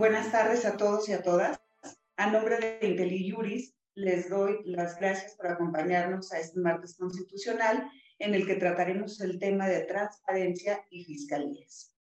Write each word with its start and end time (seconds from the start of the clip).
Buenas 0.00 0.32
tardes 0.32 0.64
a 0.64 0.78
todos 0.78 1.10
y 1.10 1.12
a 1.12 1.22
todas. 1.22 1.60
A 2.16 2.30
nombre 2.30 2.56
de 2.58 2.88
IntelliJuris, 2.88 3.74
les 3.94 4.30
doy 4.30 4.56
las 4.64 4.98
gracias 4.98 5.34
por 5.34 5.48
acompañarnos 5.48 6.32
a 6.32 6.38
este 6.38 6.58
martes 6.58 6.96
constitucional 6.96 7.86
en 8.18 8.34
el 8.34 8.46
que 8.46 8.54
trataremos 8.54 9.20
el 9.20 9.38
tema 9.38 9.68
de 9.68 9.82
transparencia 9.82 10.82
y 10.88 11.04
fiscalías. 11.04 11.94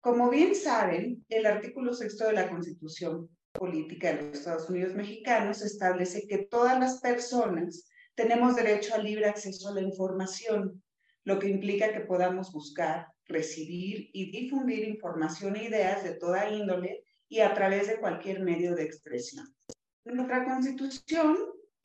Como 0.00 0.28
bien 0.28 0.56
saben, 0.56 1.24
el 1.28 1.46
artículo 1.46 1.94
sexto 1.94 2.26
de 2.26 2.32
la 2.32 2.50
Constitución 2.50 3.30
Política 3.52 4.12
de 4.12 4.22
los 4.22 4.38
Estados 4.38 4.68
Unidos 4.68 4.96
Mexicanos 4.96 5.62
establece 5.62 6.26
que 6.26 6.38
todas 6.38 6.80
las 6.80 6.98
personas 6.98 7.88
tenemos 8.16 8.56
derecho 8.56 8.96
al 8.96 9.04
libre 9.04 9.28
acceso 9.28 9.68
a 9.68 9.74
la 9.74 9.82
información, 9.82 10.82
lo 11.22 11.38
que 11.38 11.48
implica 11.48 11.92
que 11.92 12.00
podamos 12.00 12.50
buscar, 12.50 13.06
recibir 13.32 14.10
y 14.12 14.30
difundir 14.30 14.84
información 14.84 15.56
e 15.56 15.64
ideas 15.64 16.04
de 16.04 16.14
toda 16.14 16.50
índole 16.50 17.04
y 17.28 17.40
a 17.40 17.54
través 17.54 17.88
de 17.88 17.96
cualquier 17.96 18.40
medio 18.40 18.74
de 18.74 18.84
expresión. 18.84 19.46
Nuestra 20.04 20.44
Constitución 20.44 21.36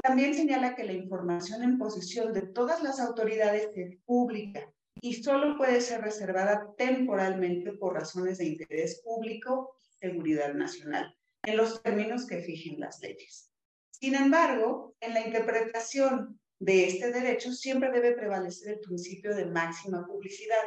también 0.01 0.33
señala 0.33 0.75
que 0.75 0.83
la 0.83 0.93
información 0.93 1.63
en 1.63 1.77
posesión 1.77 2.33
de 2.33 2.41
todas 2.43 2.83
las 2.83 2.99
autoridades 2.99 3.69
es 3.75 3.97
pública 4.05 4.71
y 5.01 5.13
solo 5.13 5.57
puede 5.57 5.81
ser 5.81 6.01
reservada 6.01 6.73
temporalmente 6.77 7.73
por 7.73 7.93
razones 7.93 8.37
de 8.37 8.45
interés 8.45 9.01
público 9.03 9.75
y 9.79 10.07
seguridad 10.07 10.53
nacional, 10.53 11.15
en 11.43 11.57
los 11.57 11.81
términos 11.81 12.27
que 12.27 12.39
fijen 12.39 12.79
las 12.79 12.99
leyes. 13.01 13.51
Sin 13.91 14.15
embargo, 14.15 14.95
en 14.99 15.13
la 15.13 15.25
interpretación 15.25 16.39
de 16.59 16.87
este 16.87 17.11
derecho 17.11 17.51
siempre 17.51 17.91
debe 17.91 18.13
prevalecer 18.13 18.73
el 18.73 18.79
principio 18.79 19.35
de 19.35 19.45
máxima 19.45 20.05
publicidad, 20.05 20.63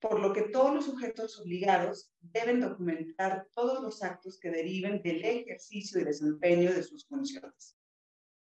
por 0.00 0.18
lo 0.18 0.32
que 0.32 0.42
todos 0.42 0.74
los 0.74 0.86
sujetos 0.86 1.38
obligados 1.38 2.10
deben 2.20 2.60
documentar 2.60 3.46
todos 3.54 3.82
los 3.82 4.02
actos 4.02 4.38
que 4.40 4.50
deriven 4.50 5.02
del 5.02 5.24
ejercicio 5.24 6.00
y 6.00 6.04
desempeño 6.04 6.72
de 6.72 6.82
sus 6.82 7.06
funciones. 7.06 7.76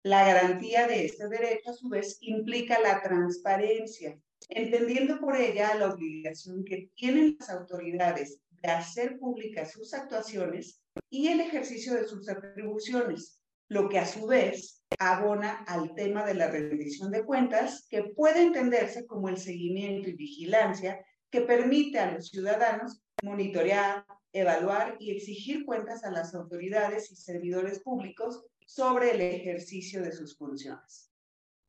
La 0.03 0.27
garantía 0.27 0.87
de 0.87 1.07
este 1.07 1.29
derecho, 1.29 1.71
a 1.71 1.75
su 1.75 1.89
vez, 1.89 2.19
implica 2.21 2.79
la 2.81 3.01
transparencia, 3.01 4.19
entendiendo 4.49 5.19
por 5.19 5.37
ella 5.37 5.75
la 5.77 5.95
obligación 5.95 6.65
que 6.65 6.91
tienen 6.95 7.37
las 7.39 7.49
autoridades 7.51 8.41
de 8.51 8.71
hacer 8.71 9.19
públicas 9.19 9.73
sus 9.73 9.95
actuaciones 9.95 10.83
y 11.09 11.29
el 11.29 11.41
ejercicio 11.41 11.95
de 11.95 12.07
sus 12.07 12.29
atribuciones, 12.29 13.41
lo 13.69 13.89
que 13.89 13.99
a 13.99 14.07
su 14.07 14.27
vez 14.27 14.83
abona 14.99 15.65
al 15.67 15.95
tema 15.95 16.27
de 16.27 16.35
la 16.35 16.51
rendición 16.51 17.11
de 17.11 17.25
cuentas, 17.25 17.87
que 17.89 18.03
puede 18.15 18.43
entenderse 18.43 19.07
como 19.07 19.29
el 19.29 19.39
seguimiento 19.39 20.11
y 20.11 20.17
vigilancia 20.17 21.05
que 21.35 21.41
permite 21.41 21.99
a 21.99 22.13
los 22.13 22.29
ciudadanos 22.29 23.03
monitorear, 23.25 24.07
evaluar 24.33 24.97
y 25.01 25.11
exigir 25.11 25.65
cuentas 25.65 26.05
a 26.05 26.13
las 26.13 26.33
autoridades 26.33 27.11
y 27.11 27.17
servidores 27.17 27.81
públicos 27.81 28.45
sobre 28.65 29.11
el 29.11 29.21
ejercicio 29.21 30.01
de 30.01 30.13
sus 30.13 30.39
funciones. 30.39 31.11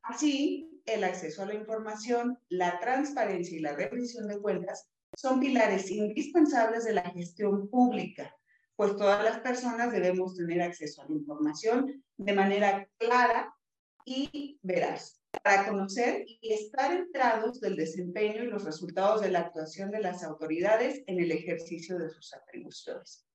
Así, 0.03 0.69
el 0.86 1.03
acceso 1.03 1.41
a 1.41 1.47
la 1.47 1.55
información, 1.55 2.38
la 2.47 2.80
transparencia 2.80 3.58
y 3.58 3.61
la 3.61 3.75
rendición 3.75 4.27
de 4.27 4.39
cuentas 4.39 4.88
son 5.17 5.39
pilares 5.39 5.89
indispensables 5.89 6.86
de 6.86 6.93
la 6.93 7.09
gestión 7.09 7.67
pública, 7.67 8.36
pues 8.75 8.95
todas 8.95 9.23
las 9.23 9.39
personas 9.39 9.91
debemos 9.91 10.36
tener 10.36 10.61
acceso 10.61 11.02
a 11.02 11.05
la 11.09 11.16
información 11.16 12.05
de 12.17 12.33
manera 12.33 12.88
clara 12.99 13.52
y 14.05 14.59
veraz 14.61 15.24
para 15.44 15.67
conocer 15.67 16.25
y 16.28 16.53
estar 16.53 16.94
enterados 16.94 17.59
del 17.59 17.76
desempeño 17.76 18.43
y 18.43 18.48
los 18.48 18.64
resultados 18.64 19.21
de 19.21 19.32
la 19.32 19.39
actuación 19.39 19.92
de 19.92 20.02
las 20.02 20.23
autoridades 20.23 21.04
en 21.08 21.20
el 21.20 21.32
ejercicio 21.32 21.98
de 21.98 22.09
sus 22.09 22.33
atribuciones. 22.33 23.26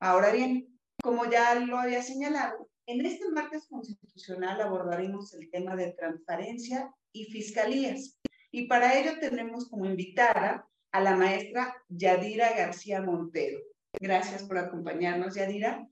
Ahora 0.00 0.32
bien, 0.32 0.78
como 1.02 1.30
ya 1.30 1.54
lo 1.56 1.78
había 1.78 2.02
señalado, 2.02 2.68
en 2.86 3.04
este 3.04 3.28
martes 3.30 3.66
constitucional 3.66 4.60
abordaremos 4.60 5.32
el 5.34 5.50
tema 5.50 5.74
de 5.76 5.92
transparencia 5.92 6.94
y 7.12 7.24
fiscalías. 7.26 8.20
Y 8.50 8.66
para 8.66 8.98
ello 8.98 9.18
tenemos 9.20 9.68
como 9.68 9.86
invitada 9.86 10.68
a 10.92 11.00
la 11.00 11.16
maestra 11.16 11.74
Yadira 11.88 12.54
García 12.56 13.00
Montero. 13.00 13.58
Gracias 14.00 14.44
por 14.44 14.58
acompañarnos, 14.58 15.34
Yadira. 15.34 15.88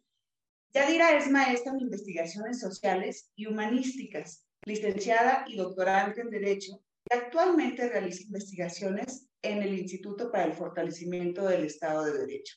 Yadira 0.75 1.17
es 1.17 1.31
maestra 1.31 1.73
en 1.73 1.81
investigaciones 1.81 2.61
sociales 2.61 3.31
y 3.35 3.47
humanísticas 3.47 4.47
licenciada 4.65 5.45
y 5.47 5.57
doctorante 5.57 6.21
en 6.21 6.31
Derecho, 6.31 6.81
y 7.11 7.15
actualmente 7.15 7.89
realiza 7.89 8.23
investigaciones 8.23 9.29
en 9.43 9.63
el 9.63 9.79
Instituto 9.79 10.31
para 10.31 10.45
el 10.45 10.53
Fortalecimiento 10.53 11.47
del 11.47 11.65
Estado 11.65 12.05
de 12.05 12.19
Derecho. 12.19 12.57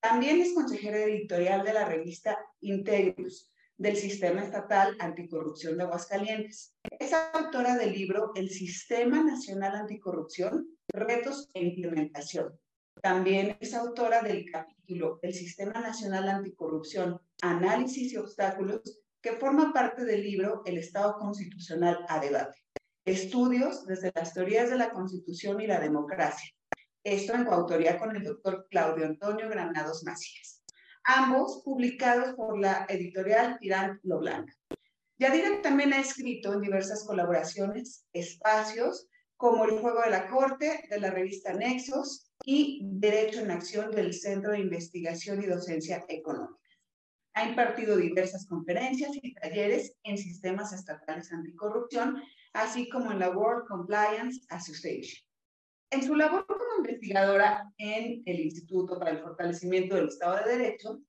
También 0.00 0.40
es 0.40 0.54
consejera 0.54 0.98
editorial 0.98 1.64
de 1.64 1.72
la 1.74 1.84
revista 1.84 2.38
Integrus, 2.60 3.52
del 3.76 3.96
Sistema 3.96 4.42
Estatal 4.42 4.96
Anticorrupción 5.00 5.76
de 5.76 5.84
Aguascalientes. 5.84 6.74
Es 6.98 7.12
autora 7.12 7.76
del 7.76 7.92
libro 7.92 8.32
El 8.34 8.48
Sistema 8.48 9.22
Nacional 9.22 9.76
Anticorrupción, 9.76 10.70
Retos 10.88 11.50
e 11.52 11.64
Implementación. 11.64 12.58
También 13.02 13.58
es 13.60 13.74
autora 13.74 14.22
del 14.22 14.50
capítulo 14.50 15.18
El 15.20 15.34
Sistema 15.34 15.80
Nacional 15.80 16.28
Anticorrupción, 16.28 17.20
Análisis 17.42 18.12
y 18.12 18.16
Obstáculos 18.16 19.00
que 19.26 19.32
forma 19.32 19.72
parte 19.72 20.04
del 20.04 20.22
libro 20.22 20.62
El 20.64 20.78
Estado 20.78 21.18
Constitucional 21.18 22.06
a 22.08 22.20
debate. 22.20 22.62
Estudios 23.04 23.84
desde 23.84 24.12
las 24.14 24.32
teorías 24.32 24.70
de 24.70 24.76
la 24.76 24.90
Constitución 24.90 25.60
y 25.60 25.66
la 25.66 25.80
democracia. 25.80 26.48
Esto 27.02 27.34
en 27.34 27.44
coautoría 27.44 27.98
con 27.98 28.14
el 28.14 28.22
doctor 28.22 28.68
Claudio 28.70 29.04
Antonio 29.04 29.48
Granados 29.48 30.04
Macías. 30.04 30.62
Ambos 31.02 31.62
publicados 31.64 32.36
por 32.36 32.56
la 32.56 32.86
editorial 32.88 33.58
Tirán 33.58 33.98
Lo 34.04 34.20
Blanca. 34.20 34.54
Yadira 35.18 35.60
también 35.60 35.92
ha 35.92 35.98
escrito 35.98 36.52
en 36.52 36.60
diversas 36.60 37.02
colaboraciones, 37.04 38.06
espacios 38.12 39.08
como 39.36 39.64
El 39.64 39.80
Juego 39.80 40.02
de 40.02 40.10
la 40.10 40.28
Corte, 40.28 40.86
de 40.88 41.00
la 41.00 41.10
revista 41.10 41.52
Nexos 41.52 42.30
y 42.44 42.80
Derecho 42.84 43.40
en 43.40 43.50
Acción 43.50 43.90
del 43.90 44.14
Centro 44.14 44.52
de 44.52 44.60
Investigación 44.60 45.42
y 45.42 45.46
Docencia 45.46 46.04
Económica. 46.08 46.60
Ha 47.36 47.46
impartido 47.46 47.98
diversas 47.98 48.46
conferencias 48.46 49.10
y 49.20 49.34
talleres 49.34 49.94
en 50.04 50.16
sistemas 50.16 50.72
estatales 50.72 51.30
anticorrupción, 51.30 52.22
así 52.54 52.88
como 52.88 53.12
en 53.12 53.18
la 53.18 53.28
World 53.28 53.68
Compliance 53.68 54.40
Association. 54.48 55.22
En 55.90 56.02
su 56.02 56.14
labor 56.14 56.46
como 56.46 56.78
investigadora 56.78 57.70
en 57.76 58.22
el 58.24 58.40
Instituto 58.40 58.98
para 58.98 59.10
el 59.10 59.18
Fortalecimiento 59.18 59.96
del 59.96 60.08
Estado 60.08 60.38
de 60.46 60.56
Derecho 60.56 61.02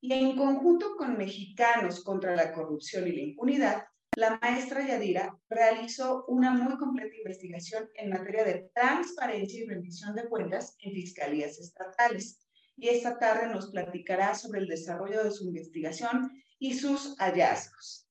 y 0.00 0.12
en 0.12 0.36
conjunto 0.36 0.94
con 0.96 1.18
Mexicanos 1.18 2.04
contra 2.04 2.36
la 2.36 2.52
Corrupción 2.52 3.08
y 3.08 3.12
la 3.16 3.22
Impunidad, 3.22 3.84
la 4.14 4.38
maestra 4.40 4.86
Yadira 4.86 5.36
realizó 5.48 6.24
una 6.28 6.52
muy 6.52 6.78
completa 6.78 7.16
investigación 7.16 7.90
en 7.96 8.10
materia 8.10 8.44
de 8.44 8.70
transparencia 8.72 9.60
y 9.60 9.66
rendición 9.66 10.14
de 10.14 10.28
cuentas 10.28 10.76
en 10.78 10.92
fiscalías 10.92 11.58
estatales 11.58 12.41
y 12.76 12.88
esta 12.88 13.18
tarde 13.18 13.48
nos 13.48 13.70
platicará 13.70 14.34
sobre 14.34 14.60
el 14.60 14.68
desarrollo 14.68 15.24
de 15.24 15.30
su 15.30 15.46
investigación 15.46 16.30
y 16.58 16.74
sus 16.74 17.16
hallazgos. 17.18 18.08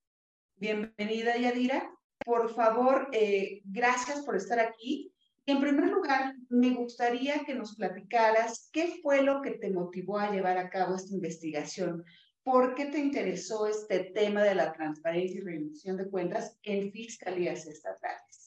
Bienvenida, 0.57 1.37
Yadira. 1.37 1.89
Por 2.23 2.53
favor, 2.53 3.09
eh, 3.13 3.61
gracias 3.65 4.21
por 4.21 4.35
estar 4.35 4.59
aquí. 4.59 5.11
En 5.45 5.59
primer 5.59 5.89
lugar, 5.89 6.35
me 6.49 6.69
gustaría 6.71 7.43
que 7.45 7.55
nos 7.55 7.75
platicaras 7.75 8.69
qué 8.71 8.99
fue 9.01 9.23
lo 9.23 9.41
que 9.41 9.51
te 9.51 9.71
motivó 9.71 10.19
a 10.19 10.31
llevar 10.31 10.57
a 10.57 10.69
cabo 10.69 10.95
esta 10.95 11.15
investigación. 11.15 12.05
¿Por 12.43 12.75
qué 12.75 12.85
te 12.85 12.99
interesó 12.99 13.67
este 13.67 14.11
tema 14.15 14.43
de 14.43 14.55
la 14.55 14.71
transparencia 14.71 15.39
y 15.39 15.43
rendición 15.43 15.97
de 15.97 16.09
cuentas 16.09 16.57
en 16.63 16.91
fiscalías 16.91 17.65
estatales? 17.65 18.40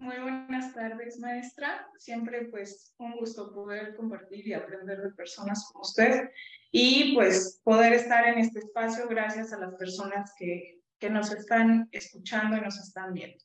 Muy 0.00 0.16
buenas 0.20 0.72
tardes, 0.74 1.18
maestra. 1.18 1.90
Siempre 1.98 2.44
pues 2.46 2.94
un 2.98 3.16
gusto 3.16 3.52
poder 3.52 3.96
compartir 3.96 4.46
y 4.46 4.52
aprender 4.52 5.02
de 5.02 5.10
personas 5.10 5.68
como 5.72 5.82
usted 5.82 6.30
y 6.70 7.16
pues 7.16 7.60
poder 7.64 7.94
estar 7.94 8.28
en 8.28 8.38
este 8.38 8.60
espacio 8.60 9.08
gracias 9.08 9.52
a 9.52 9.58
las 9.58 9.74
personas 9.74 10.32
que, 10.38 10.80
que 11.00 11.10
nos 11.10 11.32
están 11.32 11.88
escuchando 11.90 12.56
y 12.56 12.60
nos 12.60 12.78
están 12.78 13.12
viendo. 13.12 13.44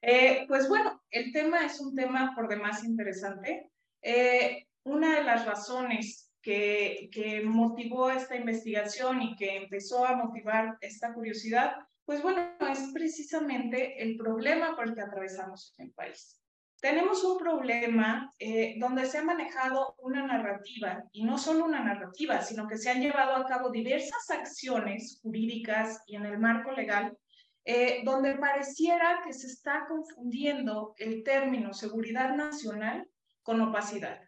Eh, 0.00 0.44
pues 0.46 0.68
bueno, 0.68 1.02
el 1.10 1.32
tema 1.32 1.66
es 1.66 1.80
un 1.80 1.96
tema 1.96 2.34
por 2.36 2.48
demás 2.48 2.84
interesante. 2.84 3.68
Eh, 4.00 4.68
una 4.84 5.16
de 5.16 5.24
las 5.24 5.44
razones 5.44 6.32
que, 6.40 7.10
que 7.12 7.42
motivó 7.42 8.12
esta 8.12 8.36
investigación 8.36 9.22
y 9.22 9.34
que 9.34 9.56
empezó 9.56 10.06
a 10.06 10.14
motivar 10.14 10.78
esta 10.80 11.12
curiosidad 11.12 11.74
pues 12.10 12.22
bueno, 12.24 12.44
es 12.68 12.90
precisamente 12.92 14.02
el 14.02 14.16
problema 14.16 14.74
por 14.74 14.88
el 14.88 14.94
que 14.96 15.00
atravesamos 15.00 15.72
en 15.78 15.86
el 15.86 15.92
país. 15.92 16.42
Tenemos 16.80 17.22
un 17.22 17.38
problema 17.38 18.34
eh, 18.36 18.74
donde 18.80 19.06
se 19.06 19.18
ha 19.18 19.22
manejado 19.22 19.94
una 19.98 20.26
narrativa, 20.26 21.04
y 21.12 21.22
no 21.22 21.38
solo 21.38 21.66
una 21.66 21.84
narrativa, 21.84 22.42
sino 22.42 22.66
que 22.66 22.78
se 22.78 22.90
han 22.90 23.00
llevado 23.00 23.36
a 23.36 23.46
cabo 23.46 23.70
diversas 23.70 24.28
acciones 24.28 25.20
jurídicas 25.22 26.02
y 26.08 26.16
en 26.16 26.26
el 26.26 26.40
marco 26.40 26.72
legal, 26.72 27.16
eh, 27.64 28.02
donde 28.04 28.34
pareciera 28.34 29.22
que 29.24 29.32
se 29.32 29.46
está 29.46 29.86
confundiendo 29.86 30.94
el 30.98 31.22
término 31.22 31.72
seguridad 31.72 32.34
nacional 32.34 33.08
con 33.44 33.60
opacidad. 33.60 34.18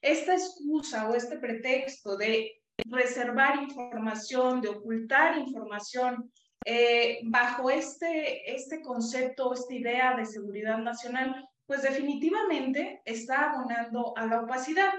esta 0.00 0.32
excusa 0.32 1.10
o 1.10 1.14
este 1.14 1.36
pretexto 1.36 2.16
de 2.16 2.52
reservar 2.86 3.62
información, 3.62 4.62
de 4.62 4.68
ocultar 4.70 5.36
información, 5.36 6.32
eh, 6.64 7.20
bajo 7.24 7.70
este, 7.70 8.54
este 8.54 8.82
concepto, 8.82 9.52
esta 9.54 9.74
idea 9.74 10.16
de 10.16 10.26
seguridad 10.26 10.78
nacional, 10.78 11.48
pues 11.66 11.82
definitivamente 11.82 13.02
está 13.04 13.50
abonando 13.50 14.14
a 14.16 14.26
la 14.26 14.40
opacidad. 14.40 14.92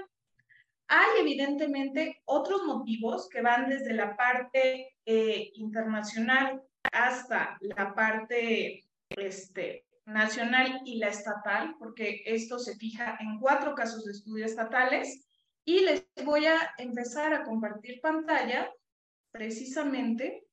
Hay 0.88 1.20
evidentemente 1.20 2.20
otros 2.24 2.64
motivos 2.64 3.28
que 3.28 3.42
van 3.42 3.68
desde 3.68 3.92
la 3.92 4.16
parte 4.16 4.96
eh, 5.04 5.50
internacional 5.54 6.62
hasta 6.92 7.58
la 7.60 7.94
parte 7.94 8.84
este, 9.10 9.84
nacional 10.06 10.80
y 10.84 10.98
la 10.98 11.08
estatal, 11.08 11.76
porque 11.78 12.22
esto 12.24 12.58
se 12.58 12.76
fija 12.76 13.16
en 13.20 13.38
cuatro 13.38 13.74
casos 13.74 14.04
de 14.04 14.12
estudio 14.12 14.46
estatales. 14.46 15.26
Y 15.64 15.80
les 15.80 16.06
voy 16.24 16.46
a 16.46 16.56
empezar 16.78 17.34
a 17.34 17.44
compartir 17.44 18.00
pantalla 18.00 18.72
precisamente 19.30 20.44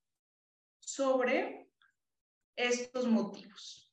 sobre 0.87 1.67
estos 2.55 3.07
motivos. 3.07 3.91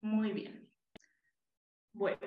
Muy 0.00 0.32
bien. 0.32 0.72
Bueno. 1.92 2.18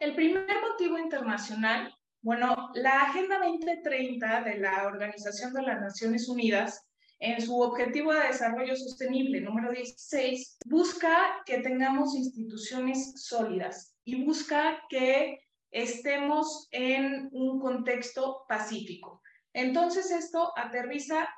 El 0.00 0.14
primer 0.14 0.60
motivo 0.60 0.98
internacional, 0.98 1.96
bueno, 2.20 2.70
la 2.74 3.04
Agenda 3.04 3.38
2030 3.38 4.42
de 4.42 4.58
la 4.58 4.88
Organización 4.88 5.54
de 5.54 5.62
las 5.62 5.80
Naciones 5.80 6.28
Unidas, 6.28 6.84
en 7.20 7.40
su 7.40 7.58
Objetivo 7.60 8.12
de 8.12 8.26
Desarrollo 8.26 8.76
Sostenible 8.76 9.40
número 9.40 9.70
16, 9.70 10.58
busca 10.66 11.42
que 11.46 11.60
tengamos 11.60 12.14
instituciones 12.16 13.24
sólidas 13.24 13.96
y 14.04 14.22
busca 14.24 14.82
que 14.90 15.45
estemos 15.76 16.68
en 16.70 17.28
un 17.32 17.60
contexto 17.60 18.46
pacífico. 18.48 19.20
Entonces, 19.52 20.10
esto 20.10 20.52
aterriza 20.56 21.28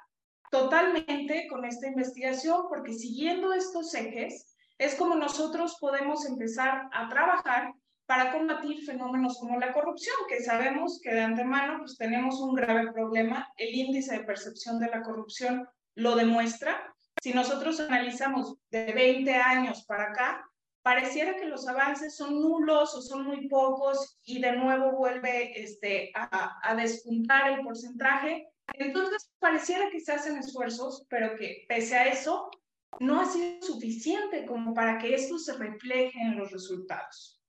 totalmente 0.51 1.49
con 1.49 1.65
esta 1.65 1.89
investigación 1.89 2.67
porque 2.69 2.93
siguiendo 2.93 3.53
estos 3.53 3.93
ejes 3.95 4.57
es 4.79 4.95
como 4.95 5.17
nosotros 5.17 5.77
podemos 5.81 6.25
empezar 6.25 6.89
a 6.93 7.09
trabajar 7.09 7.73
para 8.07 8.33
combatir 8.33 8.85
fenómenos 8.87 9.39
como 9.39 9.59
la 9.59 9.73
corrupción, 9.73 10.15
que 10.29 10.41
sabemos 10.41 11.01
que 11.03 11.13
de 11.13 11.21
antemano 11.21 11.79
pues 11.81 11.99
tenemos 11.99 12.41
un 12.41 12.55
grave 12.55 12.93
problema, 12.93 13.53
el 13.57 13.75
índice 13.75 14.19
de 14.19 14.25
percepción 14.25 14.79
de 14.79 14.87
la 14.87 15.03
corrupción 15.03 15.69
lo 15.97 16.15
demuestra. 16.15 16.95
Si 17.21 17.35
nosotros 17.35 17.81
analizamos 17.81 18.55
de 18.71 18.93
20 18.93 19.35
años 19.35 19.85
para 19.85 20.05
acá, 20.05 20.49
pareciera 20.83 21.37
que 21.37 21.47
los 21.47 21.67
avances 21.69 22.17
son 22.17 22.41
nulos 22.41 22.95
o 22.95 23.03
son 23.03 23.25
muy 23.25 23.49
pocos 23.49 24.19
y 24.25 24.41
de 24.41 24.53
nuevo 24.53 24.93
vuelve 24.93 25.61
este, 25.61 26.11
a, 26.15 26.59
a 26.63 26.75
despuntar 26.75 27.51
el 27.53 27.61
porcentaje. 27.63 28.49
Entonces, 28.75 29.31
pareciera 29.39 29.91
que 29.91 30.01
se 30.01 30.13
hacen 30.13 30.37
esfuerzos, 30.37 31.07
pero 31.09 31.37
que 31.37 31.65
pese 31.69 31.97
a 31.97 32.07
eso, 32.07 32.51
no 33.01 33.21
ha 33.21 33.27
sido 33.27 33.63
suficiente 33.63 34.47
como 34.47 34.75
para 34.75 34.99
que 34.99 35.15
esto 35.15 35.39
se 35.39 35.55
refleje 35.55 36.19
en 36.21 36.37
los 36.37 36.51
resultados. 36.51 37.41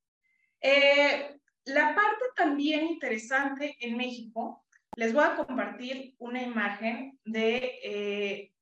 Eh, 0.62 1.40
la 1.66 1.96
parte 1.96 2.26
también 2.36 2.86
interesante 2.86 3.76
en 3.80 3.98
México, 3.98 4.66
les 4.96 5.14
voy 5.14 5.24
a 5.24 5.36
compartir 5.36 6.16
una 6.20 6.42
imagen 6.42 7.20
de 7.24 7.80
eh, 7.84 8.54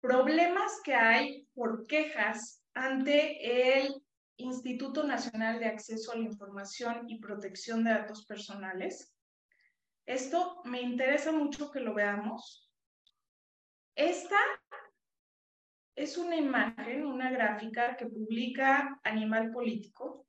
problemas 0.00 0.80
que 0.84 0.94
hay 0.94 1.48
por 1.54 1.86
quejas 1.86 2.63
ante 2.74 3.78
el 3.78 4.02
Instituto 4.36 5.04
Nacional 5.04 5.60
de 5.60 5.66
Acceso 5.66 6.12
a 6.12 6.16
la 6.16 6.24
Información 6.24 7.08
y 7.08 7.20
Protección 7.20 7.84
de 7.84 7.90
Datos 7.90 8.26
Personales. 8.26 9.14
Esto 10.06 10.60
me 10.64 10.82
interesa 10.82 11.32
mucho 11.32 11.70
que 11.70 11.80
lo 11.80 11.94
veamos. 11.94 12.68
Esta 13.94 14.36
es 15.94 16.18
una 16.18 16.36
imagen, 16.36 17.06
una 17.06 17.30
gráfica 17.30 17.96
que 17.96 18.06
publica 18.06 19.00
Animal 19.04 19.52
Político 19.52 20.26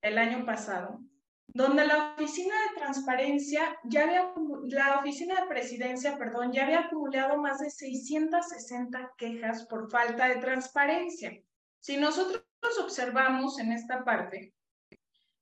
el 0.00 0.18
año 0.18 0.46
pasado, 0.46 1.00
donde 1.48 1.84
la 1.84 2.14
oficina 2.14 2.54
de 2.54 2.80
transparencia 2.80 3.76
ya 3.84 4.04
había, 4.04 4.32
la 4.68 5.00
oficina 5.00 5.40
de 5.40 5.48
presidencia, 5.48 6.16
perdón, 6.16 6.52
ya 6.52 6.64
había 6.64 6.80
acumulado 6.80 7.36
más 7.38 7.58
de 7.58 7.70
660 7.70 9.14
quejas 9.18 9.66
por 9.66 9.90
falta 9.90 10.28
de 10.28 10.36
transparencia. 10.36 11.42
Si 11.82 11.96
nosotros 11.96 12.44
observamos 12.80 13.58
en 13.58 13.72
esta 13.72 14.04
parte, 14.04 14.54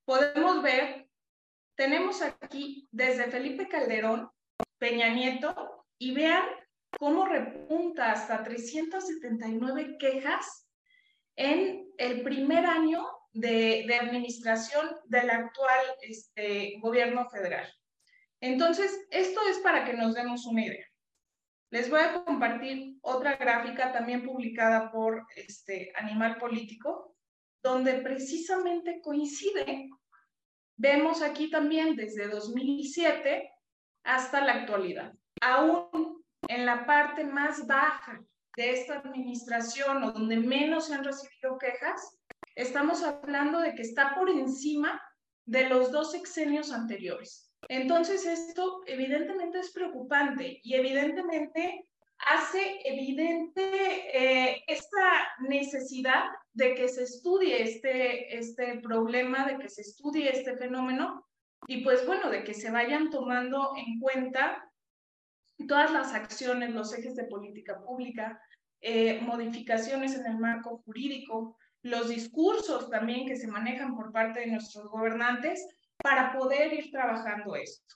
podemos 0.07 0.63
ver, 0.63 1.07
tenemos 1.77 2.23
aquí 2.23 2.89
desde 2.91 3.31
Felipe 3.31 3.69
Calderón, 3.69 4.31
Peña 4.79 5.11
Nieto, 5.11 5.85
y 5.99 6.15
vean 6.15 6.45
cómo 6.99 7.27
repunta 7.27 8.13
hasta 8.13 8.43
379 8.43 9.99
quejas 9.99 10.67
en 11.37 11.87
el 11.99 12.23
primer 12.23 12.65
año 12.65 13.07
de, 13.35 13.95
administración 14.01 14.97
del 15.05 15.29
actual 15.29 15.87
este, 16.01 16.79
gobierno 16.81 17.29
federal. 17.29 17.71
Entonces, 18.41 19.07
esto 19.11 19.41
es 19.51 19.59
para 19.59 19.85
que 19.85 19.93
nos 19.93 20.15
demos 20.15 20.47
una 20.47 20.65
idea. 20.65 20.90
Les 21.71 21.89
voy 21.89 22.01
a 22.01 22.25
compartir 22.25 22.99
otra 23.01 23.37
gráfica 23.37 23.93
también 23.93 24.25
publicada 24.25 24.91
por 24.91 25.25
este 25.37 25.93
Animal 25.95 26.37
Político, 26.39 27.17
donde 27.63 27.95
precisamente 27.95 29.01
coincide. 29.01 29.89
Vemos 30.77 31.23
aquí 31.23 31.49
también 31.49 31.95
desde 31.95 32.27
2007 32.27 33.53
hasta 34.03 34.41
la 34.45 34.55
actualidad. 34.55 35.13
Aún 35.41 36.25
en 36.49 36.67
la 36.67 36.87
parte 36.87 37.23
más 37.23 37.65
baja 37.69 38.21
de 38.57 38.73
esta 38.73 38.99
administración 38.99 40.03
o 40.03 40.13
donde 40.13 40.39
menos 40.39 40.89
se 40.89 40.95
han 40.95 41.05
recibido 41.05 41.57
quejas, 41.57 42.19
estamos 42.57 43.05
hablando 43.05 43.61
de 43.61 43.75
que 43.77 43.83
está 43.83 44.17
por 44.17 44.29
encima 44.29 45.01
de 45.47 45.69
los 45.69 45.93
dos 45.93 46.11
sexenios 46.11 46.73
anteriores. 46.73 47.50
Entonces, 47.69 48.25
esto 48.27 48.83
evidentemente 48.87 49.61
es 49.61 49.71
preocupante 49.71 50.61
y 50.63 50.75
evidentemente 50.75 51.87
hace 52.19 52.81
evidente 52.85 53.63
eh, 54.13 54.63
esta 54.67 55.29
necesidad 55.41 56.25
de 56.53 56.75
que 56.75 56.89
se 56.89 57.05
estudie 57.05 57.63
este, 57.63 58.37
este 58.37 58.81
problema, 58.81 59.47
de 59.47 59.59
que 59.59 59.69
se 59.69 59.83
estudie 59.83 60.31
este 60.31 60.57
fenómeno 60.57 61.27
y 61.67 61.83
pues 61.83 62.07
bueno, 62.07 62.31
de 62.31 62.45
que 62.45 62.55
se 62.55 62.71
vayan 62.71 63.11
tomando 63.11 63.73
en 63.77 64.01
cuenta 64.01 64.71
todas 65.69 65.91
las 65.93 66.15
acciones, 66.15 66.71
los 66.71 66.93
ejes 66.97 67.15
de 67.17 67.25
política 67.25 67.81
pública, 67.83 68.41
eh, 68.81 69.21
modificaciones 69.21 70.15
en 70.15 70.27
el 70.27 70.39
marco 70.39 70.79
jurídico, 70.85 71.59
los 71.83 72.09
discursos 72.09 72.91
también 72.91 73.27
que 73.27 73.37
se 73.37 73.47
manejan 73.47 73.95
por 73.95 74.13
parte 74.13 74.41
de 74.41 74.47
nuestros 74.47 74.89
gobernantes 74.89 75.67
para 76.03 76.33
poder 76.33 76.73
ir 76.73 76.91
trabajando 76.91 77.55
esto. 77.57 77.95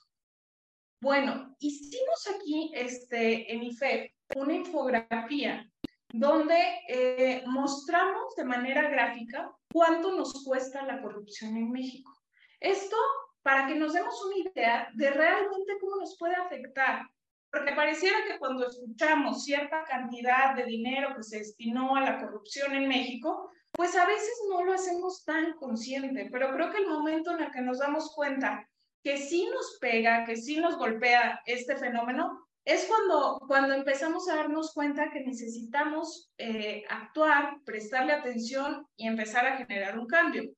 Bueno, 1.01 1.55
hicimos 1.59 2.27
aquí 2.35 2.71
este, 2.73 3.51
en 3.53 3.63
IFE 3.63 4.15
una 4.35 4.53
infografía 4.53 5.69
donde 6.11 6.57
eh, 6.87 7.43
mostramos 7.45 8.35
de 8.35 8.45
manera 8.45 8.89
gráfica 8.89 9.51
cuánto 9.71 10.15
nos 10.15 10.43
cuesta 10.43 10.85
la 10.85 11.01
corrupción 11.01 11.57
en 11.57 11.71
México. 11.71 12.11
Esto 12.59 12.95
para 13.43 13.67
que 13.67 13.75
nos 13.75 13.93
demos 13.93 14.15
una 14.25 14.49
idea 14.49 14.89
de 14.95 15.11
realmente 15.11 15.77
cómo 15.79 15.97
nos 15.97 16.17
puede 16.17 16.35
afectar. 16.35 17.03
Porque 17.51 17.73
pareciera 17.73 18.17
que 18.27 18.39
cuando 18.39 18.65
escuchamos 18.65 19.43
cierta 19.43 19.83
cantidad 19.83 20.55
de 20.55 20.65
dinero 20.65 21.15
que 21.15 21.23
se 21.23 21.37
destinó 21.39 21.95
a 21.95 22.01
la 22.01 22.19
corrupción 22.19 22.73
en 22.73 22.87
México, 22.87 23.51
pues 23.75 23.95
a 23.95 24.05
veces 24.05 24.33
no 24.49 24.63
lo 24.63 24.73
hacemos 24.73 25.23
tan 25.25 25.53
consciente, 25.53 26.29
pero 26.31 26.51
creo 26.53 26.71
que 26.71 26.79
el 26.79 26.87
momento 26.87 27.31
en 27.31 27.43
el 27.43 27.51
que 27.51 27.61
nos 27.61 27.79
damos 27.79 28.13
cuenta 28.13 28.67
que 29.03 29.17
sí 29.17 29.47
nos 29.53 29.77
pega, 29.79 30.25
que 30.25 30.35
sí 30.35 30.57
nos 30.57 30.77
golpea 30.77 31.41
este 31.45 31.75
fenómeno, 31.77 32.47
es 32.63 32.85
cuando, 32.85 33.39
cuando 33.47 33.75
empezamos 33.75 34.27
a 34.27 34.37
darnos 34.37 34.73
cuenta 34.73 35.11
que 35.11 35.21
necesitamos 35.21 36.31
eh, 36.39 36.83
actuar, 36.89 37.57
prestarle 37.63 38.13
atención 38.13 38.87
y 38.95 39.07
empezar 39.07 39.45
a 39.45 39.57
generar 39.57 39.99
un 39.99 40.07
cambio. 40.07 40.51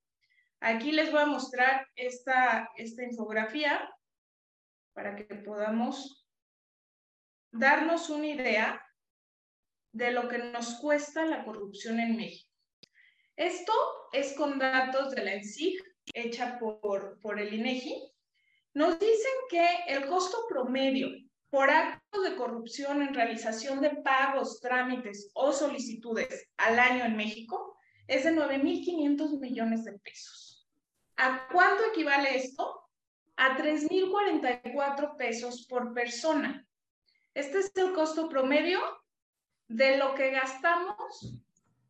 Aquí 0.61 0.93
les 0.93 1.11
voy 1.11 1.21
a 1.21 1.25
mostrar 1.25 1.85
esta, 1.95 2.71
esta 2.77 3.03
infografía 3.03 3.93
para 4.93 5.15
que 5.15 5.35
podamos 5.35 6.25
darnos 7.51 8.09
una 8.09 8.27
idea 8.27 8.81
de 9.91 10.11
lo 10.11 10.29
que 10.29 10.37
nos 10.37 10.75
cuesta 10.79 11.25
la 11.25 11.43
corrupción 11.43 11.99
en 11.99 12.15
México. 12.15 12.46
Esto 13.37 13.73
es 14.11 14.33
con 14.33 14.57
datos 14.57 15.11
de 15.11 15.23
la 15.23 15.33
ENSIG, 15.35 15.79
hecha 16.13 16.57
por, 16.57 17.19
por 17.21 17.39
el 17.39 17.53
INEGI. 17.53 18.11
Nos 18.73 18.97
dicen 18.97 19.33
que 19.49 19.67
el 19.87 20.07
costo 20.07 20.45
promedio 20.49 21.07
por 21.51 21.69
actos 21.69 22.23
de 22.23 22.35
corrupción 22.35 23.03
en 23.03 23.13
realización 23.13 23.79
de 23.79 23.91
pagos, 23.97 24.59
trámites 24.59 25.29
o 25.35 25.53
solicitudes 25.53 26.49
al 26.57 26.79
año 26.79 27.05
en 27.05 27.15
México 27.15 27.77
es 28.07 28.23
de 28.23 28.31
9.500 28.31 29.39
millones 29.39 29.85
de 29.85 29.99
pesos. 29.99 30.67
¿A 31.17 31.47
cuánto 31.51 31.85
equivale 31.85 32.37
esto? 32.37 32.89
A 33.35 33.55
3.044 33.55 35.15
pesos 35.15 35.67
por 35.69 35.93
persona. 35.93 36.67
Este 37.35 37.59
es 37.59 37.71
el 37.75 37.93
costo 37.93 38.29
promedio 38.29 38.79
de 39.67 39.97
lo 39.97 40.15
que 40.15 40.31
gastamos 40.31 41.35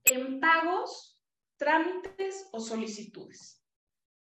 en 0.03 0.41
pagos, 0.41 1.16
trámites 1.57 2.47
o 2.51 2.59
solicitudes. 2.59 3.63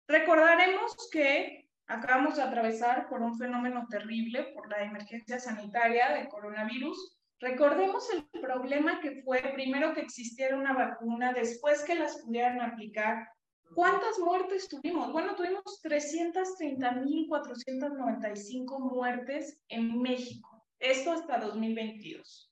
Recordaremos 0.08 0.96
que 1.12 1.68
Acabamos 1.90 2.36
de 2.36 2.42
atravesar 2.42 3.08
por 3.08 3.22
un 3.22 3.38
fenómeno 3.38 3.88
terrible, 3.90 4.52
por 4.54 4.70
la 4.70 4.84
emergencia 4.84 5.40
sanitaria 5.40 6.10
de 6.10 6.28
coronavirus. 6.28 7.18
Recordemos 7.40 8.10
el 8.12 8.28
problema 8.42 9.00
que 9.00 9.22
fue 9.24 9.40
primero 9.54 9.94
que 9.94 10.02
existiera 10.02 10.58
una 10.58 10.74
vacuna, 10.74 11.32
después 11.32 11.86
que 11.86 11.96
las 11.96 12.22
pudieran 12.22 12.60
aplicar. 12.60 13.30
¿Cuántas 13.74 14.20
muertes 14.20 14.68
tuvimos? 14.68 15.14
Bueno, 15.14 15.34
tuvimos 15.36 15.82
330.495 15.82 18.80
muertes 18.80 19.58
en 19.70 20.02
México. 20.02 20.66
Esto 20.80 21.14
hasta 21.14 21.40
2022. 21.40 22.52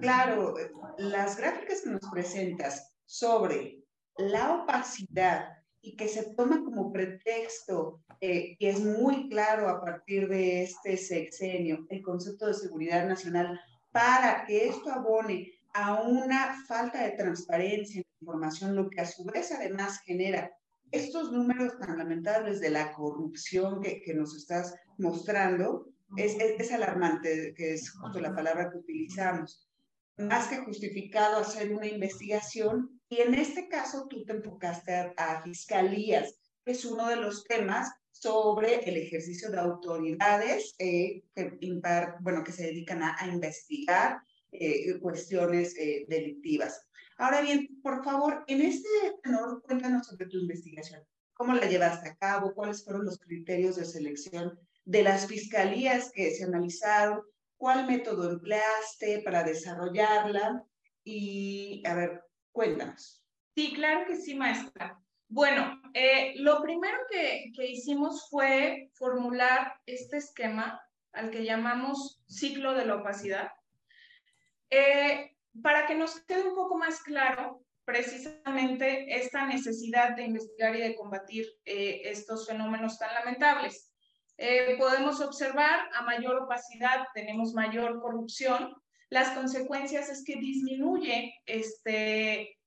Claro, 0.00 0.54
las 0.98 1.36
gráficas 1.36 1.82
que 1.82 1.90
nos 1.90 2.08
presentas 2.12 2.96
sobre 3.04 3.83
la 4.18 4.62
opacidad 4.62 5.48
y 5.80 5.96
que 5.96 6.08
se 6.08 6.34
toma 6.34 6.62
como 6.64 6.92
pretexto, 6.92 8.00
eh, 8.20 8.56
y 8.58 8.66
es 8.66 8.80
muy 8.80 9.28
claro 9.28 9.68
a 9.68 9.80
partir 9.80 10.28
de 10.28 10.62
este 10.62 10.96
sexenio, 10.96 11.86
el 11.90 12.02
concepto 12.02 12.46
de 12.46 12.54
seguridad 12.54 13.06
nacional, 13.06 13.60
para 13.92 14.46
que 14.46 14.68
esto 14.68 14.90
abone 14.90 15.52
a 15.74 16.00
una 16.02 16.56
falta 16.66 17.04
de 17.04 17.10
transparencia 17.12 18.00
en 18.00 18.06
información, 18.20 18.74
lo 18.74 18.88
que 18.88 19.00
a 19.00 19.06
su 19.06 19.24
vez 19.24 19.52
además 19.52 20.00
genera 20.04 20.50
estos 20.90 21.32
números 21.32 21.76
tan 21.78 21.98
lamentables 21.98 22.60
de 22.60 22.70
la 22.70 22.92
corrupción 22.92 23.82
que, 23.82 24.00
que 24.00 24.14
nos 24.14 24.34
estás 24.36 24.74
mostrando, 24.96 25.88
es, 26.16 26.34
es, 26.36 26.60
es, 26.60 26.72
alarmante, 26.72 27.52
que 27.56 27.74
es 27.74 27.90
justo 27.90 28.20
la 28.20 28.34
palabra 28.34 28.70
que 28.70 28.78
utilizamos. 28.78 29.68
Más 30.16 30.46
que 30.46 30.58
justificado 30.58 31.38
hacer 31.38 31.74
una 31.74 31.88
investigación 31.88 32.93
y 33.08 33.20
en 33.20 33.34
este 33.34 33.68
caso, 33.68 34.06
tú 34.08 34.24
te 34.24 34.32
enfocaste 34.32 35.14
a, 35.16 35.42
fiscalías, 35.42 36.38
que 36.64 36.72
es 36.72 36.84
uno 36.84 37.08
de 37.08 37.16
los 37.16 37.44
temas 37.44 37.92
sobre 38.10 38.76
el 38.88 38.96
ejercicio 38.96 39.50
de 39.50 39.60
autoridades 39.60 40.74
eh, 40.78 41.22
que, 41.34 41.58
bueno, 42.20 42.42
que 42.42 42.52
se 42.52 42.64
dedican 42.64 43.02
a, 43.02 43.16
investigar 43.26 44.18
eh, 44.52 44.98
cuestiones 45.00 45.76
eh, 45.76 46.06
delictivas. 46.08 46.88
Ahora 47.18 47.42
bien, 47.42 47.80
por 47.82 48.02
favor, 48.02 48.44
en 48.46 48.62
este 48.62 48.88
tenor, 49.22 49.62
cuéntanos 49.62 50.06
sobre 50.06 50.26
tu 50.26 50.38
investigación. 50.38 51.02
¿Cómo 51.34 51.52
la 51.52 51.66
llevaste 51.66 52.08
a 52.08 52.16
cabo? 52.16 52.54
¿Cuáles 52.54 52.84
fueron 52.84 53.04
los 53.04 53.18
criterios 53.18 53.76
de 53.76 53.84
selección 53.84 54.58
de 54.84 55.02
las 55.02 55.26
fiscalías 55.26 56.10
que 56.12 56.30
se 56.32 56.44
analizaron? 56.44 57.22
¿Cuál 57.56 57.86
método 57.86 58.30
empleaste 58.30 59.22
para 59.24 59.44
desarrollarla? 59.44 60.64
Y, 61.04 61.82
a 61.86 61.94
ver, 61.94 62.22
Cuéntanos. 62.54 63.20
Sí, 63.56 63.74
claro 63.74 64.06
que 64.06 64.14
sí, 64.14 64.36
maestra. 64.36 64.96
Bueno, 65.26 65.82
eh, 65.92 66.34
lo 66.36 66.62
primero 66.62 66.98
que, 67.10 67.50
que, 67.52 67.66
hicimos 67.66 68.28
fue 68.30 68.90
formular 68.94 69.74
este 69.86 70.18
esquema 70.18 70.80
al 71.12 71.32
que 71.32 71.44
llamamos 71.44 72.22
ciclo 72.28 72.74
de 72.74 72.86
la 72.86 72.94
opacidad, 72.94 73.50
eh, 74.70 75.36
para 75.62 75.86
que 75.86 75.96
nos 75.96 76.20
quede 76.26 76.48
un 76.48 76.54
poco 76.54 76.78
más 76.78 77.02
claro 77.02 77.60
precisamente 77.84 79.16
esta 79.16 79.46
necesidad 79.46 80.14
de 80.14 80.26
investigar 80.26 80.76
y 80.76 80.80
de 80.80 80.94
combatir 80.94 81.46
eh, 81.64 82.02
estos 82.04 82.46
fenómenos 82.46 83.00
tan 83.00 83.12
lamentables. 83.14 83.92
podemos 84.78 85.20
observar 85.20 85.88
a 85.92 86.02
mayor 86.02 86.44
opacidad 86.44 87.08
tenemos 87.14 87.52
mayor 87.52 88.00
corrupción, 88.00 88.72
las 89.10 89.30
consecuencias 89.30 90.08
es 90.08 90.24
que 90.24 90.36
disminuye 90.36 91.34
este, 91.46 92.58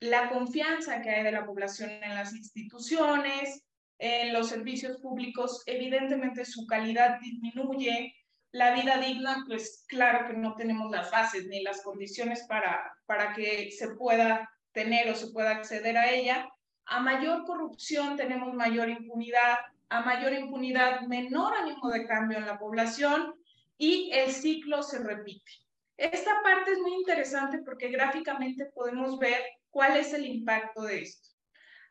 la 0.00 0.28
confianza 0.30 1.02
que 1.02 1.10
hay 1.10 1.24
de 1.24 1.32
la 1.32 1.44
población 1.44 1.90
en 1.90 2.14
las 2.14 2.34
instituciones, 2.34 3.64
en 3.98 4.32
los 4.32 4.48
servicios 4.48 4.98
públicos, 4.98 5.62
evidentemente 5.66 6.44
su 6.44 6.66
calidad 6.66 7.20
disminuye, 7.20 8.14
la 8.52 8.74
vida 8.74 8.98
digna, 8.98 9.44
pues 9.46 9.84
claro 9.86 10.26
que 10.26 10.32
no 10.32 10.54
tenemos 10.56 10.90
las 10.90 11.10
bases 11.10 11.46
ni 11.46 11.62
las 11.62 11.82
condiciones 11.82 12.44
para, 12.48 12.96
para 13.06 13.32
que 13.32 13.70
se 13.70 13.94
pueda 13.94 14.50
tener 14.72 15.08
o 15.08 15.14
se 15.14 15.28
pueda 15.28 15.50
acceder 15.50 15.96
a 15.96 16.10
ella. 16.10 16.48
A 16.86 17.00
mayor 17.00 17.44
corrupción 17.44 18.16
tenemos 18.16 18.52
mayor 18.54 18.88
impunidad, 18.88 19.58
a 19.88 20.00
mayor 20.00 20.32
impunidad 20.32 21.02
menor 21.02 21.54
ánimo 21.54 21.90
de 21.90 22.06
cambio 22.06 22.38
en 22.38 22.46
la 22.46 22.58
población 22.58 23.34
y 23.78 24.10
el 24.12 24.32
ciclo 24.32 24.82
se 24.82 24.98
repite. 24.98 25.52
Esta 26.00 26.40
parte 26.42 26.72
es 26.72 26.78
muy 26.78 26.94
interesante 26.94 27.58
porque 27.58 27.90
gráficamente 27.90 28.70
podemos 28.74 29.18
ver 29.18 29.42
cuál 29.68 29.98
es 29.98 30.14
el 30.14 30.24
impacto 30.24 30.80
de 30.80 31.02
esto. 31.02 31.28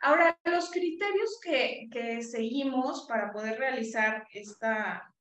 Ahora, 0.01 0.35
los 0.45 0.71
criterios 0.71 1.39
que, 1.43 1.87
que 1.91 2.23
seguimos 2.23 3.05
para 3.07 3.31
poder 3.31 3.59
realizar 3.59 4.25
esta, 4.33 5.13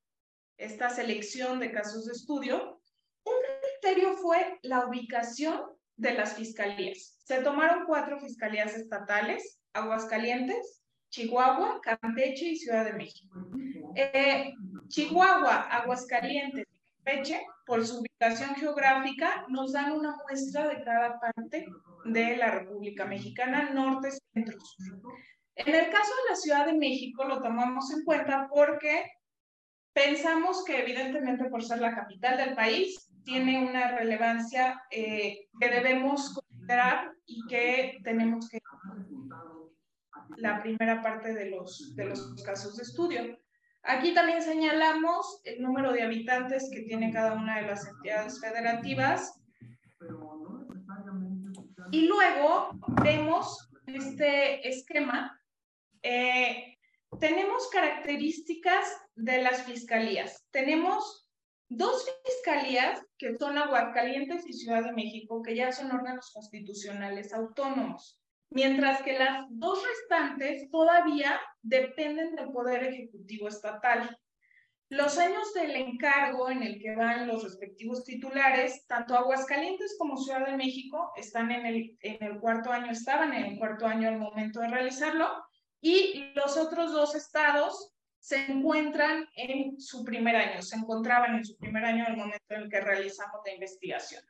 esta 0.57 0.89
selección 0.89 1.61
de 1.61 1.71
casos 1.71 2.07
de 2.07 2.13
estudio, 2.13 2.81
un 3.25 3.35
criterio 3.61 4.17
fue 4.17 4.59
la 4.63 4.87
ubicación 4.87 5.61
de 5.97 6.15
las 6.15 6.33
fiscalías. 6.33 7.21
Se 7.25 7.43
tomaron 7.43 7.85
cuatro 7.85 8.19
fiscalías 8.19 8.75
estatales, 8.75 9.61
Aguascalientes, 9.75 10.83
Chihuahua, 11.11 11.83
Campeche 11.83 12.47
y 12.47 12.57
Ciudad 12.57 12.87
de 12.87 12.95
México. 12.95 13.51
Eh, 13.97 14.55
Chihuahua, 14.89 15.69
Aguascalientes 15.69 16.65
Campeche, 17.09 17.47
por 17.65 17.87
su 17.87 18.01
ubicación 18.01 18.55
geográfica, 18.55 19.47
nos 19.49 19.73
dan 19.73 19.93
una 19.93 20.17
muestra 20.17 20.69
de 20.69 20.83
cada 20.85 21.19
parte 21.19 21.67
de 22.05 22.37
la 22.37 22.51
República 22.51 23.07
Mexicana, 23.07 23.71
norte, 23.71 24.11
centro, 24.33 24.59
sur. 24.61 25.01
En 25.55 25.75
el 25.75 25.91
caso 25.91 26.11
de 26.11 26.31
la 26.31 26.37
Ciudad 26.37 26.67
de 26.67 26.75
México 26.75 27.25
lo 27.25 27.43
tomamos 27.43 27.91
en 27.93 28.05
cuenta 28.05 28.49
porque 28.53 29.11
pensamos 29.95 30.65
que 30.65 30.81
evidentemente 30.81 31.47
por 31.47 31.65
ser 31.65 31.81
la 31.81 31.95
capital 31.95 32.37
del 32.37 32.55
país 32.55 33.11
tiene 33.25 33.67
una 33.67 33.97
relevancia 33.97 34.83
eh, 34.91 35.49
que 35.59 35.69
debemos 35.69 36.35
considerar 36.35 37.13
y 37.25 37.47
que 37.49 37.99
tenemos 38.05 38.49
que 38.49 38.61
la 40.37 40.63
primera 40.63 41.03
parte 41.03 41.33
de 41.33 41.51
los, 41.51 41.97
de 41.97 42.05
los 42.05 42.43
casos 42.45 42.77
de 42.77 42.83
estudio. 42.83 43.39
Aquí 43.83 44.13
también 44.13 44.43
señalamos 44.43 45.41
el 45.45 45.63
número 45.63 45.93
de 45.93 46.03
habitantes 46.03 46.69
que 46.73 46.83
tiene 46.83 47.13
cada 47.13 47.35
una 47.35 47.61
de 47.61 47.67
las 47.67 47.87
entidades 47.87 48.41
federativas. 48.41 49.41
Y 51.91 52.07
luego 52.07 52.71
vemos 53.03 53.71
este 53.87 54.69
esquema, 54.69 55.41
eh, 56.03 56.77
tenemos 57.19 57.69
características 57.71 58.85
de 59.15 59.43
las 59.43 59.63
fiscalías. 59.63 60.45
Tenemos 60.51 61.27
dos 61.71 62.07
fiscalías 62.25 63.03
que 63.17 63.37
son 63.37 63.57
Aguascalientes 63.57 64.47
y 64.47 64.53
Ciudad 64.53 64.85
de 64.85 64.93
México, 64.93 65.43
que 65.43 65.57
ya 65.57 65.73
son 65.73 65.91
órganos 65.91 66.31
constitucionales 66.33 67.33
autónomos 67.33 68.21
mientras 68.51 69.03
que 69.03 69.19
las 69.19 69.47
dos 69.51 69.83
restantes 69.87 70.71
todavía 70.71 71.41
dependen 71.63 72.35
del 72.35 72.51
Poder 72.51 72.85
Ejecutivo 72.85 73.49
Estatal. 73.49 74.19
Los 74.91 75.19
años 75.19 75.53
del 75.53 75.77
encargo 75.77 76.51
en 76.51 76.63
el 76.63 76.81
que 76.81 76.97
van 76.97 77.27
los 77.27 77.45
respectivos 77.45 78.05
titulares, 78.05 78.87
tanto 78.87 79.15
Aguascalientes 79.15 79.97
como 79.99 80.17
Ciudad 80.17 80.47
de 80.47 80.57
México, 80.57 81.13
están 81.17 81.51
en 81.51 81.67
el, 81.67 81.97
en 82.01 82.23
el 82.23 82.41
cuarto 82.41 82.73
año, 82.73 82.91
estaban 82.91 83.35
en 83.35 83.45
el 83.45 83.59
cuarto 83.59 83.87
año 83.87 84.09
al 84.09 84.19
momento 84.19 84.61
de 84.61 84.69
realizarlo, 84.69 85.29
y 85.81 86.33
los 86.35 86.57
otros 86.57 86.93
dos 86.93 87.15
estados 87.15 87.93
se 88.19 88.47
encuentran 88.47 89.29
en 89.37 89.79
su 89.79 90.05
primer 90.05 90.37
año, 90.37 90.63
se 90.63 90.77
encontraban 90.77 91.37
en 91.37 91.45
su 91.45 91.57
primer 91.57 91.85
año 91.85 92.05
al 92.07 92.17
momento 92.17 92.45
en 92.49 92.63
el 92.63 92.69
que 92.69 92.81
realizamos 92.81 93.41
la 93.45 93.53
investigación. 93.53 94.23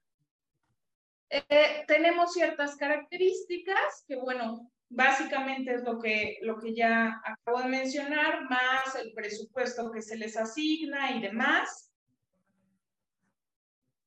Eh, 1.30 1.84
tenemos 1.86 2.32
ciertas 2.32 2.76
características 2.76 4.04
que, 4.06 4.16
bueno, 4.16 4.70
básicamente 4.88 5.74
es 5.74 5.82
lo 5.84 5.98
que, 5.98 6.38
lo 6.42 6.58
que 6.58 6.74
ya 6.74 7.20
acabo 7.24 7.60
de 7.60 7.68
mencionar, 7.68 8.48
más 8.48 8.94
el 8.96 9.12
presupuesto 9.12 9.90
que 9.90 10.02
se 10.02 10.16
les 10.16 10.36
asigna 10.36 11.10
y 11.12 11.20
demás. 11.20 11.92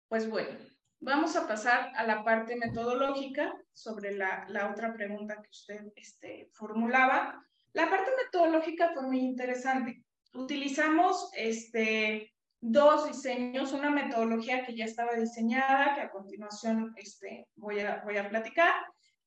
Pues 0.08 0.30
bueno, 0.30 0.58
vamos 1.00 1.36
a 1.36 1.48
pasar 1.48 1.92
a 1.96 2.04
la 2.06 2.24
parte 2.24 2.56
metodológica 2.56 3.54
sobre 3.72 4.14
la, 4.16 4.46
la 4.50 4.72
otra 4.72 4.94
pregunta 4.94 5.42
que 5.42 5.50
usted 5.50 5.92
este, 5.96 6.50
formulaba. 6.54 7.46
La 7.74 7.90
parte 7.90 8.12
metodológica 8.26 8.92
fue 8.94 9.04
muy 9.04 9.20
interesante. 9.20 10.04
Utilizamos 10.34 11.30
este, 11.36 12.31
dos 12.62 13.08
diseños, 13.08 13.74
una 13.74 13.90
metodología 13.90 14.64
que 14.64 14.76
ya 14.76 14.86
estaba 14.86 15.16
diseñada, 15.16 15.96
que 15.96 16.02
a 16.02 16.12
continuación 16.12 16.94
este, 16.96 17.48
voy, 17.56 17.80
a, 17.80 18.02
voy 18.06 18.18
a 18.18 18.30
platicar, 18.30 18.72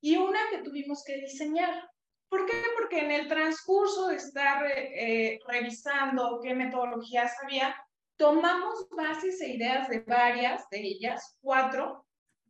y 0.01 0.17
una 0.17 0.39
que 0.51 0.59
tuvimos 0.59 1.03
que 1.05 1.17
diseñar. 1.17 1.89
¿Por 2.29 2.47
qué? 2.47 2.63
Porque 2.79 3.01
en 3.01 3.11
el 3.11 3.29
transcurso 3.29 4.09
de 4.09 4.17
estar 4.17 4.65
eh, 4.67 5.39
revisando 5.47 6.41
qué 6.43 6.55
metodologías 6.55 7.33
había, 7.43 7.75
tomamos 8.17 8.89
bases 8.91 9.41
e 9.41 9.55
ideas 9.55 9.89
de 9.89 10.01
varias 10.01 10.69
de 10.71 10.81
ellas, 10.81 11.37
cuatro 11.41 12.07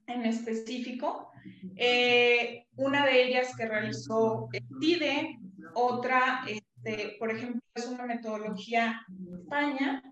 en 0.06 0.26
específico. 0.26 1.30
Eh, 1.76 2.66
una 2.76 3.06
de 3.06 3.22
ellas 3.22 3.56
que 3.56 3.66
realizó 3.66 4.48
TIDE, 4.80 5.38
otra, 5.74 6.44
este, 6.46 7.16
por 7.18 7.30
ejemplo, 7.30 7.60
es 7.74 7.86
una 7.86 8.04
metodología 8.04 9.00
de 9.08 9.40
España, 9.40 10.02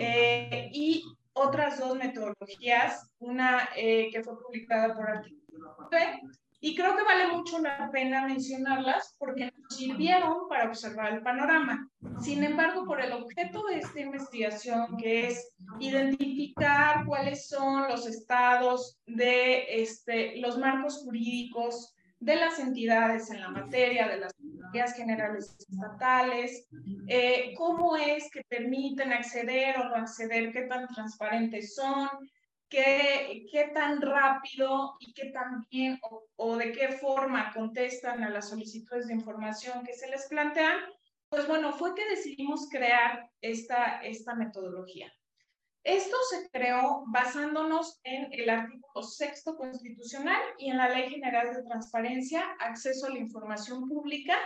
eh, 0.00 0.70
y 0.72 1.04
otras 1.32 1.78
dos 1.78 1.96
metodologías, 1.96 3.10
una 3.18 3.68
eh, 3.76 4.08
que 4.12 4.22
fue 4.22 4.40
publicada 4.42 4.94
por 4.94 5.08
Artículo 5.08 5.40
y 6.62 6.76
creo 6.76 6.94
que 6.94 7.04
vale 7.04 7.28
mucho 7.28 7.58
la 7.58 7.90
pena 7.90 8.26
mencionarlas 8.26 9.14
porque 9.18 9.50
nos 9.50 9.76
sirvieron 9.76 10.46
para 10.46 10.68
observar 10.68 11.14
el 11.14 11.22
panorama. 11.22 11.88
Sin 12.20 12.44
embargo, 12.44 12.84
por 12.84 13.00
el 13.00 13.12
objeto 13.12 13.64
de 13.64 13.78
esta 13.78 14.00
investigación, 14.00 14.98
que 14.98 15.28
es 15.28 15.54
identificar 15.78 17.06
cuáles 17.06 17.48
son 17.48 17.88
los 17.88 18.06
estados 18.06 18.98
de 19.06 19.82
este, 19.82 20.36
los 20.36 20.58
marcos 20.58 20.98
jurídicos 21.02 21.94
de 22.20 22.36
las 22.36 22.58
entidades 22.58 23.30
en 23.30 23.40
la 23.40 23.48
materia, 23.48 24.06
de 24.06 24.18
las 24.18 24.34
guías 24.72 24.94
generales 24.94 25.56
estatales, 25.58 26.68
eh, 27.08 27.54
cómo 27.56 27.96
es 27.96 28.30
que 28.30 28.42
permiten 28.44 29.12
acceder 29.12 29.78
o 29.78 29.84
no 29.88 29.96
acceder, 29.96 30.52
qué 30.52 30.62
tan 30.62 30.86
transparentes 30.88 31.74
son, 31.74 32.08
qué, 32.68 33.46
qué 33.50 33.70
tan 33.74 34.00
rápido 34.02 34.96
y 35.00 35.12
qué 35.14 35.30
tan 35.30 35.66
bien 35.70 35.98
o, 36.02 36.26
o 36.36 36.56
de 36.56 36.72
qué 36.72 36.88
forma 36.88 37.52
contestan 37.52 38.22
a 38.22 38.30
las 38.30 38.50
solicitudes 38.50 39.08
de 39.08 39.14
información 39.14 39.82
que 39.84 39.94
se 39.94 40.08
les 40.08 40.26
plantean, 40.28 40.78
pues 41.30 41.46
bueno, 41.46 41.72
fue 41.72 41.94
que 41.94 42.08
decidimos 42.08 42.68
crear 42.70 43.30
esta, 43.40 44.02
esta 44.02 44.34
metodología. 44.34 45.12
Esto 45.82 46.16
se 46.28 46.50
creó 46.50 47.04
basándonos 47.06 48.00
en 48.04 48.28
el 48.32 48.50
artículo 48.50 49.02
sexto 49.02 49.56
constitucional 49.56 50.40
y 50.58 50.70
en 50.70 50.76
la 50.76 50.90
Ley 50.90 51.08
General 51.08 51.54
de 51.54 51.62
Transparencia, 51.62 52.44
Acceso 52.60 53.06
a 53.06 53.10
la 53.10 53.18
Información 53.18 53.88
Pública 53.88 54.36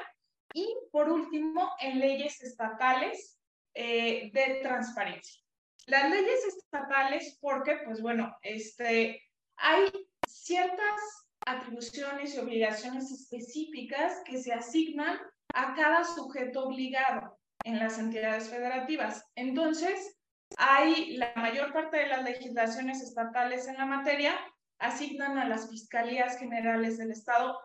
y, 0.53 0.73
por 0.93 1.11
último, 1.11 1.71
en 1.81 1.99
leyes 1.99 2.41
estatales 2.43 3.41
eh, 3.75 4.31
de 4.33 4.61
transparencia. 4.63 5.43
Las 5.87 6.09
leyes 6.09 6.45
estatales, 6.45 7.37
porque, 7.41 7.79
pues 7.85 8.01
bueno, 8.01 8.35
este, 8.43 9.21
hay 9.57 9.91
ciertas 10.25 11.01
atribuciones 11.45 12.35
y 12.35 12.39
obligaciones 12.39 13.11
específicas 13.11 14.23
que 14.25 14.39
se 14.39 14.53
asignan 14.53 15.19
a 15.53 15.75
cada 15.75 16.05
sujeto 16.05 16.67
obligado 16.67 17.39
en 17.65 17.79
las 17.79 17.99
entidades 17.99 18.49
federativas. 18.49 19.25
Entonces, 19.35 20.17
hay 20.57 21.17
la 21.17 21.33
mayor 21.37 21.73
parte 21.73 21.97
de 21.99 22.09
las 22.09 22.23
legislaciones 22.23 23.03
estatales 23.03 23.67
en 23.69 23.77
la 23.77 23.87
materia 23.87 24.35
asignan 24.79 25.39
a 25.39 25.49
las 25.49 25.71
fiscalías 25.71 26.39
generales 26.39 26.99
del 26.99 27.11
Estado 27.11 27.59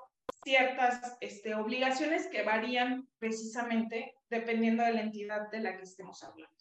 ciertas 0.43 1.17
este, 1.21 1.56
obligaciones 1.56 2.28
que 2.28 2.43
varían 2.43 3.08
precisamente 3.17 4.15
dependiendo 4.30 4.84
de 4.84 4.93
la 4.93 5.02
entidad 5.02 5.49
de 5.49 5.60
la 5.60 5.75
que 5.75 5.84
estemos 5.84 6.23
hablando. 6.23 6.56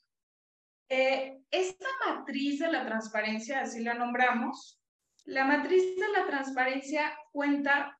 Eh, 0.90 1.42
esta 1.50 1.86
matriz 2.06 2.60
de 2.60 2.72
la 2.72 2.86
transparencia, 2.86 3.60
así 3.60 3.82
la 3.82 3.94
nombramos, 3.94 4.80
la 5.24 5.44
matriz 5.44 5.96
de 5.96 6.08
la 6.08 6.26
transparencia 6.26 7.16
cuenta 7.30 7.98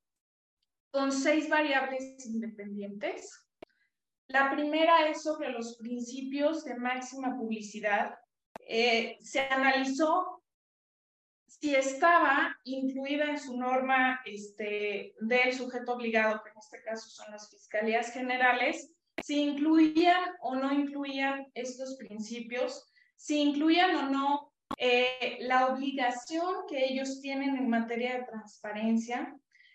con 0.91 1.13
seis 1.13 1.49
variables 1.51 2.25
independientes 2.25 3.48
la 4.29 4.51
primera 4.51 5.09
es 5.09 5.23
sobre 5.23 5.51
los 5.51 5.77
principios 5.79 6.65
de 6.65 6.77
máxima 6.77 7.37
publicidad. 7.37 8.15
Eh, 8.67 9.17
se 9.21 9.41
analizó 9.41 10.43
si 11.47 11.75
estaba 11.75 12.57
incluida 12.65 13.31
en 13.31 13.39
su 13.39 13.57
norma 13.57 14.21
este, 14.27 15.15
del 15.21 15.53
sujeto 15.55 15.95
obligado, 15.95 16.43
que 16.43 16.51
en 16.51 16.59
este 16.59 16.83
caso 16.83 17.09
son 17.09 17.33
las 17.33 17.51
fiscalías 17.51 18.13
generales, 18.13 18.93
si 19.25 19.41
incluían 19.41 20.23
o 20.41 20.55
no 20.55 20.73
incluían 20.73 21.51
estos 21.55 21.97
principios, 21.97 22.87
si 23.17 23.41
incluían 23.41 23.97
o 23.97 24.11
no 24.11 24.53
eh, 24.77 25.39
la 25.41 25.69
obligación 25.69 26.67
que 26.69 26.85
ellos 26.85 27.21
tienen 27.21 27.57
en 27.57 27.69
materia 27.69 28.19
de 28.19 28.27
transparencia, 28.27 29.35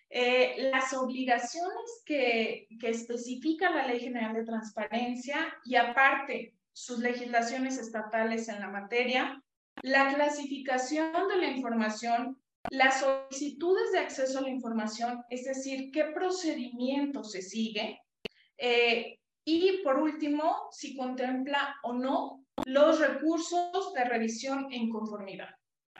eh, 0.09 0.69
las 0.71 0.93
obligaciones 0.93 2.03
que, 2.05 2.67
que 2.79 2.89
especifica 2.89 3.69
la 3.69 3.87
Ley 3.87 3.99
General 3.99 4.33
de 4.33 4.45
Transparencia 4.45 5.53
y 5.65 5.75
aparte 5.75 6.55
sus 6.71 6.99
legislaciones 6.99 7.77
estatales 7.77 8.47
en 8.49 8.59
la 8.59 8.69
materia, 8.69 9.43
la 9.81 10.13
clasificación 10.13 11.27
de 11.27 11.37
la 11.37 11.47
información, 11.47 12.39
las 12.69 12.99
solicitudes 12.99 13.91
de 13.91 13.99
acceso 13.99 14.39
a 14.39 14.43
la 14.43 14.49
información, 14.49 15.23
es 15.29 15.45
decir, 15.45 15.91
qué 15.91 16.05
procedimiento 16.05 17.23
se 17.23 17.41
sigue, 17.41 18.01
eh, 18.57 19.19
y 19.45 19.81
por 19.83 19.99
último, 19.99 20.67
si 20.71 20.95
contempla 20.95 21.75
o 21.83 21.93
no 21.93 22.45
los 22.65 22.99
recursos 22.99 23.93
de 23.93 24.05
revisión 24.05 24.71
en 24.71 24.89
conformidad. 24.89 25.49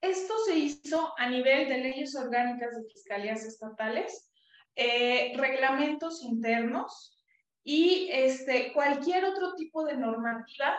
Esto 0.03 0.33
se 0.45 0.57
hizo 0.57 1.13
a 1.17 1.29
nivel 1.29 1.69
de 1.69 1.77
leyes 1.77 2.13
orgánicas 2.13 2.75
de 2.75 2.83
fiscalías 2.91 3.45
estatales, 3.45 4.29
eh, 4.75 5.31
reglamentos 5.37 6.21
internos 6.23 7.17
y 7.63 8.09
este, 8.11 8.73
cualquier 8.73 9.23
otro 9.23 9.55
tipo 9.55 9.85
de 9.85 9.95
normativa, 9.95 10.77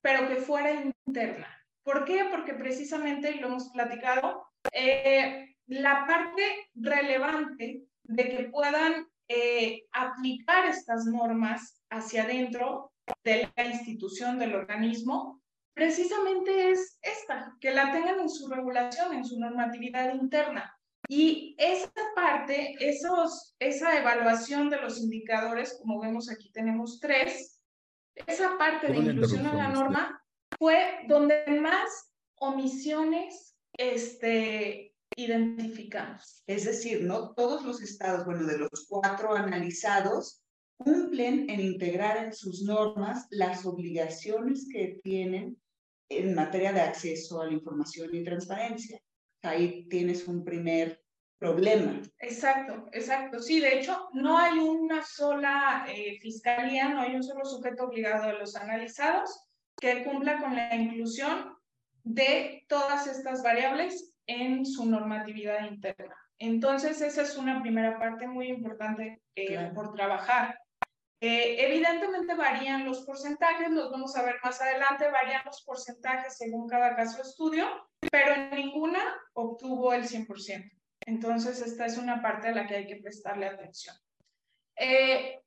pero 0.00 0.26
que 0.26 0.36
fuera 0.36 0.72
interna. 1.06 1.54
¿Por 1.82 2.06
qué? 2.06 2.28
Porque 2.30 2.54
precisamente, 2.54 3.34
lo 3.34 3.48
hemos 3.48 3.68
platicado, 3.74 4.46
eh, 4.72 5.54
la 5.66 6.06
parte 6.06 6.70
relevante 6.74 7.82
de 8.04 8.28
que 8.30 8.44
puedan 8.44 9.06
eh, 9.28 9.82
aplicar 9.92 10.64
estas 10.64 11.04
normas 11.04 11.84
hacia 11.90 12.22
adentro 12.22 12.90
de 13.22 13.52
la 13.54 13.64
institución, 13.66 14.38
del 14.38 14.54
organismo, 14.54 15.41
precisamente 15.74 16.70
es 16.70 16.98
esta, 17.02 17.56
que 17.60 17.72
la 17.72 17.92
tengan 17.92 18.20
en 18.20 18.28
su 18.28 18.48
regulación, 18.48 19.14
en 19.14 19.24
su 19.24 19.38
normatividad 19.38 20.14
interna. 20.14 20.74
Y 21.08 21.56
esa 21.58 21.90
parte, 22.14 22.76
esos, 22.80 23.54
esa 23.58 23.98
evaluación 23.98 24.70
de 24.70 24.80
los 24.80 24.98
indicadores, 24.98 25.76
como 25.80 26.00
vemos 26.00 26.30
aquí 26.30 26.50
tenemos 26.52 27.00
tres, 27.00 27.60
esa 28.26 28.56
parte 28.58 28.88
de 28.88 28.98
inclusión 28.98 29.46
en 29.46 29.56
la 29.56 29.68
norma 29.68 30.22
fue 30.58 31.00
donde 31.08 31.44
más 31.60 32.12
omisiones 32.36 33.56
este, 33.72 34.94
identificamos. 35.16 36.42
Es 36.46 36.64
decir, 36.64 37.02
no 37.02 37.32
todos 37.34 37.64
los 37.64 37.82
estados, 37.82 38.24
bueno, 38.24 38.46
de 38.46 38.58
los 38.58 38.86
cuatro 38.88 39.34
analizados, 39.34 40.41
cumplen 40.82 41.48
en 41.48 41.60
integrar 41.60 42.24
en 42.24 42.32
sus 42.32 42.62
normas 42.62 43.26
las 43.30 43.64
obligaciones 43.66 44.68
que 44.72 45.00
tienen 45.02 45.56
en 46.08 46.34
materia 46.34 46.72
de 46.72 46.80
acceso 46.80 47.40
a 47.40 47.46
la 47.46 47.52
información 47.52 48.10
y 48.12 48.24
transparencia. 48.24 49.00
Ahí 49.42 49.88
tienes 49.88 50.28
un 50.28 50.44
primer 50.44 51.02
problema. 51.38 52.00
Exacto, 52.20 52.88
exacto. 52.92 53.40
Sí, 53.40 53.58
de 53.60 53.78
hecho, 53.78 54.08
no 54.12 54.38
hay 54.38 54.58
una 54.58 55.02
sola 55.02 55.84
eh, 55.88 56.18
fiscalía, 56.20 56.88
no 56.88 57.00
hay 57.00 57.16
un 57.16 57.22
solo 57.24 57.44
sujeto 57.44 57.84
obligado 57.84 58.28
de 58.28 58.38
los 58.38 58.54
analizados 58.54 59.48
que 59.80 60.04
cumpla 60.04 60.40
con 60.40 60.54
la 60.54 60.74
inclusión 60.74 61.56
de 62.04 62.64
todas 62.68 63.08
estas 63.08 63.42
variables 63.42 64.14
en 64.26 64.64
su 64.64 64.86
normatividad 64.86 65.68
interna. 65.68 66.16
Entonces, 66.38 67.00
esa 67.00 67.22
es 67.22 67.36
una 67.36 67.60
primera 67.60 67.98
parte 67.98 68.26
muy 68.26 68.48
importante 68.48 69.20
eh, 69.34 69.70
por 69.74 69.94
trabajar. 69.94 70.58
Eh, 71.24 71.64
evidentemente 71.64 72.34
varían 72.34 72.84
los 72.84 73.02
porcentajes, 73.02 73.70
los 73.70 73.92
vamos 73.92 74.16
a 74.16 74.24
ver 74.24 74.40
más 74.42 74.60
adelante, 74.60 75.08
varían 75.08 75.42
los 75.46 75.62
porcentajes 75.62 76.36
según 76.36 76.68
cada 76.68 76.96
caso 76.96 77.18
de 77.18 77.22
estudio, 77.22 77.64
pero 78.10 78.34
en 78.34 78.50
ninguna 78.50 78.98
obtuvo 79.32 79.92
el 79.92 80.02
100%. 80.02 80.68
Entonces, 81.06 81.62
esta 81.62 81.86
es 81.86 81.96
una 81.96 82.20
parte 82.20 82.48
a 82.48 82.52
la 82.52 82.66
que 82.66 82.74
hay 82.74 82.86
que 82.88 82.96
prestarle 82.96 83.46
atención. 83.46 83.94
Eh, 84.74 85.40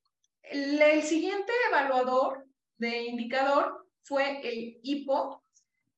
el, 0.43 1.03
siguiente 1.03 1.51
evaluador 1.67 2.47
de 2.77 3.07
indicador 3.07 3.85
fue 4.03 4.39
el 4.47 4.79
IPO, 4.81 5.43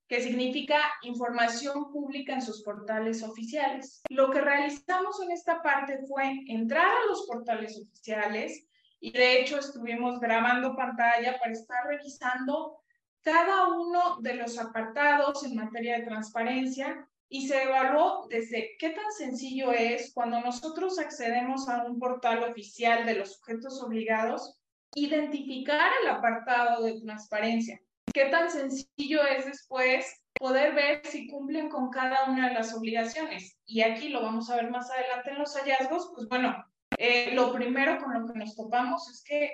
que 0.08 0.22
significa 0.22 0.82
información 1.04 1.92
pública 1.92 2.34
en 2.34 2.42
sus 2.42 2.64
portales 2.64 3.22
oficiales. 3.22 4.02
Lo 4.10 4.32
que 4.32 4.42
realizamos 4.42 5.22
en 5.22 5.30
esta 5.30 5.62
parte 5.62 6.00
fue 6.08 6.40
entrar 6.48 6.88
a 6.88 7.06
los 7.06 7.28
portales 7.28 7.80
oficiales 7.80 8.68
y 9.00 9.12
de 9.12 9.40
hecho 9.40 9.60
estuvimos 9.60 10.20
grabando 10.20 10.76
pantalla 10.76 11.38
para 11.40 11.52
estar 11.52 11.86
revisando 11.86 12.82
cada 13.22 13.68
uno 13.68 14.20
de 14.22 14.36
los 14.36 14.58
apartados 14.58 15.44
en 15.44 15.56
materia 15.56 15.98
de 15.98 16.06
transparencia 16.06 17.08
y 17.30 17.48
se 17.48 17.64
evaluó 17.64 18.26
desde 18.30 18.78
qué 18.80 18.92
tan 18.92 19.12
sencillo 19.12 19.72
es 19.74 20.14
cuando 20.14 20.40
nosotros 20.40 20.98
accedemos 20.98 21.68
a 21.68 21.84
un 21.84 22.00
portal 22.00 22.44
oficial 22.44 23.06
de 23.06 23.16
los 23.16 23.34
sujetos 23.34 23.82
obligados, 23.84 24.58
identificar 24.96 25.92
el 26.02 26.10
apartado 26.10 26.84
de 26.84 27.02
transparencia. 27.02 27.82
Qué 28.14 28.26
tan 28.26 28.50
sencillo 28.50 29.24
es 29.26 29.46
después 29.46 30.24
poder 30.40 30.74
ver 30.74 31.02
si 31.06 31.28
cumplen 31.28 31.70
con 31.70 31.90
cada 31.90 32.30
una 32.30 32.48
de 32.48 32.54
las 32.54 32.74
obligaciones. 32.74 33.58
Y 33.66 33.82
aquí 33.82 34.10
lo 34.10 34.22
vamos 34.22 34.50
a 34.50 34.56
ver 34.56 34.70
más 34.72 34.90
adelante 34.90 35.32
en 35.32 35.40
los 35.40 35.54
hallazgos. 35.56 36.12
Pues 36.16 36.28
bueno, 36.30 36.56
eh, 36.98 37.32
lo 37.34 37.54
primero 37.54 38.00
con 38.00 38.14
lo 38.14 38.26
que 38.28 38.40
nos 38.40 38.56
topamos 38.56 39.10
es 39.10 39.24
que 39.24 39.52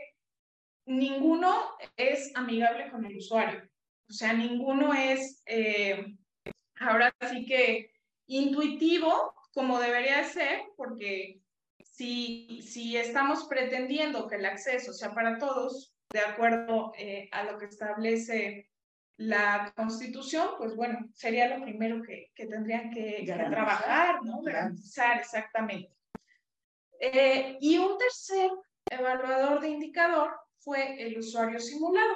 ninguno 0.86 1.76
es 1.98 2.32
amigable 2.36 2.90
con 2.90 3.06
el 3.06 3.18
usuario. 3.18 3.62
O 4.10 4.14
sea, 4.14 4.34
ninguno 4.34 4.94
es... 4.94 5.44
Eh, 5.46 6.16
ahora 6.80 7.14
sí 7.30 7.46
que 7.46 7.92
intuitivo 8.28 9.34
como 9.54 9.80
debería 9.80 10.24
ser, 10.24 10.62
porque 10.76 11.42
si, 11.84 12.62
si 12.64 12.98
estamos 12.98 13.46
pretendiendo 13.46 14.28
que 14.28 14.38
el 14.38 14.46
acceso 14.46 14.94
sea 14.94 15.14
para 15.14 15.38
todos, 15.38 15.94
de 16.12 16.20
acuerdo 16.22 16.92
eh, 16.98 17.30
a 17.32 17.44
lo 17.44 17.58
que 17.58 17.66
establece 17.66 18.72
la 19.18 19.72
Constitución, 19.76 20.50
pues 20.58 20.76
bueno, 20.76 21.08
sería 21.14 21.56
lo 21.56 21.64
primero 21.64 22.02
que, 22.02 22.32
que 22.34 22.48
tendrían 22.48 22.90
que, 22.90 23.24
trabajar, 23.26 24.24
¿no? 24.24 24.42
Garantizar, 24.42 25.20
exactamente. 25.20 25.94
Eh, 27.00 27.58
y 27.60 27.78
un 27.78 27.98
tercer 27.98 28.50
evaluador 28.90 29.62
de 29.62 29.70
indicador 29.70 30.32
fue 30.60 31.02
el 31.02 31.18
usuario 31.18 31.60
simulado. 31.60 32.16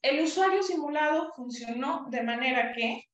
El 0.00 0.24
usuario 0.24 0.62
simulado 0.62 1.32
funcionó 1.34 2.06
de 2.10 2.22
manera 2.22 2.72
que 2.72 3.04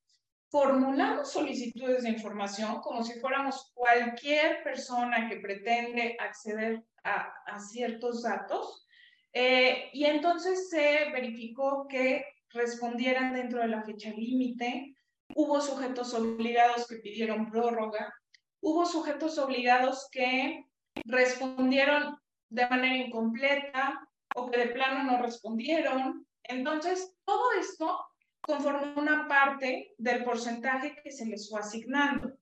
formulamos 0.50 1.30
solicitudes 1.30 2.02
de 2.02 2.10
información 2.10 2.80
como 2.80 3.04
si 3.04 3.18
fuéramos 3.20 3.70
cualquier 3.74 4.62
persona 4.62 5.28
que 5.28 5.36
pretende 5.36 6.16
acceder 6.18 6.82
a, 7.04 7.58
ciertos 7.60 8.22
datos. 8.22 8.86
Eh, 9.32 9.90
y 9.92 10.04
entonces 10.04 10.68
se 10.70 11.10
verificó 11.12 11.86
que 11.88 12.24
respondieran 12.50 13.34
dentro 13.34 13.60
de 13.60 13.68
la 13.68 13.82
fecha 13.82 14.10
límite. 14.10 14.94
Hubo 15.34 15.60
sujetos 15.60 16.14
obligados 16.14 16.86
que 16.86 16.96
pidieron 16.96 17.50
prórroga. 17.50 18.12
Hubo 18.60 18.86
sujetos 18.86 19.38
obligados 19.38 20.08
que 20.10 20.64
respondieron 21.04 22.18
de 22.50 22.66
manera 22.66 22.96
incompleta 22.96 24.08
o 24.34 24.50
que 24.50 24.58
de 24.58 24.66
plano 24.68 25.04
no 25.04 25.22
respondieron. 25.22 26.26
Entonces, 26.44 27.14
todo 27.24 27.52
esto 27.58 28.06
conforme 28.40 28.94
una 28.96 29.28
parte 29.28 29.94
del 29.98 30.24
porcentaje 30.24 30.96
que 31.02 31.10
se 31.10 31.26
les 31.26 31.50
fue 31.50 31.60
asignando. 31.60 32.32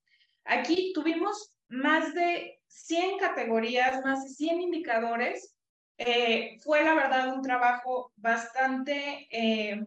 Aquí 0.45 0.93
tuvimos 0.95 1.53
más 1.69 2.15
de 2.15 2.61
100 2.69 3.19
categorías, 3.19 4.05
más 4.05 4.23
de 4.25 4.31
100 4.31 4.61
indicadores. 4.61 5.57
Eh, 5.99 6.59
fue 6.63 6.85
la 6.85 6.95
verdad 6.95 7.35
un 7.35 7.43
trabajo 7.43 8.13
bastante 8.17 9.27
eh, 9.31 9.85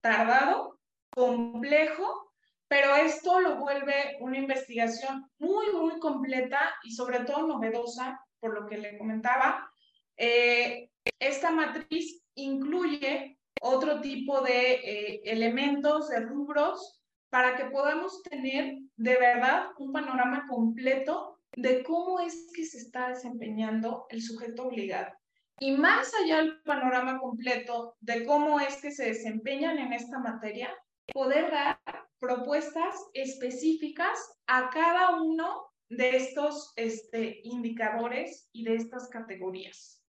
tardado, 0.00 0.78
complejo, 1.10 2.25
pero 2.68 2.94
esto 2.96 3.40
lo 3.40 3.56
vuelve 3.56 4.16
una 4.20 4.38
investigación 4.38 5.30
muy, 5.38 5.66
muy 5.72 5.98
completa 6.00 6.74
y 6.82 6.92
sobre 6.92 7.20
todo 7.20 7.46
novedosa, 7.46 8.20
por 8.40 8.54
lo 8.54 8.66
que 8.66 8.78
le 8.78 8.98
comentaba. 8.98 9.70
Eh, 10.16 10.90
esta 11.18 11.50
matriz 11.50 12.24
incluye 12.34 13.38
otro 13.60 14.00
tipo 14.00 14.40
de 14.40 14.72
eh, 14.74 15.20
elementos, 15.24 16.08
de 16.08 16.20
rubros, 16.20 17.02
para 17.30 17.56
que 17.56 17.66
podamos 17.66 18.22
tener 18.22 18.78
de 18.96 19.16
verdad 19.16 19.66
un 19.78 19.92
panorama 19.92 20.46
completo 20.48 21.38
de 21.54 21.82
cómo 21.82 22.20
es 22.20 22.50
que 22.54 22.64
se 22.64 22.78
está 22.78 23.08
desempeñando 23.08 24.06
el 24.10 24.22
sujeto 24.22 24.64
obligado. 24.64 25.12
Y 25.58 25.72
más 25.72 26.12
allá 26.14 26.36
del 26.38 26.60
panorama 26.62 27.18
completo 27.18 27.96
de 28.00 28.26
cómo 28.26 28.60
es 28.60 28.80
que 28.80 28.90
se 28.90 29.06
desempeñan 29.06 29.78
en 29.78 29.92
esta 29.92 30.18
materia, 30.18 30.70
poder 31.12 31.50
dar 31.50 31.80
propuestas 32.18 32.94
específicas 33.14 34.18
a 34.46 34.70
cada 34.70 35.20
uno 35.20 35.66
de 35.88 36.16
estos 36.16 36.72
este, 36.76 37.40
indicadores 37.44 38.48
y 38.52 38.64
de 38.64 38.76
estas 38.76 39.08
categorías. 39.08 40.02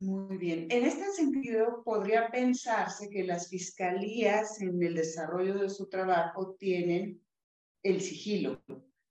Muy 0.00 0.38
bien. 0.38 0.68
En 0.70 0.84
este 0.84 1.10
sentido, 1.10 1.82
podría 1.84 2.30
pensarse 2.30 3.10
que 3.10 3.24
las 3.24 3.48
fiscalías 3.48 4.60
en 4.60 4.80
el 4.82 4.94
desarrollo 4.94 5.58
de 5.58 5.68
su 5.68 5.88
trabajo 5.88 6.54
tienen 6.58 7.20
el 7.82 8.00
sigilo 8.00 8.62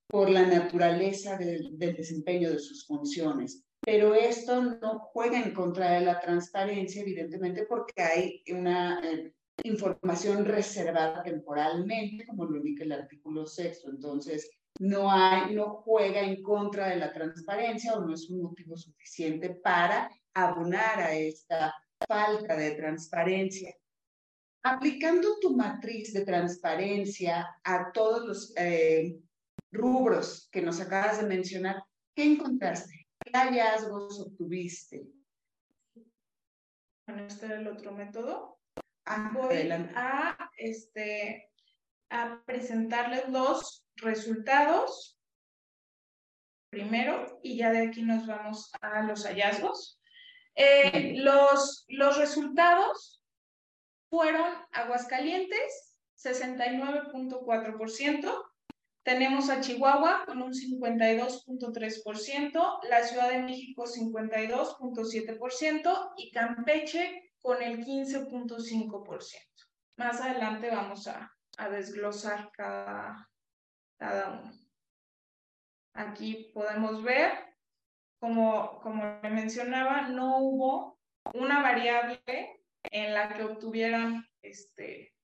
por 0.10 0.30
la 0.30 0.46
naturaleza 0.46 1.38
del, 1.38 1.78
desempeño 1.78 2.52
de 2.52 2.60
sus 2.60 2.86
funciones. 2.86 3.66
Pero 3.82 4.16
esto 4.16 4.62
no 4.62 5.00
juega 5.12 5.42
en 5.42 5.54
contra 5.54 5.92
de 5.92 6.02
la 6.02 6.20
transparencia, 6.20 7.02
evidentemente, 7.02 7.66
porque 7.66 8.02
hay 8.02 8.44
una 8.50 9.02
eh, 9.04 9.34
información 9.64 10.46
reservada 10.46 11.24
temporalmente, 11.24 12.26
como 12.26 12.46
lo 12.46 12.58
indica 12.58 12.84
el 12.84 12.92
artículo 12.92 13.46
sexto. 13.46 13.90
Entonces, 13.90 14.50
no, 14.80 15.12
hay, 15.12 15.56
no 15.56 15.82
juega 15.84 16.22
en 16.22 16.42
contra 16.44 16.90
de 16.90 16.98
la 16.98 17.12
transparencia 17.12 17.96
o 17.96 18.02
no 18.02 18.14
es 18.14 18.30
un 18.30 18.44
motivo 18.44 18.78
suficiente 18.78 19.50
para 19.50 20.10
abonar 20.34 21.00
a 21.00 21.14
esta 21.16 21.74
falta 22.08 22.56
de 22.56 22.72
transparencia. 22.72 23.76
Aplicando 24.64 25.40
tu 25.40 25.56
matriz 25.56 26.14
de 26.14 26.26
transparencia 26.26 27.48
a 27.64 27.92
todos 27.92 28.28
los 28.28 28.54
eh, 28.58 29.18
rubros 29.72 30.50
que 30.52 30.62
nos 30.62 30.80
acabas 30.80 31.22
de 31.22 31.28
mencionar, 31.28 31.84
¿qué 32.14 32.24
encontraste? 32.24 33.08
¿Qué 33.20 33.32
hallazgos 33.32 34.20
obtuviste? 34.20 35.08
Bueno, 37.08 37.26
este 37.26 37.46
era 37.46 37.60
el 37.60 37.68
otro 37.68 37.94
método. 37.94 38.57
Ah, 39.10 39.32
Voy 39.34 39.72
a, 39.96 40.52
este, 40.58 41.50
a 42.10 42.44
presentarles 42.46 43.30
los 43.30 43.86
resultados 43.96 45.18
primero 46.70 47.40
y 47.42 47.56
ya 47.56 47.72
de 47.72 47.88
aquí 47.88 48.02
nos 48.02 48.28
vamos 48.28 48.70
a 48.82 49.04
los 49.04 49.26
hallazgos. 49.26 50.02
Eh, 50.56 51.14
los, 51.20 51.86
los 51.88 52.18
resultados 52.18 53.24
fueron 54.10 54.52
Aguascalientes, 54.74 55.98
69.4%. 56.22 58.44
Tenemos 59.04 59.50
a 59.50 59.62
Chihuahua 59.62 60.26
con 60.26 60.42
un 60.42 60.52
52.3%, 60.52 62.80
la 62.90 63.04
Ciudad 63.04 63.30
de 63.30 63.44
México 63.44 63.86
52.7% 63.86 66.12
y 66.18 66.30
Campeche 66.32 67.27
con 67.48 67.64
el 67.64 67.86
15.5%. 67.86 69.34
Más 69.96 70.20
adelante 70.20 70.70
vamos 70.70 71.08
a, 71.08 71.32
desglosar 71.72 72.52
cada, 72.52 73.30
cada 73.98 74.42
uno. 74.42 74.52
Aquí 75.94 76.52
podemos 76.54 77.02
ver 77.04 77.32
como, 78.20 78.82
como 78.82 79.22
le 79.24 79.30
mencionaba, 79.30 80.10
no 80.10 80.40
hubo 80.40 81.00
una 81.34 81.62
variable 81.62 82.22
en 82.92 83.14
la 83.14 83.30
que 83.30 83.46
obtuvieran 83.46 84.28
este, 84.42 85.16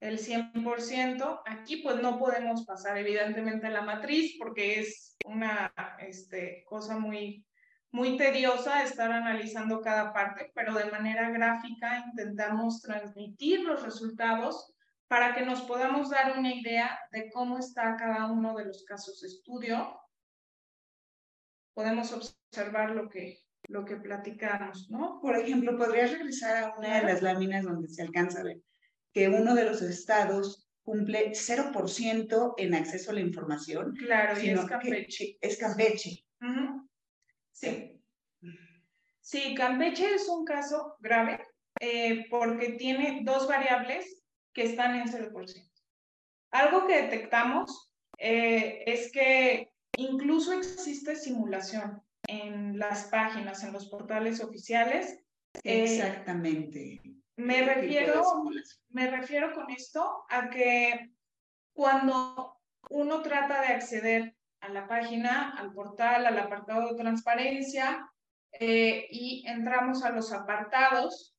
el 0.00 0.18
100%. 0.18 1.42
Aquí 1.44 1.82
pues 1.82 1.96
no 1.96 2.18
podemos 2.18 2.64
pasar 2.64 2.96
evidentemente 2.96 3.66
a 3.66 3.70
la 3.70 3.82
matriz 3.82 4.36
porque 4.38 4.80
es 4.80 5.18
una 5.26 5.70
este, 5.98 6.64
cosa 6.66 6.98
muy, 6.98 7.44
muy 7.92 8.16
tediosa 8.16 8.82
estar 8.82 9.12
analizando 9.12 9.80
cada 9.80 10.12
parte, 10.12 10.50
pero 10.54 10.74
de 10.74 10.90
manera 10.90 11.30
gráfica 11.30 12.04
intentamos 12.10 12.80
transmitir 12.82 13.60
los 13.60 13.82
resultados 13.82 14.74
para 15.08 15.34
que 15.34 15.44
nos 15.44 15.60
podamos 15.62 16.10
dar 16.10 16.38
una 16.38 16.54
idea 16.54 16.98
de 17.10 17.30
cómo 17.30 17.58
está 17.58 17.96
cada 17.96 18.32
uno 18.32 18.54
de 18.56 18.64
los 18.64 18.84
casos 18.84 19.20
de 19.20 19.28
estudio 19.28 19.98
podemos 21.74 22.12
observar 22.12 22.90
lo 22.90 23.08
que, 23.08 23.38
lo 23.68 23.84
que 23.84 23.96
platicamos, 23.96 24.90
¿no? 24.90 25.20
Por 25.20 25.36
ejemplo, 25.36 25.76
podrías 25.76 26.12
regresar 26.12 26.64
a 26.64 26.74
una 26.76 27.00
de 27.00 27.06
las 27.06 27.22
láminas 27.22 27.64
donde 27.64 27.88
se 27.88 28.02
alcanza 28.02 28.40
a 28.40 28.44
ver 28.44 28.60
que 29.12 29.28
uno 29.28 29.54
de 29.54 29.64
los 29.64 29.82
estados 29.82 30.66
cumple 30.82 31.32
0% 31.32 32.54
en 32.56 32.74
acceso 32.74 33.10
a 33.10 33.14
la 33.14 33.20
información. 33.20 33.94
Claro, 33.94 34.40
y 34.40 34.50
es 34.50 34.64
Campeche. 34.64 35.38
Es 35.40 35.58
Campeche. 35.58 36.24
Sí. 37.52 38.00
Sí, 39.20 39.54
Campeche 39.54 40.14
es 40.14 40.28
un 40.28 40.44
caso 40.44 40.96
grave 40.98 41.40
eh, 41.80 42.26
porque 42.28 42.70
tiene 42.70 43.20
dos 43.22 43.46
variables 43.46 44.24
que 44.52 44.64
están 44.64 44.96
en 44.96 45.06
0%. 45.06 45.70
Algo 46.50 46.86
que 46.86 47.02
detectamos 47.02 47.92
eh, 48.18 48.82
es 48.86 49.10
que 49.10 49.72
incluso 49.96 50.52
existe 50.52 51.16
simulación 51.16 52.02
en 52.26 52.78
las 52.78 53.04
páginas, 53.04 53.62
en 53.64 53.72
los 53.72 53.88
portales 53.88 54.42
oficiales. 54.42 55.18
Eh, 55.64 55.84
Exactamente. 55.84 57.00
me, 57.36 57.64
refiero, 57.64 58.22
me 58.90 59.10
refiero 59.10 59.54
con 59.54 59.70
esto 59.70 60.24
a 60.28 60.50
que 60.50 61.10
cuando 61.72 62.60
uno 62.90 63.22
trata 63.22 63.62
de 63.62 63.68
acceder 63.68 64.36
a 64.62 64.68
la 64.68 64.86
página, 64.86 65.54
al 65.58 65.72
portal, 65.72 66.24
al 66.24 66.38
apartado 66.38 66.88
de 66.88 67.02
transparencia 67.02 68.08
eh, 68.52 69.06
y 69.10 69.44
entramos 69.46 70.04
a 70.04 70.10
los 70.10 70.32
apartados, 70.32 71.36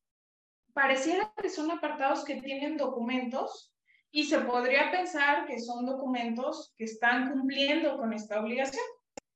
pareciera 0.73 1.33
que 1.41 1.49
son 1.49 1.71
apartados 1.71 2.25
que 2.25 2.41
tienen 2.41 2.77
documentos 2.77 3.73
y 4.12 4.25
se 4.25 4.39
podría 4.39 4.91
pensar 4.91 5.45
que 5.47 5.59
son 5.59 5.86
documentos 5.86 6.73
que 6.77 6.83
están 6.83 7.31
cumpliendo 7.31 7.97
con 7.97 8.13
esta 8.13 8.41
obligación. 8.41 8.83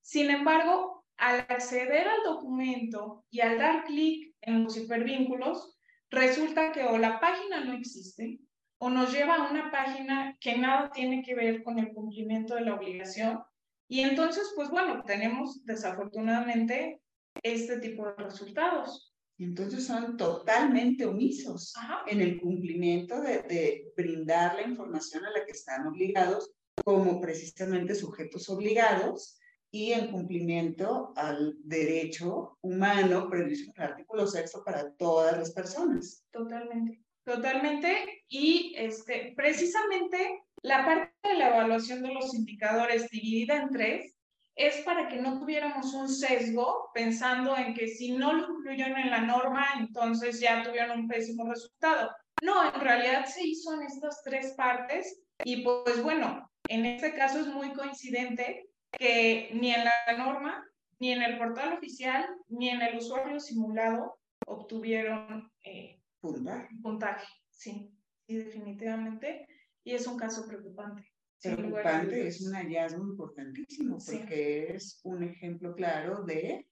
Sin 0.02 0.30
embargo, 0.30 1.06
al 1.18 1.40
acceder 1.40 2.08
al 2.08 2.24
documento 2.24 3.26
y 3.32 3.42
al 3.42 3.58
dar 3.58 3.86
clic 3.86 4.36
en 4.42 4.64
los 4.64 4.78
hipervínculos, 4.78 5.78
resulta 6.10 6.72
que 6.72 6.84
o 6.84 6.98
la 6.98 7.20
página 7.20 7.64
no 7.64 7.74
existe 7.74 8.40
o 8.80 8.90
nos 8.90 9.12
lleva 9.12 9.36
a 9.36 9.50
una 9.50 9.72
página 9.72 10.38
que 10.40 10.58
nada 10.58 10.92
tiene 10.92 11.24
que 11.24 11.34
ver 11.34 11.64
con 11.64 11.80
el 11.80 11.94
cumplimiento 11.94 12.56
de 12.56 12.62
la 12.62 12.76
obligación. 12.76 13.44
Y 13.88 14.02
entonces, 14.02 14.52
pues 14.56 14.70
bueno, 14.70 15.04
tenemos 15.06 15.64
desafortunadamente 15.66 17.02
este 17.44 17.80
tipo 17.80 18.06
de 18.06 18.24
resultados. 18.24 19.14
Y 19.38 19.46
entonces 19.46 19.86
son 19.86 20.18
totalmente 20.18 21.06
omisos 21.06 21.74
en 22.08 22.22
el 22.22 22.42
cumplimiento 22.42 23.22
de, 23.22 23.44
de, 23.44 23.94
brindar 23.96 24.56
la 24.56 24.64
información 24.64 25.26
a 25.26 25.30
la 25.30 25.46
que 25.46 25.52
están 25.52 25.86
obligados 25.86 26.52
como 26.84 27.22
precisamente 27.22 27.94
sujetos 27.94 28.50
obligados 28.50 29.38
y 29.72 29.92
en 29.92 30.12
cumplimiento 30.12 31.14
al 31.16 31.56
derecho 31.64 32.58
humano 32.62 33.30
previsto 33.30 33.72
en 33.76 33.84
el 33.84 33.92
artículo 33.92 34.26
sexto 34.26 34.64
para 34.64 34.92
todas 34.94 35.38
las 35.38 35.52
personas. 35.52 36.24
Totalmente, 36.32 37.04
totalmente. 37.24 38.24
Y 38.28 38.74
este, 38.76 39.34
precisamente 39.36 40.47
la 40.68 40.86
parte 40.86 41.14
de 41.24 41.36
la 41.36 41.48
evaluación 41.50 42.02
de 42.02 42.14
los 42.14 42.34
indicadores 42.34 43.10
dividida 43.10 43.56
en 43.56 43.70
tres 43.70 44.16
es 44.56 44.78
para 44.84 45.08
que 45.08 45.22
no 45.22 45.40
tuviéramos 45.40 45.94
un 45.94 46.10
sesgo 46.10 46.90
pensando 46.94 47.56
en 47.56 47.74
que 47.74 47.88
si 47.88 48.12
no 48.12 48.34
lo 48.34 48.58
incluyeron 48.58 48.98
en 48.98 49.12
la 49.12 49.22
norma, 49.22 49.66
entonces 49.80 50.40
ya 50.42 50.64
tuvieron 50.64 51.00
un 51.00 51.08
pésimo 51.08 51.48
resultado. 51.48 52.12
No, 52.42 52.74
en 52.74 52.82
realidad 52.82 53.26
se 53.26 53.48
hizo 53.48 53.74
en 53.74 53.84
estas 53.84 54.22
tres 54.24 54.54
partes 54.58 55.22
y 55.44 55.64
pues 55.64 56.04
bueno, 56.04 56.50
en 56.68 56.86
este 56.86 57.14
caso 57.14 57.40
es 57.40 57.48
muy 57.48 57.72
coincidente 57.74 58.70
que 58.92 59.52
ni 59.54 59.74
en 59.74 59.86
la 59.86 60.18
norma, 60.18 60.66
ni 61.00 61.12
en 61.12 61.22
el 61.22 61.38
portal 61.38 61.74
oficial, 61.74 62.28
ni 62.50 62.70
en 62.70 62.82
el 62.82 62.98
usuario 62.98 63.40
simulado 63.40 64.20
obtuvieron 64.46 65.52
eh, 65.64 66.02
puntaje. 66.20 67.28
Sí, 67.50 67.96
sí, 68.28 68.36
definitivamente. 68.36 69.48
Y 69.88 69.94
es 69.94 70.06
un 70.06 70.18
caso 70.18 70.46
preocupante. 70.46 71.10
Preocupante, 71.42 72.28
es 72.28 72.42
un 72.42 72.54
hallazgo 72.54 73.08
importantísimo 73.08 73.98
porque 74.06 74.74
es 74.74 75.00
un 75.06 75.24
ejemplo 75.24 75.74
claro 75.76 76.26
de 76.26 76.68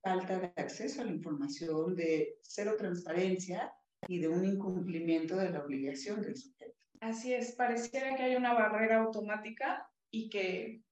falta 0.00 0.38
de 0.38 0.52
acceso 0.54 1.02
a 1.02 1.06
la 1.06 1.10
información, 1.10 1.96
de 1.96 2.38
cero 2.42 2.76
transparencia 2.78 3.72
y 4.06 4.20
de 4.20 4.28
un 4.28 4.44
incumplimiento 4.44 5.34
de 5.34 5.50
la 5.50 5.64
obligación 5.64 6.22
del 6.22 6.36
sujeto. 6.36 6.78
Así 7.00 7.34
es, 7.34 7.50
pareciera 7.56 8.14
que 8.14 8.22
hay 8.22 8.36
una 8.36 8.54
barrera 8.54 8.98
automática 8.98 9.90
y 10.12 10.30
que 10.30 10.84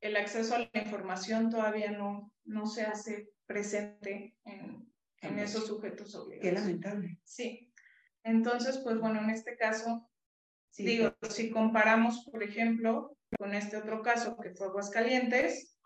el 0.00 0.16
acceso 0.16 0.54
a 0.54 0.60
la 0.60 0.80
información 0.82 1.50
todavía 1.50 1.90
no, 1.90 2.32
no 2.46 2.66
se 2.66 2.84
hace 2.84 3.28
presente 3.44 4.34
en, 4.46 4.90
en 5.20 5.38
esos 5.38 5.66
sujetos 5.66 6.14
obligados. 6.14 6.42
Qué 6.42 6.52
lamentable. 6.52 7.20
Sí. 7.22 7.70
Entonces, 8.22 8.78
pues 8.78 8.98
bueno, 8.98 9.20
en 9.20 9.28
este 9.28 9.58
caso, 9.58 10.08
digo, 10.76 11.14
si 11.28 11.50
comparamos, 11.50 12.24
por 12.30 12.42
ejemplo, 12.42 13.16
con 13.38 13.54
este 13.54 13.76
otro 13.76 14.02
caso 14.02 14.36
que 14.38 14.50
fue 14.50 14.66
Aguascalientes, 14.68 15.76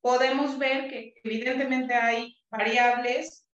podemos 0.00 0.58
ver 0.58 0.88
que 0.88 1.14
evidentemente 1.22 1.94
hay 1.94 2.36
variables 2.50 3.46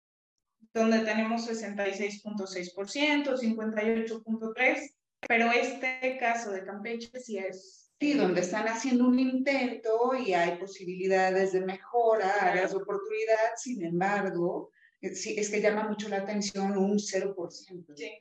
donde 0.74 1.00
tenemos 1.00 1.50
66.6%, 1.50 3.38
58.3%, 3.38 4.94
pero 5.28 5.52
este 5.52 6.18
caso 6.20 6.52
de 6.52 6.64
Campeche 6.64 7.10
sí 7.20 7.38
es 7.38 7.88
Sí, 8.00 8.14
donde 8.14 8.42
están 8.42 8.68
haciendo 8.68 9.08
un 9.08 9.18
intento 9.18 10.14
y 10.14 10.32
hay 10.34 10.60
posibilidades 10.60 11.54
de 11.54 11.62
mejora, 11.62 12.30
áreas 12.42 12.70
de 12.70 12.78
oportunidad, 12.78 13.56
sin 13.56 13.84
embargo, 13.84 14.72
eh, 15.02 15.16
sí, 15.16 15.34
es 15.36 15.50
que 15.50 15.62
llama 15.62 15.88
mucho 15.88 16.08
la 16.08 16.18
atención 16.18 16.78
un 16.78 17.00
0%. 17.00 17.96
Sí, 17.96 18.12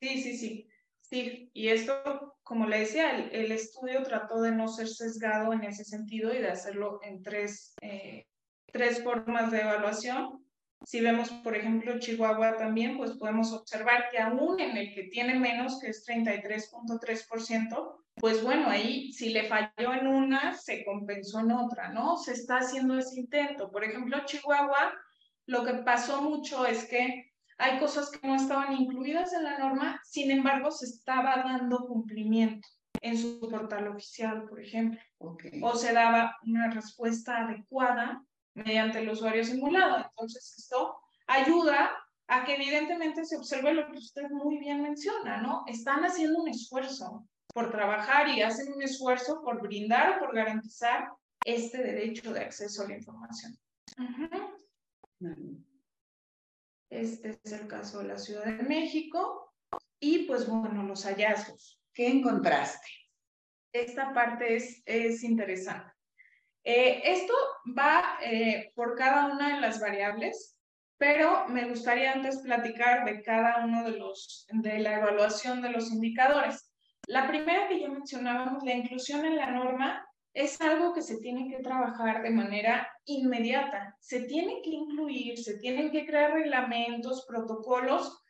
sí, 0.00 0.22
sí, 0.22 0.36
sí. 0.36 0.68
Sí. 1.10 1.50
Y 1.52 1.68
esto, 1.68 2.36
como 2.42 2.66
le 2.66 2.80
decía, 2.80 3.16
el, 3.16 3.52
estudio 3.52 4.02
trató 4.02 4.40
de 4.40 4.52
no 4.52 4.68
ser 4.68 4.88
sesgado 4.88 5.52
en 5.52 5.64
ese 5.64 5.84
sentido 5.84 6.32
y 6.32 6.38
de 6.38 6.48
hacerlo 6.48 7.00
en 7.02 7.22
tres, 7.22 7.74
eh, 7.80 8.26
tres 8.72 9.02
formas 9.02 9.50
de 9.50 9.60
evaluación. 9.60 10.44
Si 10.86 11.00
vemos, 11.00 11.30
por 11.44 11.54
ejemplo, 11.56 11.98
Chihuahua 11.98 12.56
también, 12.56 12.96
pues 12.96 13.12
podemos 13.12 13.52
observar 13.52 14.08
que 14.10 14.18
aún 14.18 14.58
en 14.60 14.76
el 14.78 14.94
que 14.94 15.04
tiene 15.04 15.38
menos, 15.38 15.78
que 15.78 15.88
es 15.88 16.06
33.3%, 16.06 17.96
pues 18.14 18.42
bueno, 18.42 18.68
ahí 18.68 19.12
si 19.12 19.30
le 19.30 19.46
falló 19.46 19.94
en 19.94 20.06
una, 20.06 20.54
se 20.54 20.84
compensó 20.84 21.40
en 21.40 21.52
otra, 21.52 21.88
¿no? 21.90 22.16
Se 22.16 22.32
está 22.32 22.58
haciendo 22.58 22.98
ese 22.98 23.20
intento. 23.20 23.70
Por 23.70 23.84
ejemplo, 23.84 24.24
Chihuahua, 24.24 24.94
lo 25.46 25.64
que 25.64 25.74
pasó 25.74 26.22
mucho 26.22 26.64
es 26.66 26.86
que 26.86 27.29
hay 27.60 27.78
cosas 27.78 28.10
que 28.10 28.26
no 28.26 28.34
estaban 28.34 28.72
incluidas 28.72 29.32
en 29.34 29.44
la 29.44 29.58
norma, 29.58 30.00
sin 30.04 30.30
embargo, 30.30 30.70
se 30.70 30.86
estaba 30.86 31.36
dando 31.44 31.86
cumplimiento 31.86 32.66
en 33.02 33.18
su 33.18 33.40
portal 33.48 33.88
oficial, 33.88 34.46
por 34.48 34.60
ejemplo. 34.60 35.00
O 35.62 35.76
se 35.76 35.92
daba 35.92 36.36
una 36.44 36.70
respuesta 36.70 37.44
adecuada 37.44 38.24
mediante 38.54 38.98
el 39.00 39.10
usuario 39.10 39.44
simulado. 39.44 39.98
Entonces, 39.98 40.54
esto 40.58 40.96
ayuda 41.26 41.90
a 42.28 42.44
que 42.44 42.54
evidentemente 42.54 43.24
se 43.24 43.36
observe 43.36 43.74
lo 43.74 43.90
que 43.90 43.98
usted 43.98 44.28
muy 44.30 44.58
bien 44.58 44.82
menciona, 44.82 45.42
¿no? 45.42 45.64
Están 45.66 46.04
haciendo 46.04 46.42
un 46.42 46.48
esfuerzo 46.48 47.26
por 47.52 47.70
trabajar 47.70 48.28
y 48.28 48.42
hacen 48.42 48.72
un 48.72 48.82
esfuerzo 48.82 49.42
por 49.42 49.60
brindar 49.60 50.16
o 50.16 50.18
por 50.20 50.34
garantizar 50.34 51.10
este 51.44 51.78
derecho 51.82 52.32
de 52.32 52.40
acceso 52.40 52.84
a 52.84 52.88
la 52.88 52.96
información. 52.96 53.58
Este 56.90 57.38
es 57.42 57.52
el 57.52 57.68
caso 57.68 58.00
de 58.00 58.08
la 58.08 58.18
Ciudad 58.18 58.44
de 58.44 58.62
México. 58.64 59.54
Y 60.00 60.24
pues 60.24 60.48
bueno, 60.48 60.82
los 60.82 61.04
hallazgos. 61.04 61.80
¿Qué 61.92 62.08
encontraste? 62.08 62.88
Esta 63.72 64.12
parte 64.12 64.56
es, 64.56 64.82
es 64.84 65.22
interesante. 65.22 65.92
Eh, 66.64 67.00
esto 67.04 67.32
va 67.78 68.18
eh, 68.22 68.72
por 68.74 68.96
cada 68.96 69.26
una 69.26 69.54
de 69.54 69.60
las 69.60 69.80
variables, 69.80 70.58
pero 70.98 71.48
me 71.48 71.68
gustaría 71.68 72.12
antes 72.12 72.38
platicar 72.38 73.04
de 73.04 73.22
cada 73.22 73.64
uno 73.64 73.84
de 73.84 73.92
los, 73.92 74.46
de 74.52 74.78
la 74.80 74.98
evaluación 74.98 75.62
de 75.62 75.70
los 75.70 75.90
indicadores. 75.90 76.70
La 77.06 77.26
primera 77.28 77.68
que 77.68 77.80
ya 77.80 77.88
mencionábamos, 77.88 78.62
la 78.64 78.74
inclusión 78.74 79.24
en 79.24 79.36
la 79.36 79.50
norma, 79.50 80.06
es 80.32 80.60
algo 80.60 80.92
que 80.92 81.02
se 81.02 81.18
tiene 81.18 81.48
que 81.48 81.62
trabajar 81.62 82.22
de 82.22 82.30
manera 82.30 82.88
inmediata. 83.04 83.96
Se 84.00 84.22
tiene 84.22 84.60
que 84.62 84.70
incluir, 84.70 85.38
se 85.38 85.58
tienen 85.58 85.90
que 85.90 86.06
crear 86.06 86.32
reglamentos, 86.32 87.26
protocolos 87.26 88.22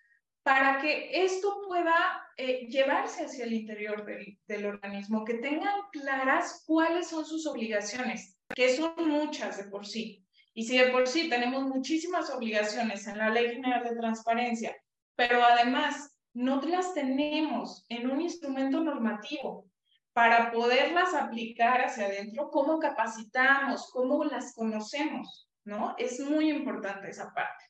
para 0.43 0.81
que 0.81 1.25
esto 1.25 1.61
pueda 1.67 1.95
eh, 2.37 2.67
llevarse 2.69 3.25
hacia 3.25 3.45
el 3.45 3.53
interior 3.53 4.05
del, 4.07 4.39
del, 4.47 4.67
organismo, 4.67 5.25
que 5.25 5.35
tengan 5.35 5.75
claras 5.93 6.65
cuáles 6.67 7.09
son 7.09 7.27
sus 7.27 7.47
obligaciones, 7.47 8.39
que 8.55 8.75
son 8.75 8.95
muchas 9.07 9.59
de 9.59 9.65
por 9.65 9.87
sí. 9.87 10.25
Y 10.55 10.65
si 10.65 10.79
de 10.79 10.89
por 10.89 11.07
sí 11.07 11.29
tenemos 11.29 11.65
muchísimas 11.65 12.31
obligaciones 12.31 13.07
en 13.07 13.19
la 13.19 13.29
Ley 13.29 13.51
General 13.51 13.85
de 13.85 13.97
Transparencia, 13.97 14.75
pero 15.15 15.45
además 15.45 16.17
no 16.33 16.61
las 16.63 16.95
tenemos 16.95 17.85
en 17.89 18.11
un 18.11 18.21
instrumento 18.23 18.81
normativo 18.81 19.70
para 20.12 20.51
poderlas 20.51 21.14
aplicar 21.14 21.83
hacia 21.83 22.07
adentro, 22.07 22.51
cómo 22.51 22.79
capacitamos, 22.79 23.90
cómo 23.92 24.25
las 24.25 24.55
conocemos, 24.55 25.49
¿no? 25.64 25.94
Es 25.99 26.20
muy 26.20 26.51
importante 26.51 27.11
esa 27.11 27.33
parte. 27.33 27.64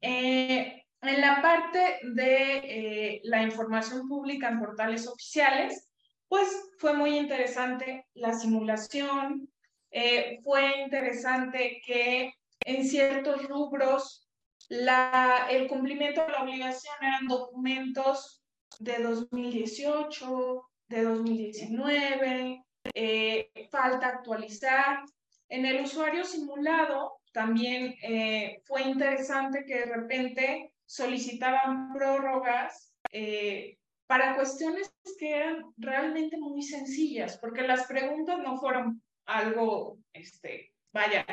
Eh, 0.00 0.84
en 1.02 1.20
la 1.20 1.42
parte 1.42 1.98
de 2.02 2.56
eh, 2.56 3.20
la 3.24 3.42
información 3.42 4.08
pública 4.08 4.48
en 4.48 4.60
portales 4.60 5.06
oficiales, 5.06 5.90
pues 6.28 6.48
fue 6.78 6.94
muy 6.94 7.16
interesante 7.16 8.06
la 8.14 8.32
simulación, 8.32 9.48
eh, 9.90 10.40
fue 10.42 10.80
interesante 10.80 11.80
que 11.84 12.32
en 12.64 12.88
ciertos 12.88 13.46
rubros 13.48 14.28
la, 14.68 15.46
el 15.50 15.68
cumplimiento 15.68 16.22
de 16.22 16.32
la 16.32 16.42
obligación 16.42 16.94
eran 17.00 17.26
documentos 17.26 18.42
de 18.78 18.98
2018, 19.02 20.64
de 20.94 21.02
2019, 21.02 22.64
eh, 22.94 23.50
falta 23.70 24.06
actualizar. 24.08 25.04
En 25.48 25.66
el 25.66 25.82
usuario 25.82 26.24
simulado 26.24 27.20
también 27.32 27.96
eh, 28.02 28.62
fue 28.64 28.82
interesante 28.82 29.64
que 29.66 29.80
de 29.80 29.86
repente 29.86 30.72
solicitaban 30.86 31.92
prórrogas 31.92 32.92
eh, 33.10 33.76
para 34.06 34.36
cuestiones 34.36 34.94
que 35.18 35.36
eran 35.36 35.64
realmente 35.76 36.36
muy 36.36 36.62
sencillas, 36.62 37.38
porque 37.38 37.62
las 37.62 37.86
preguntas 37.86 38.38
no 38.38 38.58
fueron 38.58 39.02
algo, 39.26 39.98
este, 40.12 40.72
vaya, 40.92 41.26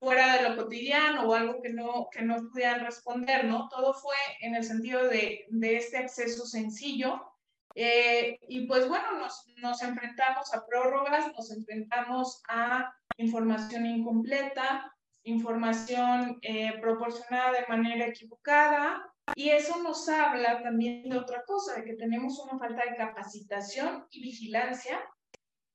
fuera 0.00 0.36
de 0.36 0.48
lo 0.48 0.56
cotidiano 0.56 1.28
o 1.28 1.34
algo 1.34 1.62
que 1.62 1.70
no, 1.70 2.08
que 2.10 2.22
no 2.22 2.36
pudieran 2.50 2.84
responder, 2.84 3.44
¿no? 3.44 3.68
Todo 3.68 3.94
fue 3.94 4.16
en 4.40 4.54
el 4.56 4.64
sentido 4.64 5.06
de, 5.08 5.46
de 5.50 5.76
este 5.76 5.98
acceso 5.98 6.46
sencillo. 6.46 7.35
Eh, 7.78 8.38
y 8.48 8.66
pues 8.66 8.88
bueno, 8.88 9.18
nos, 9.18 9.46
nos 9.58 9.82
enfrentamos 9.82 10.52
a 10.54 10.64
prórrogas, 10.64 11.30
nos 11.36 11.50
enfrentamos 11.50 12.42
a 12.48 12.90
información 13.18 13.84
incompleta, 13.84 14.90
información 15.24 16.38
eh, 16.40 16.72
proporcionada 16.80 17.52
de 17.52 17.66
manera 17.68 18.06
equivocada, 18.06 19.04
y 19.34 19.50
eso 19.50 19.82
nos 19.82 20.08
habla 20.08 20.62
también 20.62 21.06
de 21.10 21.18
otra 21.18 21.42
cosa, 21.44 21.74
de 21.74 21.84
que 21.84 21.96
tenemos 21.96 22.38
una 22.38 22.58
falta 22.58 22.82
de 22.82 22.96
capacitación 22.96 24.06
y 24.10 24.22
vigilancia 24.22 24.98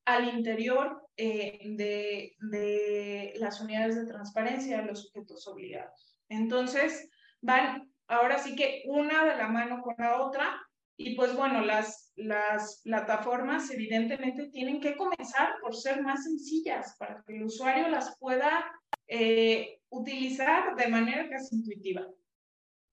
al 0.04 0.28
interior 0.28 1.06
eh, 1.16 1.60
de, 1.76 2.34
de, 2.40 3.34
las 3.36 3.60
unidades 3.60 3.94
de 3.94 4.06
transparencia 4.06 4.78
de 4.78 4.86
los 4.86 5.02
sujetos 5.04 5.46
obligados. 5.46 6.16
Entonces, 6.28 7.08
van 7.40 7.92
ahora 8.08 8.38
sí 8.38 8.56
que 8.56 8.82
una 8.86 9.24
de 9.24 9.36
la 9.36 9.46
mano 9.46 9.82
con 9.82 9.94
la 9.98 10.20
otra 10.20 10.60
y 11.04 11.14
pues 11.14 11.36
bueno, 11.36 11.60
las, 11.62 12.12
las 12.16 12.80
plataformas 12.84 13.70
evidentemente 13.70 14.48
tienen 14.50 14.80
que 14.80 14.96
comenzar 14.96 15.54
por 15.60 15.74
ser 15.74 16.02
más 16.02 16.24
sencillas 16.24 16.96
para 16.98 17.22
que 17.26 17.36
el 17.36 17.44
usuario 17.44 17.88
las 17.88 18.16
pueda 18.18 18.64
eh, 19.08 19.80
utilizar 19.90 20.76
de 20.76 20.88
manera 20.88 21.28
casi 21.28 21.56
intuitiva. 21.56 22.06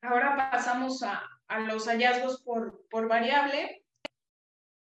Ahora 0.01 0.49
pasamos 0.51 1.03
a, 1.03 1.21
a 1.47 1.59
los 1.59 1.87
hallazgos 1.87 2.41
por, 2.41 2.87
por 2.89 3.07
variable. 3.07 3.83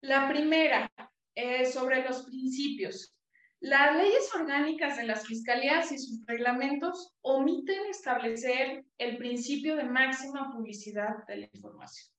La 0.00 0.28
primera, 0.28 0.90
es 1.34 1.74
sobre 1.74 2.04
los 2.04 2.24
principios. 2.24 3.14
Las 3.60 3.96
leyes 3.96 4.34
orgánicas 4.34 4.96
de 4.96 5.04
las 5.04 5.26
fiscalías 5.26 5.92
y 5.92 5.98
sus 5.98 6.26
reglamentos 6.26 7.14
omiten 7.20 7.86
establecer 7.88 8.84
el 8.98 9.16
principio 9.18 9.76
de 9.76 9.84
máxima 9.84 10.52
publicidad 10.52 11.24
de 11.28 11.36
la 11.36 11.48
información. 11.52 12.11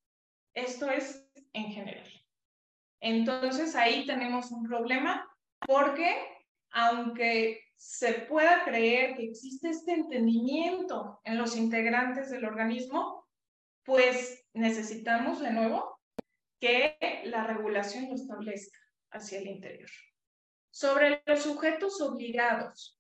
Esto 0.53 0.89
es 0.89 1.27
en 1.53 1.71
general. 1.71 2.09
Entonces 2.99 3.75
ahí 3.75 4.05
tenemos 4.05 4.51
un 4.51 4.63
problema 4.63 5.27
porque 5.59 6.15
aunque 6.71 7.61
se 7.75 8.13
pueda 8.13 8.63
creer 8.63 9.15
que 9.15 9.25
existe 9.25 9.69
este 9.69 9.93
entendimiento 9.93 11.19
en 11.23 11.37
los 11.37 11.55
integrantes 11.55 12.31
del 12.31 12.45
organismo, 12.45 13.27
pues 13.83 14.45
necesitamos 14.53 15.41
de 15.41 15.51
nuevo 15.51 15.99
que 16.59 16.97
la 17.25 17.45
regulación 17.45 18.07
lo 18.07 18.15
establezca 18.15 18.79
hacia 19.11 19.39
el 19.39 19.47
interior. 19.47 19.89
Sobre 20.71 21.21
los 21.25 21.43
sujetos 21.43 22.01
obligados, 22.01 22.99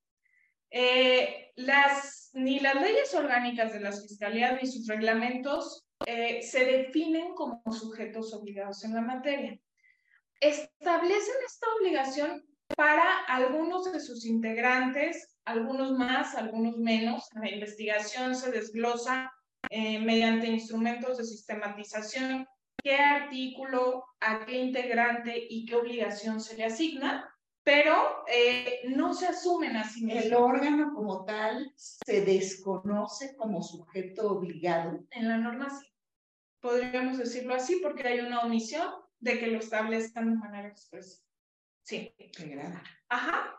eh, 0.69 1.51
las, 1.55 2.29
ni 2.33 2.59
las 2.59 2.75
leyes 2.75 3.13
orgánicas 3.13 3.73
de 3.73 3.79
las 3.79 4.01
fiscalías 4.01 4.61
ni 4.61 4.67
sus 4.67 4.85
reglamentos 4.87 5.82
eh, 6.05 6.41
se 6.41 6.65
definen 6.65 7.33
como 7.33 7.61
sujetos 7.71 8.33
obligados 8.33 8.83
en 8.83 8.93
la 8.93 9.01
materia. 9.01 9.59
Establecen 10.39 11.35
esta 11.45 11.67
obligación 11.79 12.45
para 12.75 13.19
algunos 13.27 13.91
de 13.91 13.99
sus 13.99 14.25
integrantes, 14.25 15.37
algunos 15.45 15.91
más, 15.91 16.35
algunos 16.35 16.77
menos. 16.77 17.29
La 17.35 17.49
investigación 17.49 18.35
se 18.35 18.51
desglosa 18.51 19.31
eh, 19.69 19.99
mediante 19.99 20.47
instrumentos 20.47 21.17
de 21.17 21.23
sistematización, 21.23 22.47
qué 22.83 22.97
artículo, 22.97 24.05
a 24.19 24.45
qué 24.45 24.57
integrante 24.57 25.47
y 25.49 25.65
qué 25.65 25.75
obligación 25.75 26.41
se 26.41 26.57
le 26.57 26.65
asigna, 26.65 27.32
pero 27.63 28.25
eh, 28.27 28.81
no 28.89 29.13
se 29.13 29.27
asumen 29.27 29.77
así 29.77 30.03
mismos. 30.03 30.25
El 30.25 30.33
órgano 30.33 30.93
como 30.93 31.23
tal 31.23 31.71
se 31.75 32.21
desconoce 32.21 33.35
como 33.37 33.63
sujeto 33.63 34.31
obligado. 34.31 34.99
En 35.11 35.29
la 35.29 35.37
norma 35.37 35.69
sí. 35.69 35.87
Podríamos 36.59 37.17
decirlo 37.17 37.55
así 37.55 37.79
porque 37.81 38.07
hay 38.07 38.19
una 38.19 38.41
omisión 38.41 38.87
de 39.19 39.39
que 39.39 39.47
lo 39.47 39.59
establezcan 39.59 40.29
de 40.29 40.37
manera 40.37 40.67
expresa. 40.67 41.21
Sí. 41.83 42.13
Ajá. 43.09 43.55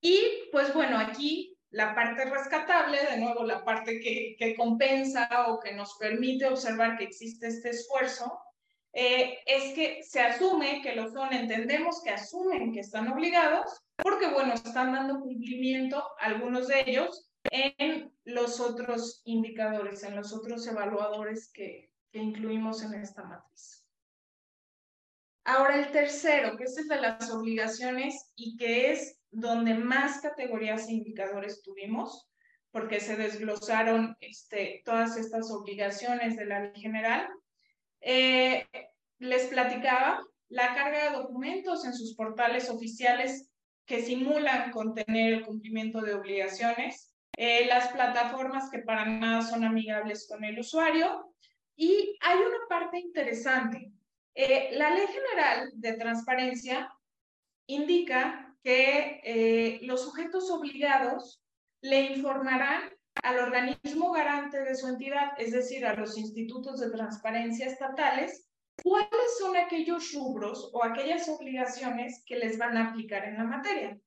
Y 0.00 0.48
pues 0.52 0.72
bueno, 0.74 0.98
aquí 0.98 1.58
la 1.70 1.94
parte 1.94 2.24
rescatable, 2.26 2.98
de 3.10 3.18
nuevo 3.18 3.44
la 3.44 3.64
parte 3.64 3.98
que, 4.00 4.36
que 4.38 4.54
compensa 4.54 5.28
o 5.48 5.58
que 5.58 5.74
nos 5.74 5.96
permite 5.98 6.46
observar 6.46 6.96
que 6.96 7.04
existe 7.04 7.48
este 7.48 7.70
esfuerzo, 7.70 8.38
eh, 8.94 9.40
es 9.46 9.74
que 9.74 10.02
se 10.02 10.20
asume 10.20 10.80
que 10.82 10.94
lo 10.94 11.10
son, 11.10 11.32
entendemos 11.32 12.02
que 12.02 12.10
asumen 12.10 12.72
que 12.72 12.80
están 12.80 13.08
obligados, 13.08 13.82
porque 13.96 14.28
bueno, 14.28 14.54
están 14.54 14.92
dando 14.92 15.20
cumplimiento 15.20 16.02
algunos 16.18 16.68
de 16.68 16.84
ellos 16.86 17.30
en 17.50 18.12
los 18.24 18.60
otros 18.60 19.22
indicadores, 19.24 20.02
en 20.04 20.16
los 20.16 20.32
otros 20.32 20.66
evaluadores 20.66 21.50
que, 21.52 21.90
que 22.10 22.20
incluimos 22.20 22.82
en 22.82 22.94
esta 22.94 23.24
matriz. 23.24 23.84
Ahora 25.44 25.76
el 25.76 25.90
tercero, 25.90 26.56
que 26.56 26.64
es 26.64 26.78
el 26.78 26.88
de 26.88 27.00
las 27.00 27.30
obligaciones 27.30 28.32
y 28.34 28.56
que 28.56 28.92
es 28.92 29.20
donde 29.30 29.74
más 29.74 30.20
categorías 30.20 30.88
e 30.88 30.92
indicadores 30.92 31.60
tuvimos, 31.62 32.30
porque 32.70 32.98
se 32.98 33.16
desglosaron 33.16 34.16
este, 34.20 34.82
todas 34.84 35.16
estas 35.16 35.50
obligaciones 35.50 36.36
de 36.36 36.46
la 36.46 36.60
ley 36.60 36.80
general. 36.80 37.28
Eh, 38.04 38.66
les 39.18 39.46
platicaba 39.46 40.22
la 40.48 40.74
carga 40.74 41.10
de 41.10 41.16
documentos 41.16 41.84
en 41.84 41.94
sus 41.94 42.14
portales 42.14 42.68
oficiales 42.68 43.50
que 43.86 44.02
simulan 44.02 44.70
contener 44.70 45.34
el 45.34 45.44
cumplimiento 45.44 46.00
de 46.00 46.14
obligaciones, 46.14 47.14
eh, 47.36 47.66
las 47.66 47.88
plataformas 47.88 48.70
que 48.70 48.78
para 48.80 49.04
nada 49.06 49.42
son 49.42 49.64
amigables 49.64 50.26
con 50.28 50.44
el 50.44 50.58
usuario. 50.58 51.34
Y 51.76 52.16
hay 52.20 52.38
una 52.38 52.68
parte 52.68 52.98
interesante 52.98 53.90
eh, 54.34 54.70
la 54.72 54.90
Ley 54.90 55.06
General 55.06 55.70
de 55.74 55.92
Transparencia 55.92 56.92
indica 57.66 58.52
que 58.64 59.20
eh, 59.22 59.80
los 59.82 60.02
sujetos 60.02 60.50
obligados 60.50 61.40
le 61.80 62.12
informarán 62.12 62.90
al 63.22 63.38
organismo 63.38 64.12
garante 64.12 64.62
de 64.62 64.74
su 64.74 64.88
entidad, 64.88 65.32
es 65.38 65.52
decir, 65.52 65.86
a 65.86 65.94
los 65.94 66.18
institutos 66.18 66.80
de 66.80 66.90
transparencia 66.90 67.66
estatales, 67.66 68.48
cuáles 68.82 69.38
son 69.38 69.56
aquellos 69.56 70.12
rubros 70.12 70.70
o 70.72 70.84
aquellas 70.84 71.28
obligaciones 71.28 72.22
que 72.26 72.36
les 72.36 72.58
van 72.58 72.76
a 72.76 72.90
aplicar 72.90 73.24
en 73.24 73.38
la 73.38 73.44
materia. 73.44 73.98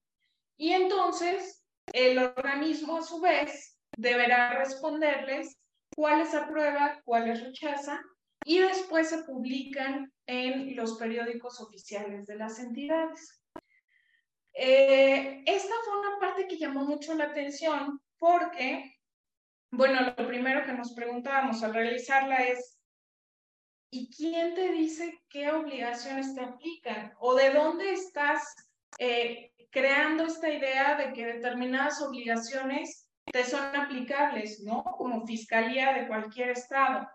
Y 0.58 0.74
entonces, 0.74 1.64
el 1.94 2.18
organismo, 2.18 2.98
a 2.98 3.04
su 3.04 3.22
vez, 3.22 3.78
deberá 3.96 4.60
responderles 4.60 5.58
cuáles 5.96 6.34
aprueba, 6.34 7.02
cuáles 7.06 7.44
rechaza 7.44 8.02
y 8.46 8.60
después 8.60 9.10
se 9.10 9.24
publican 9.24 10.12
en 10.26 10.76
los 10.76 10.98
periódicos 10.98 11.60
oficiales 11.60 12.28
de 12.28 12.36
las 12.36 12.60
entidades. 12.60 13.42
Eh, 14.54 15.44
esta 15.46 15.74
fue 15.86 16.00
una 16.00 16.20
parte 16.20 16.48
que 16.48 16.58
llamó 16.58 16.84
mucho 16.84 17.14
la 17.14 17.26
atención 17.26 18.02
porque, 18.18 18.97
bueno, 19.72 20.02
lo 20.02 20.28
primero 20.28 20.66
que 20.66 20.74
nos 20.74 20.94
preguntábamos 20.94 21.64
al 21.64 21.74
realizarla 21.74 22.38
es, 22.38 22.78
¿y 23.92 24.10
quién 24.16 24.54
te 24.54 24.72
dice 24.72 25.20
qué 25.30 25.52
obligaciones 25.52 26.34
te 26.36 26.42
aplican? 26.42 27.14
¿O 27.20 27.36
de 27.36 27.52
dónde 27.52 27.94
estás 27.94 28.44
eh, 29.00 29.52
creando 29.70 30.26
esta 30.26 30.50
idea 30.50 30.96
de 30.96 31.14
que 31.14 31.26
determinadas 31.26 32.02
obligaciones 32.02 33.10
te 33.32 33.44
son 33.44 33.76
aplicables, 33.76 34.62
¿no? 34.64 34.84
Como 34.84 35.26
fiscalía 35.26 35.94
de 35.94 36.08
cualquier 36.08 36.52
estado. 36.52 37.08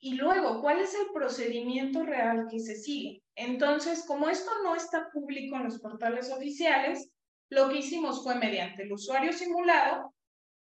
Y 0.00 0.14
luego, 0.14 0.60
¿cuál 0.60 0.80
es 0.80 0.94
el 0.94 1.06
procedimiento 1.14 2.02
real 2.04 2.46
que 2.50 2.58
se 2.60 2.76
sigue? 2.76 3.22
Entonces, 3.36 4.04
como 4.06 4.28
esto 4.28 4.50
no 4.62 4.74
está 4.74 5.08
público 5.10 5.56
en 5.56 5.64
los 5.64 5.80
portales 5.80 6.30
oficiales, 6.30 7.10
lo 7.48 7.68
que 7.68 7.78
hicimos 7.78 8.22
fue 8.22 8.34
mediante 8.34 8.82
el 8.82 8.92
usuario 8.92 9.32
simulado, 9.32 10.13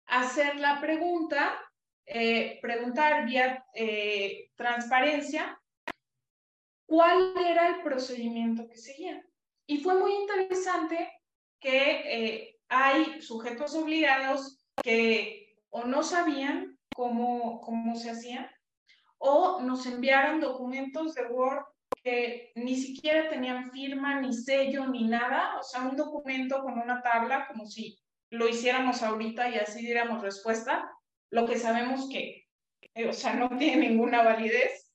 hacer 0.08 0.56
la 0.58 0.80
pregunta, 0.82 1.60
eh, 2.06 2.60
preguntar 2.62 3.26
vía 3.26 3.66
eh, 3.74 4.50
transparencia, 4.56 5.60
cuál 6.86 7.34
era 7.46 7.68
el 7.68 7.82
procedimiento 7.84 8.68
que 8.68 8.78
seguían. 8.78 9.22
Y 9.68 9.80
fue 9.80 10.00
muy 10.00 10.14
interesante 10.14 11.12
que 11.60 12.02
eh, 12.06 12.60
hay 12.70 13.22
sujetos 13.22 13.76
obligados 13.76 14.64
que 14.82 15.58
o 15.70 15.84
no 15.84 16.04
sabían 16.04 16.78
cómo, 16.96 17.62
cómo 17.62 17.96
se 17.96 18.10
hacía 18.10 18.50
o 19.18 19.60
nos 19.62 19.86
enviaron 19.86 20.40
documentos 20.40 21.16
de 21.16 21.26
Word 21.26 21.66
que 22.04 22.52
ni 22.56 22.76
siquiera 22.76 23.30
tenían 23.30 23.72
firma, 23.72 24.22
ni 24.22 24.34
sello, 24.34 24.88
ni 24.88 25.08
nada, 25.08 25.58
o 25.60 25.64
sea, 25.64 25.82
un 25.82 25.96
documento 25.96 26.62
con 26.62 26.80
una 26.80 27.02
tabla 27.02 27.48
como 27.48 27.66
si 27.66 28.00
lo 28.30 28.48
hiciéramos 28.48 29.04
ahorita 29.04 29.50
y 29.50 29.56
así 29.56 29.82
diéramos 29.82 30.22
respuesta, 30.22 30.92
lo 31.30 31.46
que 31.46 31.58
sabemos 31.58 32.10
que, 32.10 32.46
eh, 32.94 33.08
o 33.08 33.14
sea, 33.14 33.34
no 33.36 33.50
tiene 33.58 33.90
ninguna 33.90 34.24
validez. 34.24 34.92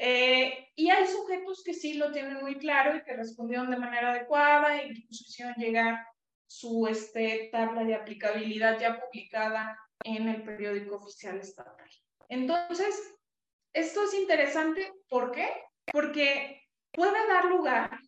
Eh, 0.00 0.68
y 0.76 0.90
hay 0.90 1.06
sujetos 1.08 1.62
que 1.64 1.74
sí 1.74 1.94
lo 1.94 2.12
tienen 2.12 2.34
muy 2.34 2.56
claro 2.56 2.96
y 2.96 3.02
que 3.02 3.16
respondieron 3.16 3.68
de 3.70 3.78
manera 3.78 4.12
adecuada 4.12 4.80
y 4.80 4.90
incluso 4.90 5.24
hicieron 5.26 5.54
llegar 5.54 6.06
su 6.46 6.86
este, 6.86 7.48
tabla 7.50 7.82
de 7.84 7.96
aplicabilidad 7.96 8.78
ya 8.78 9.00
publicada 9.00 9.76
en 10.04 10.28
el 10.28 10.44
periódico 10.44 10.96
oficial 10.96 11.38
estatal. 11.38 11.90
Entonces, 12.28 13.14
esto 13.72 14.04
es 14.04 14.14
interesante, 14.14 14.92
¿por 15.08 15.32
qué? 15.32 15.48
Porque 15.92 16.62
puede 16.92 17.26
dar 17.26 17.46
lugar 17.46 17.98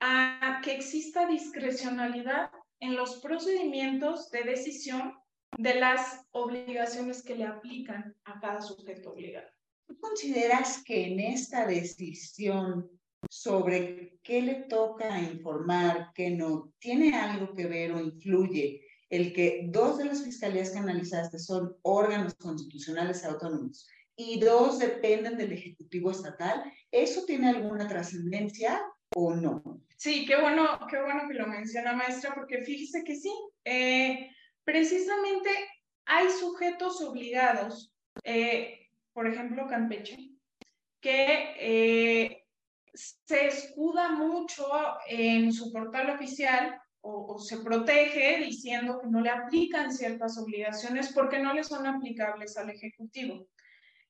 a 0.00 0.60
que 0.62 0.74
exista 0.74 1.26
discrecionalidad 1.26 2.50
en 2.80 2.96
los 2.96 3.16
procedimientos 3.16 4.30
de 4.30 4.44
decisión 4.44 5.14
de 5.56 5.74
las 5.74 6.26
obligaciones 6.30 7.22
que 7.22 7.36
le 7.36 7.44
aplican 7.44 8.14
a 8.24 8.38
cada 8.40 8.60
sujeto 8.60 9.12
obligado. 9.12 9.48
¿Tú 9.86 9.98
consideras 9.98 10.82
que 10.84 11.06
en 11.06 11.20
esta 11.20 11.66
decisión 11.66 12.90
sobre 13.30 14.18
qué 14.22 14.42
le 14.42 14.54
toca 14.68 15.20
informar, 15.20 16.10
qué 16.14 16.30
no, 16.30 16.72
tiene 16.78 17.16
algo 17.16 17.54
que 17.54 17.66
ver 17.66 17.92
o 17.92 18.00
influye 18.00 18.84
el 19.10 19.32
que 19.32 19.66
dos 19.70 19.98
de 19.98 20.04
las 20.04 20.22
fiscalías 20.22 20.70
que 20.70 20.78
analizaste 20.78 21.38
son 21.38 21.74
órganos 21.82 22.34
constitucionales 22.34 23.24
autónomos 23.24 23.88
y 24.14 24.38
dos 24.40 24.78
dependen 24.78 25.38
del 25.38 25.52
Ejecutivo 25.52 26.10
Estatal, 26.10 26.64
¿eso 26.90 27.24
tiene 27.24 27.48
alguna 27.48 27.88
trascendencia 27.88 28.82
o 29.14 29.34
no? 29.34 29.62
Sí, 29.96 30.24
qué 30.26 30.40
bueno, 30.40 30.78
qué 30.88 31.02
bueno 31.02 31.22
que 31.26 31.34
lo 31.34 31.48
menciona 31.48 31.92
maestra, 31.92 32.32
porque 32.34 32.62
fíjese 32.62 33.02
que 33.02 33.16
sí, 33.16 33.32
eh, 33.64 34.30
precisamente 34.62 35.50
hay 36.04 36.30
sujetos 36.30 37.02
obligados, 37.02 37.92
eh, 38.22 38.88
por 39.12 39.26
ejemplo, 39.26 39.66
Campeche, 39.66 40.16
que 41.00 41.54
eh, 41.58 42.44
se 42.94 43.46
escuda 43.46 44.10
mucho 44.10 44.66
en 45.08 45.52
su 45.52 45.72
portal 45.72 46.10
oficial 46.10 46.80
o, 47.00 47.38
se 47.38 47.58
protege 47.58 48.38
diciendo 48.44 49.00
que 49.00 49.08
no 49.08 49.20
le 49.20 49.30
aplican 49.30 49.92
ciertas 49.92 50.38
obligaciones 50.38 51.12
porque 51.12 51.40
no 51.40 51.54
le 51.54 51.64
son 51.64 51.86
aplicables 51.86 52.56
al 52.56 52.70
Ejecutivo. 52.70 53.48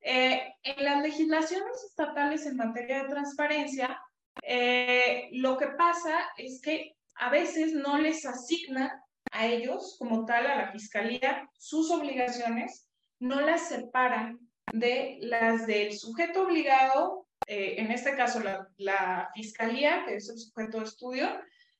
En 0.01 0.85
las 0.85 1.03
legislaciones 1.03 1.85
estatales 1.85 2.47
en 2.47 2.57
materia 2.57 3.03
de 3.03 3.09
transparencia, 3.09 4.01
eh, 4.43 5.29
lo 5.33 5.57
que 5.57 5.69
pasa 5.69 6.31
es 6.37 6.61
que 6.61 6.97
a 7.17 7.31
veces 7.31 7.73
no 7.73 7.99
les 7.99 8.25
asignan 8.25 8.91
a 9.33 9.47
ellos, 9.47 9.97
como 9.99 10.25
tal, 10.25 10.47
a 10.47 10.57
la 10.57 10.73
fiscalía, 10.73 11.49
sus 11.59 11.91
obligaciones, 11.91 12.89
no 13.19 13.41
las 13.41 13.69
separan 13.69 14.39
de 14.73 15.19
las 15.21 15.67
del 15.67 15.93
sujeto 15.99 16.43
obligado, 16.43 17.27
eh, 17.47 17.77
en 17.79 17.91
este 17.91 18.15
caso 18.17 18.41
la, 18.41 18.69
la, 18.77 19.31
fiscalía, 19.35 20.05
que 20.07 20.17
es 20.17 20.29
el 20.29 20.39
sujeto 20.39 20.79
de 20.79 20.85
estudio, 20.85 21.29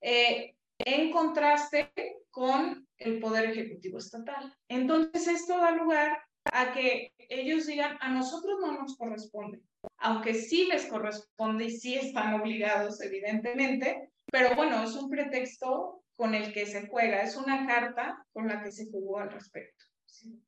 en 0.01 1.11
contraste 1.11 1.93
con 2.31 2.87
el 2.99 3.21
Poder 3.21 3.51
Ejecutivo 3.51 3.99
Estatal. 3.99 4.55
Entonces, 4.69 5.27
esto 5.29 5.59
da 5.59 5.73
lugar 5.73 6.19
a 6.53 6.73
que 6.73 7.13
ellos 7.19 7.67
digan, 7.67 7.97
a 8.01 8.11
nosotros 8.11 8.59
no 8.61 8.73
nos 8.73 8.97
corresponde, 8.97 9.61
aunque 9.97 10.35
sí 10.35 10.67
les 10.67 10.87
corresponde 10.87 11.65
y 11.65 11.71
sí 11.71 11.95
están 11.95 12.35
obligados, 12.41 13.01
evidentemente, 13.01 14.11
pero 14.31 14.55
bueno, 14.55 14.83
es 14.85 14.95
un 14.95 15.09
pretexto 15.09 16.05
con 16.17 16.35
el 16.35 16.53
que 16.53 16.67
se 16.67 16.87
juega, 16.89 17.23
es 17.23 17.37
una 17.37 17.67
carta 17.67 18.25
con 18.33 18.49
la 18.49 18.63
que 18.63 18.73
se 18.73 18.87
jugó 18.91 19.21
al 19.21 19.31
respecto. 19.31 19.85
Sí, 20.07 20.43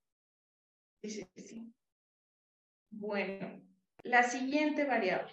sí, 1.02 1.26
sí. 1.36 1.72
Bueno, 2.90 3.62
la 4.02 4.22
siguiente 4.24 4.84
variable. 4.84 5.32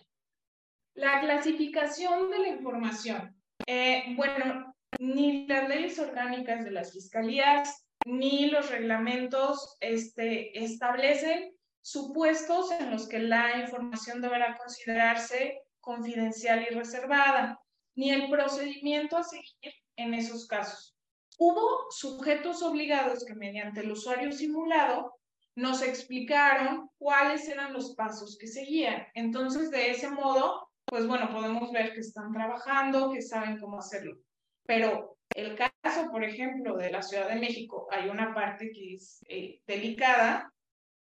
La 0.93 1.19
clasificación 1.21 2.29
de 2.31 2.39
la 2.39 2.47
información. 2.49 3.35
Eh, 3.65 4.13
bueno, 4.15 4.75
ni 4.99 5.47
las 5.47 5.67
leyes 5.67 5.99
orgánicas 5.99 6.63
de 6.63 6.71
las 6.71 6.93
fiscalías, 6.93 7.87
ni 8.05 8.49
los 8.49 8.69
reglamentos 8.71 9.75
este, 9.79 10.63
establecen 10.63 11.56
supuestos 11.87 12.69
en 12.71 12.91
los 12.91 13.07
que 13.07 13.17
la 13.17 13.61
información 13.61 14.21
deberá 14.21 14.57
considerarse 14.57 15.61
confidencial 15.79 16.67
y 16.69 16.73
reservada, 16.73 17.61
ni 17.95 18.11
el 18.11 18.29
procedimiento 18.29 19.15
a 19.15 19.23
seguir 19.23 19.73
en 19.95 20.13
esos 20.13 20.47
casos. 20.47 20.97
Hubo 21.37 21.89
sujetos 21.89 22.61
obligados 22.61 23.23
que 23.23 23.35
mediante 23.35 23.79
el 23.79 23.91
usuario 23.93 24.33
simulado 24.33 25.13
nos 25.55 25.81
explicaron 25.81 26.89
cuáles 26.97 27.47
eran 27.47 27.71
los 27.71 27.95
pasos 27.95 28.37
que 28.37 28.47
seguían. 28.47 29.07
Entonces, 29.13 29.71
de 29.71 29.91
ese 29.91 30.09
modo, 30.09 30.69
pues 30.83 31.07
bueno, 31.07 31.31
podemos 31.31 31.71
ver 31.71 31.93
que 31.93 32.01
están 32.01 32.33
trabajando, 32.33 33.13
que 33.13 33.21
saben 33.21 33.61
cómo 33.61 33.79
hacerlo. 33.79 34.17
Pero 34.65 35.17
el 35.33 35.55
caso, 35.55 36.11
por 36.11 36.25
ejemplo, 36.25 36.75
de 36.75 36.91
la 36.91 37.01
Ciudad 37.01 37.29
de 37.29 37.39
México, 37.39 37.87
hay 37.91 38.09
una 38.09 38.33
parte 38.33 38.71
que 38.71 38.95
es 38.95 39.23
eh, 39.29 39.61
delicada. 39.65 40.51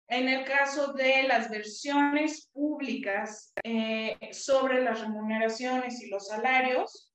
En 0.07 0.29
el 0.29 0.45
caso 0.45 0.93
de 0.93 1.23
las 1.23 1.49
versiones 1.49 2.49
públicas 2.53 3.51
eh, 3.63 4.17
sobre 4.31 4.83
las 4.83 5.01
remuneraciones 5.01 6.01
y 6.01 6.09
los 6.09 6.27
salarios, 6.27 7.11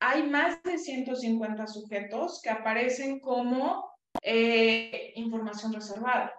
hay 0.00 0.22
más 0.24 0.62
de 0.62 0.78
150 0.78 1.66
sujetos 1.66 2.40
que 2.42 2.50
aparecen 2.50 3.20
como 3.20 3.92
eh, 4.22 5.12
información 5.16 5.72
reservada. 5.72 6.34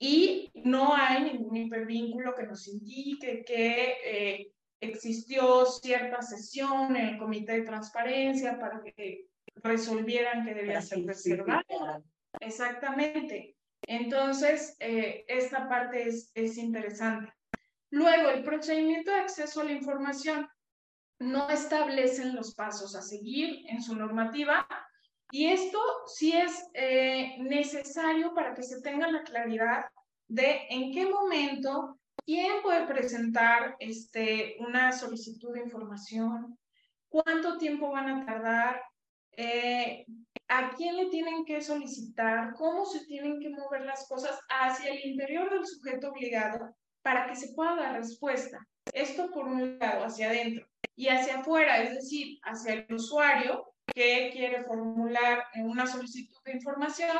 Y 0.00 0.50
no 0.54 0.94
hay 0.94 1.24
ningún 1.24 1.56
hipervínculo 1.56 2.34
que 2.34 2.46
nos 2.46 2.66
indique 2.68 3.44
que 3.44 4.52
existió 4.80 5.66
cierta 5.66 6.22
sesión 6.22 6.96
en 6.96 7.08
el 7.08 7.18
comité 7.18 7.52
de 7.52 7.62
transparencia 7.62 8.58
para 8.58 8.80
que 8.80 9.26
resolvieran 9.56 10.44
que 10.44 10.54
debía 10.54 10.80
ser 10.80 11.04
reservado. 11.04 11.62
Exactamente. 12.40 13.57
Entonces, 13.88 14.76
eh, 14.78 15.24
esta 15.26 15.68
parte 15.68 16.06
es, 16.08 16.30
es 16.34 16.56
interesante. 16.58 17.32
Luego, 17.90 18.28
el 18.28 18.44
procedimiento 18.44 19.10
de 19.10 19.20
acceso 19.20 19.60
a 19.60 19.64
la 19.64 19.72
información 19.72 20.48
no 21.18 21.50
establecen 21.50 22.36
los 22.36 22.54
pasos 22.54 22.94
a 22.94 23.02
seguir 23.02 23.64
en 23.68 23.82
su 23.82 23.96
normativa 23.96 24.68
y 25.32 25.46
esto 25.46 25.80
sí 26.06 26.32
es 26.32 26.68
eh, 26.74 27.36
necesario 27.40 28.32
para 28.34 28.54
que 28.54 28.62
se 28.62 28.80
tenga 28.80 29.10
la 29.10 29.24
claridad 29.24 29.86
de 30.28 30.66
en 30.70 30.92
qué 30.92 31.06
momento 31.06 31.98
¿Quién 32.28 32.60
puede 32.62 32.86
presentar 32.86 33.74
este, 33.78 34.58
una 34.58 34.92
solicitud 34.92 35.54
de 35.54 35.62
información? 35.62 36.58
¿Cuánto 37.08 37.56
tiempo 37.56 37.90
van 37.90 38.10
a 38.10 38.26
tardar? 38.26 38.82
Eh, 39.32 40.04
¿A 40.48 40.70
quién 40.70 40.96
le 40.96 41.06
tienen 41.06 41.44
que 41.44 41.60
solicitar? 41.60 42.54
¿Cómo 42.54 42.86
se 42.86 43.04
tienen 43.04 43.38
que 43.38 43.50
mover 43.50 43.82
las 43.84 44.08
cosas 44.08 44.38
hacia 44.48 44.92
el 44.92 45.10
interior 45.10 45.50
del 45.50 45.66
sujeto 45.66 46.10
obligado 46.10 46.74
para 47.02 47.26
que 47.26 47.36
se 47.36 47.52
pueda 47.54 47.76
dar 47.76 47.96
respuesta? 47.96 48.58
Esto 48.94 49.30
por 49.30 49.46
un 49.46 49.78
lado, 49.78 50.04
hacia 50.04 50.30
adentro. 50.30 50.66
Y 50.96 51.08
hacia 51.08 51.40
afuera, 51.40 51.82
es 51.82 51.94
decir, 51.94 52.38
hacia 52.42 52.72
el 52.72 52.94
usuario 52.94 53.74
que 53.94 54.30
quiere 54.32 54.64
formular 54.64 55.44
una 55.56 55.86
solicitud 55.86 56.36
de 56.44 56.52
información, 56.52 57.16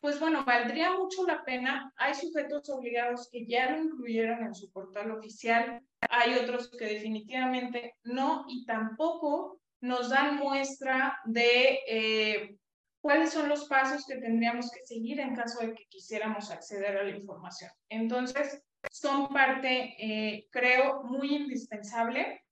pues 0.00 0.18
bueno, 0.18 0.44
valdría 0.44 0.92
mucho 0.92 1.24
la 1.24 1.44
pena. 1.44 1.92
Hay 1.96 2.14
sujetos 2.14 2.68
obligados 2.68 3.28
que 3.30 3.46
ya 3.46 3.70
lo 3.70 3.84
incluyeron 3.84 4.42
en 4.42 4.54
su 4.54 4.72
portal 4.72 5.12
oficial, 5.12 5.80
hay 6.10 6.34
otros 6.34 6.68
que 6.68 6.84
definitivamente 6.86 7.94
no 8.02 8.44
y 8.48 8.66
tampoco 8.66 9.60
nos 9.80 10.10
dan 10.10 10.36
muestra 10.36 11.18
de 11.24 11.78
eh, 11.86 12.56
cuáles 13.02 13.32
son 13.32 13.48
los 13.48 13.66
pasos 13.66 14.06
que 14.06 14.16
tendríamos 14.16 14.70
que 14.70 14.86
seguir 14.86 15.20
en 15.20 15.34
caso 15.34 15.60
de 15.60 15.74
que 15.74 15.86
quisiéramos 15.88 16.50
acceder 16.50 16.96
a 16.96 17.02
la 17.02 17.10
información. 17.10 17.70
Entonces, 17.88 18.62
son 18.90 19.28
parte, 19.28 19.96
eh, 19.98 20.48
creo, 20.50 21.02
muy 21.02 21.34
indispensable, 21.34 22.44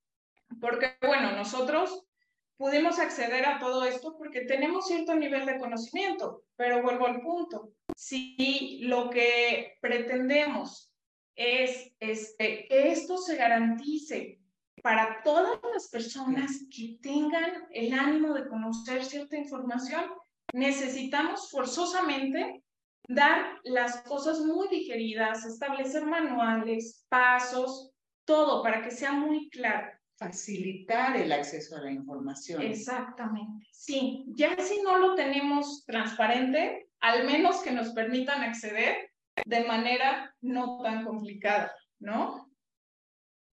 porque, 0.59 0.97
bueno, 1.01 1.31
nosotros 1.31 2.05
pudimos 2.57 2.99
acceder 2.99 3.45
a 3.45 3.59
todo 3.59 3.85
esto 3.85 4.15
porque 4.17 4.41
tenemos 4.41 4.87
cierto 4.87 5.15
nivel 5.15 5.45
de 5.45 5.57
conocimiento, 5.57 6.43
pero 6.57 6.83
vuelvo 6.83 7.07
al 7.07 7.21
punto. 7.21 7.71
Si 7.95 8.81
lo 8.83 9.09
que 9.09 9.77
pretendemos 9.81 10.93
es 11.33 11.93
este, 11.99 12.67
que 12.67 12.91
esto 12.91 13.17
se 13.17 13.37
garantice 13.37 14.41
para 14.83 15.21
todas 15.23 15.59
las 15.73 15.87
personas 15.87 16.65
que 16.69 16.99
tengan 17.01 17.67
el 17.71 17.93
ánimo 17.93 18.33
de 18.33 18.47
conocer 18.47 19.05
cierta 19.05 19.37
información, 19.37 20.03
necesitamos 20.53 21.49
forzosamente 21.49 22.63
dar 23.07 23.59
las 23.63 24.01
cosas 24.03 24.39
muy 24.39 24.67
digeridas, 24.69 25.45
establecer 25.45 26.05
manuales, 26.05 27.05
pasos, 27.09 27.91
todo 28.25 28.63
para 28.63 28.81
que 28.81 28.91
sea 28.91 29.11
muy 29.11 29.49
claro. 29.49 29.91
Facilitar 30.17 31.17
el 31.17 31.31
acceso 31.31 31.75
a 31.77 31.81
la 31.81 31.91
información. 31.91 32.61
Exactamente, 32.61 33.67
sí. 33.71 34.23
Ya 34.35 34.55
si 34.57 34.81
no 34.81 34.97
lo 34.99 35.15
tenemos 35.15 35.83
transparente, 35.85 36.89
al 36.99 37.25
menos 37.25 37.61
que 37.61 37.71
nos 37.71 37.89
permitan 37.89 38.43
acceder 38.43 39.11
de 39.45 39.63
manera 39.65 40.35
no 40.41 40.79
tan 40.83 41.03
complicada, 41.03 41.73
¿no? 41.99 42.51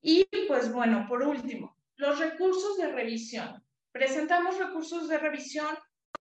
Y 0.03 0.27
pues 0.47 0.73
bueno, 0.73 1.07
por 1.09 1.23
último, 1.23 1.77
los 1.97 2.19
recursos 2.19 2.77
de 2.77 2.93
revisión. 2.93 3.65
Presentamos 3.91 4.59
recursos 4.59 5.09
de 5.09 5.19
revisión 5.19 5.77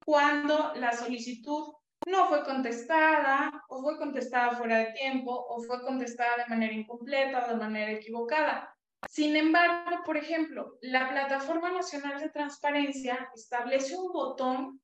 cuando 0.06 0.74
la 0.76 0.92
solicitud 0.94 1.74
no 2.06 2.28
fue 2.28 2.44
contestada 2.44 3.64
o 3.70 3.82
fue 3.82 3.98
contestada 3.98 4.58
fuera 4.58 4.80
de 4.80 4.92
tiempo 4.94 5.32
o 5.32 5.62
fue 5.64 5.82
contestada 5.82 6.44
de 6.44 6.50
manera 6.50 6.74
incompleta 6.74 7.46
o 7.46 7.50
de 7.50 7.56
manera 7.56 7.92
equivocada. 7.92 8.76
Sin 9.10 9.36
embargo, 9.36 10.04
por 10.06 10.18
ejemplo, 10.18 10.78
la 10.82 11.10
Plataforma 11.10 11.72
Nacional 11.72 12.20
de 12.20 12.30
Transparencia 12.30 13.30
establece 13.36 13.96
un 13.98 14.12
botón 14.12 14.82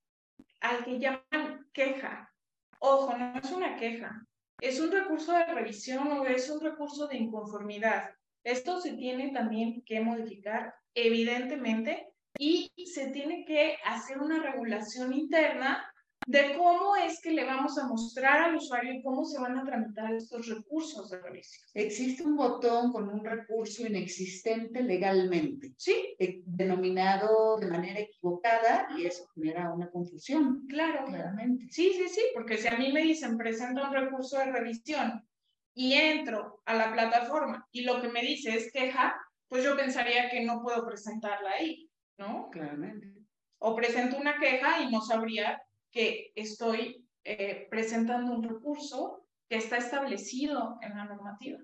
al 0.62 0.84
que 0.84 1.00
llaman 1.00 1.68
queja. 1.74 2.34
Ojo, 2.80 3.18
no 3.18 3.40
es 3.40 3.52
una 3.52 3.76
queja, 3.76 4.26
es 4.62 4.80
un 4.80 4.92
recurso 4.92 5.34
de 5.34 5.46
revisión 5.46 6.12
o 6.12 6.26
es 6.26 6.50
un 6.50 6.62
recurso 6.62 7.08
de 7.08 7.18
inconformidad. 7.18 8.12
Esto 8.44 8.80
se 8.80 8.94
tiene 8.94 9.32
también 9.32 9.84
que 9.86 10.00
modificar, 10.00 10.74
evidentemente, 10.94 12.09
y 12.38 12.72
se 12.86 13.08
tiene 13.08 13.46
que 13.46 13.78
hacer 13.84 14.20
una 14.20 14.42
regulación 14.42 15.14
interna 15.14 15.90
de 16.30 16.56
cómo 16.56 16.96
es 16.96 17.20
que 17.22 17.32
le 17.32 17.44
vamos 17.44 17.76
a 17.80 17.88
mostrar 17.88 18.44
al 18.44 18.56
usuario 18.56 18.94
y 18.94 19.02
cómo 19.02 19.26
se 19.26 19.40
van 19.40 19.58
a 19.58 19.64
tramitar 19.64 20.14
estos 20.14 20.48
recursos 20.48 21.10
de 21.10 21.20
revisión. 21.20 21.66
Existe 21.74 22.24
un 22.24 22.36
botón 22.36 22.92
con 22.92 23.10
un 23.10 23.26
recurso 23.26 23.88
inexistente 23.88 24.84
legalmente, 24.84 25.74
sí, 25.76 26.16
eh, 26.20 26.44
denominado 26.46 27.58
de 27.58 27.66
manera 27.66 28.02
equivocada 28.02 28.90
y 28.96 29.06
eso 29.08 29.28
genera 29.34 29.74
una 29.74 29.90
confusión. 29.90 30.68
Claro, 30.68 31.06
claramente. 31.08 31.66
Sí, 31.72 31.94
sí, 31.94 32.08
sí, 32.08 32.22
porque 32.36 32.58
si 32.58 32.68
a 32.68 32.78
mí 32.78 32.94
me 32.94 33.02
dicen 33.02 33.36
presenta 33.36 33.88
un 33.88 33.96
recurso 33.96 34.38
de 34.38 34.52
revisión 34.52 35.28
y 35.74 35.94
entro 35.94 36.62
a 36.66 36.76
la 36.76 36.94
plataforma 36.94 37.68
y 37.72 37.82
lo 37.82 38.00
que 38.04 38.10
me 38.10 38.22
dice 38.22 38.56
es 38.56 38.72
queja, 38.72 39.20
pues 39.48 39.64
yo 39.64 39.76
pensaría 39.76 40.30
que 40.30 40.46
no 40.46 40.62
puedo 40.62 40.86
presentarla 40.86 41.50
ahí, 41.50 41.89
¿no? 42.20 42.50
Claramente. 42.52 43.14
O 43.58 43.76
presento 43.76 44.18
una 44.18 44.38
queja 44.40 44.82
y 44.82 44.92
no 44.92 45.02
sabría 45.02 45.62
que 45.92 46.32
estoy 46.36 47.08
eh, 47.24 47.68
presentando 47.70 48.34
un 48.34 48.44
recurso 48.44 49.26
que 49.50 49.58
está 49.58 49.78
establecido 49.78 50.78
en 50.82 50.96
la 50.96 51.06
normativa. 51.06 51.60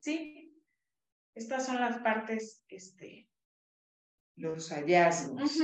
Sí, 0.00 0.60
estas 1.34 1.64
son 1.66 1.80
las 1.80 1.98
partes, 2.00 2.64
este... 2.68 3.28
Los 4.36 4.70
hallazgos. 4.70 5.58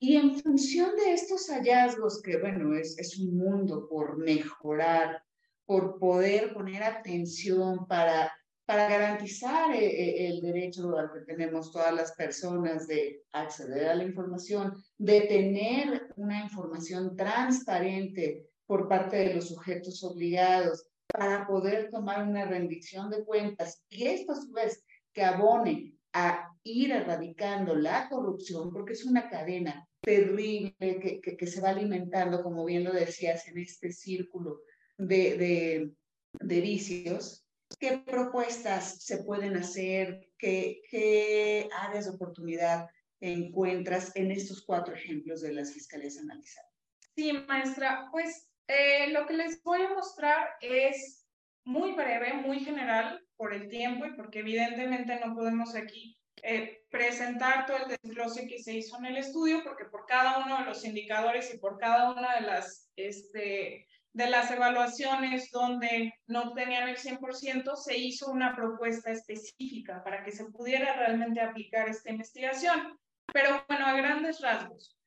Y 0.00 0.16
en 0.16 0.38
función 0.40 0.94
de 0.96 1.12
estos 1.12 1.48
hallazgos, 1.48 2.22
que 2.22 2.38
bueno, 2.38 2.76
es, 2.76 2.98
es 2.98 3.18
un 3.18 3.36
mundo 3.36 3.88
por 3.88 4.16
mejorar, 4.18 5.22
por 5.64 5.98
poder 5.98 6.52
poner 6.52 6.82
atención 6.82 7.86
para 7.86 8.32
para 8.68 8.86
garantizar 8.86 9.74
eh, 9.74 9.78
eh, 9.78 10.28
el 10.28 10.42
derecho 10.42 10.94
al 10.94 11.10
que 11.10 11.20
tenemos 11.20 11.72
todas 11.72 11.94
las 11.94 12.12
personas 12.12 12.86
de 12.86 13.22
acceder 13.32 13.88
a 13.88 13.94
la 13.94 14.04
información, 14.04 14.74
de 14.98 15.22
tener 15.22 16.12
una 16.16 16.42
información 16.42 17.16
transparente 17.16 18.46
por 18.66 18.86
parte 18.86 19.16
de 19.16 19.34
los 19.36 19.48
sujetos 19.48 20.04
obligados, 20.04 20.86
para 21.06 21.46
poder 21.46 21.88
tomar 21.90 22.28
una 22.28 22.44
rendición 22.44 23.08
de 23.08 23.24
cuentas 23.24 23.82
y 23.88 24.04
esto 24.04 24.32
a 24.32 24.36
su 24.36 24.52
vez 24.52 24.84
que 25.14 25.22
abone 25.22 25.94
a 26.12 26.54
ir 26.62 26.90
erradicando 26.90 27.74
la 27.74 28.06
corrupción, 28.10 28.70
porque 28.70 28.92
es 28.92 29.06
una 29.06 29.30
cadena 29.30 29.88
terrible 30.02 30.76
que, 30.78 31.22
que, 31.22 31.46
se 31.46 31.62
va 31.62 31.70
alimentando, 31.70 32.42
como 32.42 32.66
bien 32.66 32.84
lo 32.84 32.92
decías, 32.92 33.48
en 33.48 33.56
este 33.56 33.92
círculo 33.92 34.60
de, 34.98 35.38
de, 35.38 35.92
de 36.38 36.60
vicios, 36.60 37.47
¿Qué 37.78 37.98
propuestas 37.98 39.04
se 39.04 39.22
pueden 39.24 39.56
hacer? 39.56 40.30
¿Qué, 40.38 40.80
qué 40.90 41.68
áreas 41.78 42.06
de 42.06 42.12
oportunidad 42.12 42.88
encuentras 43.20 44.14
en 44.14 44.30
estos 44.30 44.64
cuatro 44.64 44.94
ejemplos 44.94 45.40
de 45.40 45.52
las 45.52 45.72
fiscalías 45.72 46.18
analizadas? 46.18 46.70
Sí, 47.16 47.32
maestra, 47.32 48.08
pues 48.12 48.48
eh, 48.68 49.08
lo 49.10 49.26
que 49.26 49.34
les 49.34 49.62
voy 49.62 49.82
a 49.82 49.94
mostrar 49.94 50.48
es 50.60 51.26
muy 51.64 51.92
breve, 51.92 52.34
muy 52.34 52.60
general 52.60 53.20
por 53.36 53.52
el 53.52 53.68
tiempo 53.68 54.06
y 54.06 54.14
porque 54.14 54.40
evidentemente 54.40 55.18
no 55.24 55.34
podemos 55.34 55.74
aquí 55.74 56.16
eh, 56.42 56.84
presentar 56.90 57.66
todo 57.66 57.78
el 57.78 57.88
desglose 57.88 58.46
que 58.46 58.62
se 58.62 58.74
hizo 58.74 58.96
en 58.98 59.06
el 59.06 59.16
estudio, 59.16 59.64
porque 59.64 59.86
por 59.86 60.06
cada 60.06 60.44
uno 60.44 60.58
de 60.58 60.64
los 60.64 60.84
indicadores 60.84 61.52
y 61.52 61.58
por 61.58 61.78
cada 61.78 62.12
una 62.12 62.36
de 62.36 62.42
las 62.42 62.90
este, 62.96 63.87
de 64.18 64.28
las 64.28 64.50
evaluaciones 64.50 65.48
donde 65.52 66.12
no 66.26 66.50
obtenían 66.50 66.88
el 66.88 66.96
100%, 66.96 67.76
se 67.76 67.96
hizo 67.96 68.32
una 68.32 68.56
propuesta 68.56 69.12
específica 69.12 70.02
para 70.02 70.24
que 70.24 70.32
se 70.32 70.46
pudiera 70.46 70.92
realmente 70.94 71.40
aplicar 71.40 71.88
esta 71.88 72.10
investigación. 72.10 72.98
Pero 73.32 73.64
bueno, 73.68 73.86
a 73.86 73.92
grandes 73.92 74.40
rasgos. 74.40 74.98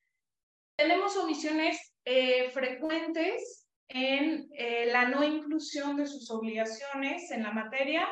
Tenemos 0.78 1.18
omisiones 1.18 1.94
eh, 2.06 2.52
frecuentes 2.52 3.68
en 3.90 4.48
eh, 4.54 4.86
la 4.90 5.10
no 5.10 5.26
inclusión 5.26 5.98
de 5.98 6.08
sus 6.08 6.32
obligaciones 6.32 7.32
en 7.32 7.44
la 7.44 7.52
materia 7.52 8.08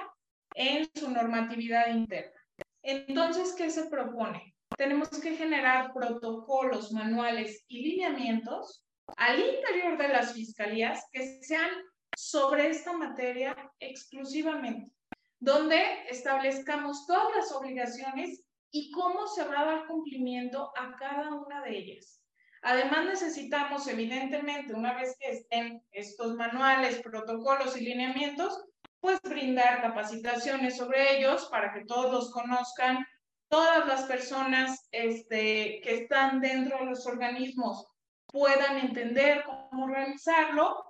en 0.54 0.86
su 0.96 1.10
normatividad 1.10 1.96
interna. 1.96 2.38
Entonces, 2.84 3.56
¿qué 3.58 3.70
se 3.70 3.86
propone? 3.86 4.54
Tenemos 4.76 5.08
que 5.08 5.38
generar 5.38 5.94
protocolos, 5.94 6.92
manuales 6.92 7.64
y 7.70 7.84
lineamientos 7.84 8.84
al 9.18 9.40
interior 9.40 9.98
de 9.98 10.08
las 10.10 10.34
fiscalías 10.34 11.06
que 11.12 11.42
sean 11.44 11.70
sobre 12.16 12.70
esta 12.70 12.94
materia 12.94 13.56
exclusivamente, 13.80 14.92
donde 15.40 15.82
establezcamos 16.10 17.06
todas 17.08 17.36
las 17.36 17.52
obligaciones 17.52 18.44
y 18.72 18.92
cómo 18.92 19.28
se 19.28 19.46
va 19.46 19.62
a 19.62 19.66
dar 19.66 19.88
cumplimiento 19.88 20.72
a 20.78 20.96
cada 20.98 21.34
una 21.34 21.64
de 21.64 21.78
ellas. 21.78 22.22
Además, 22.62 23.06
necesitamos, 23.06 23.88
evidentemente, 23.88 24.74
una 24.74 24.94
vez 24.94 25.16
que 25.18 25.32
estén 25.32 25.82
estos 25.92 26.36
manuales, 26.36 27.02
protocolos 27.02 27.78
y 27.78 27.86
lineamientos, 27.86 28.66
pues 29.00 29.20
brindar 29.22 29.82
capacitaciones 29.82 30.76
sobre 30.76 31.18
ellos 31.18 31.48
para 31.50 31.74
que 31.74 31.86
todos 31.86 32.12
los 32.12 32.32
conozcan, 32.32 33.06
todas 33.48 33.88
las 33.88 34.04
personas 34.04 34.90
este, 34.92 35.80
que 35.82 36.04
están 36.04 36.42
dentro 36.42 36.80
de 36.80 36.86
los 36.86 37.08
organismos 37.08 37.88
puedan 38.32 38.78
entender 38.78 39.44
cómo 39.44 39.88
realizarlo 39.88 40.86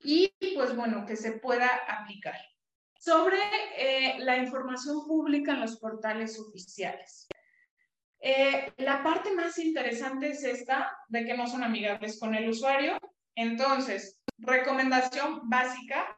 y 0.00 0.32
pues 0.54 0.74
bueno, 0.74 1.06
que 1.06 1.16
se 1.16 1.32
pueda 1.32 1.68
aplicar. 1.88 2.36
Sobre 2.98 3.38
eh, 3.76 4.16
la 4.20 4.36
información 4.36 5.06
pública 5.06 5.54
en 5.54 5.60
los 5.60 5.78
portales 5.78 6.38
oficiales. 6.38 7.26
Eh, 8.20 8.72
la 8.76 9.02
parte 9.02 9.32
más 9.32 9.58
interesante 9.58 10.30
es 10.30 10.44
esta, 10.44 10.96
de 11.08 11.24
que 11.24 11.36
no 11.36 11.48
son 11.48 11.64
amigables 11.64 12.20
con 12.20 12.34
el 12.34 12.48
usuario. 12.48 12.96
Entonces, 13.34 14.20
recomendación 14.38 15.48
básica, 15.48 16.16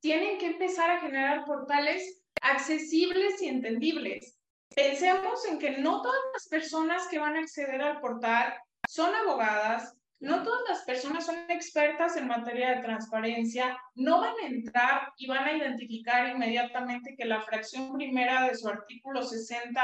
tienen 0.00 0.38
que 0.38 0.46
empezar 0.46 0.90
a 0.90 1.00
generar 1.00 1.44
portales 1.44 2.24
accesibles 2.42 3.40
y 3.40 3.48
entendibles. 3.48 4.38
Pensemos 4.74 5.44
en 5.46 5.58
que 5.58 5.78
no 5.78 6.02
todas 6.02 6.20
las 6.32 6.48
personas 6.48 7.06
que 7.08 7.18
van 7.18 7.36
a 7.36 7.40
acceder 7.40 7.80
al 7.80 8.00
portal 8.00 8.54
son 8.88 9.14
abogadas, 9.14 9.96
no 10.18 10.42
todas 10.42 10.62
las 10.68 10.82
personas 10.84 11.26
son 11.26 11.36
expertas 11.50 12.16
en 12.16 12.26
materia 12.26 12.74
de 12.74 12.82
transparencia, 12.82 13.78
no 13.94 14.20
van 14.20 14.34
a 14.42 14.46
entrar 14.46 15.12
y 15.18 15.26
van 15.26 15.44
a 15.44 15.56
identificar 15.56 16.28
inmediatamente 16.28 17.14
que 17.16 17.26
la 17.26 17.42
fracción 17.42 17.92
primera 17.92 18.48
de 18.48 18.56
su 18.56 18.68
artículo 18.68 19.22
60 19.22 19.82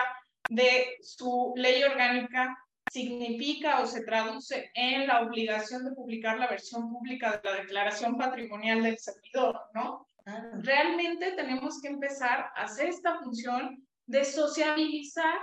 de 0.49 0.97
su 1.03 1.53
ley 1.57 1.83
orgánica 1.83 2.57
significa 2.89 3.81
o 3.81 3.87
se 3.87 4.05
traduce 4.05 4.71
en 4.75 5.07
la 5.07 5.21
obligación 5.21 5.85
de 5.85 5.93
publicar 5.93 6.39
la 6.39 6.49
versión 6.49 6.91
pública 6.91 7.41
de 7.43 7.51
la 7.51 7.57
declaración 7.57 8.17
patrimonial 8.17 8.83
del 8.83 8.99
servidor, 8.99 9.61
¿no? 9.75 10.07
Realmente 10.63 11.33
tenemos 11.33 11.81
que 11.81 11.89
empezar 11.89 12.51
a 12.55 12.65
hacer 12.65 12.89
esta 12.89 13.19
función 13.19 13.87
de 14.07 14.25
sociabilizar 14.25 15.35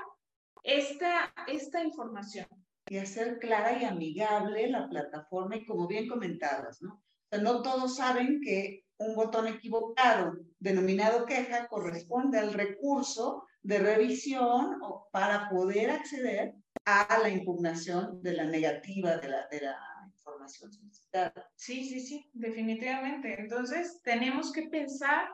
esta, 0.63 1.33
esta 1.47 1.83
información 1.83 2.47
y 2.89 2.97
hacer 2.97 3.39
clara 3.39 3.81
y 3.81 3.85
amigable 3.85 4.69
la 4.69 4.89
plataforma 4.89 5.55
y 5.55 5.65
como 5.65 5.87
bien 5.87 6.07
comentadas, 6.07 6.81
¿no? 6.81 6.95
O 6.95 7.29
sea, 7.29 7.39
no 7.39 7.61
todos 7.61 7.95
saben 7.95 8.41
que 8.41 8.85
un 8.97 9.15
botón 9.15 9.47
equivocado 9.47 10.33
denominado 10.59 11.25
queja 11.25 11.67
corresponde 11.67 12.39
al 12.39 12.53
recurso 12.53 13.45
de 13.61 13.79
revisión 13.79 14.77
para 15.11 15.49
poder 15.49 15.91
acceder 15.91 16.53
a 16.85 17.19
la 17.21 17.29
impugnación 17.29 18.21
de 18.21 18.33
la 18.33 18.45
negativa 18.45 19.17
de 19.17 19.29
la, 19.29 19.47
de 19.47 19.61
la 19.61 19.77
información 20.11 20.71
solicitada. 20.71 21.49
Sí, 21.55 21.87
sí, 21.87 21.99
sí, 21.99 22.29
definitivamente. 22.33 23.39
Entonces, 23.39 24.01
tenemos 24.03 24.51
que 24.51 24.63
pensar 24.63 25.29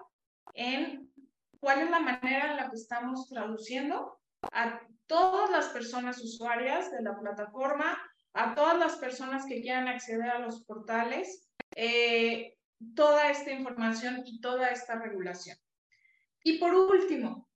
en 0.53 1.11
cuál 1.59 1.81
es 1.81 1.89
la 1.89 1.99
manera 1.99 2.51
en 2.51 2.57
la 2.57 2.69
que 2.69 2.75
estamos 2.75 3.29
traduciendo 3.29 4.19
a 4.51 4.81
todas 5.07 5.49
las 5.49 5.67
personas 5.69 6.21
usuarias 6.21 6.91
de 6.91 7.01
la 7.01 7.17
plataforma, 7.19 7.97
a 8.33 8.55
todas 8.55 8.77
las 8.77 8.95
personas 8.97 9.45
que 9.45 9.61
quieran 9.61 9.87
acceder 9.87 10.29
a 10.29 10.39
los 10.39 10.63
portales, 10.65 11.49
eh, 11.75 12.55
toda 12.95 13.29
esta 13.29 13.51
información 13.51 14.23
y 14.25 14.41
toda 14.41 14.69
esta 14.69 14.95
regulación. 14.95 15.57
Y 16.43 16.57
por 16.59 16.73
último, 16.75 17.47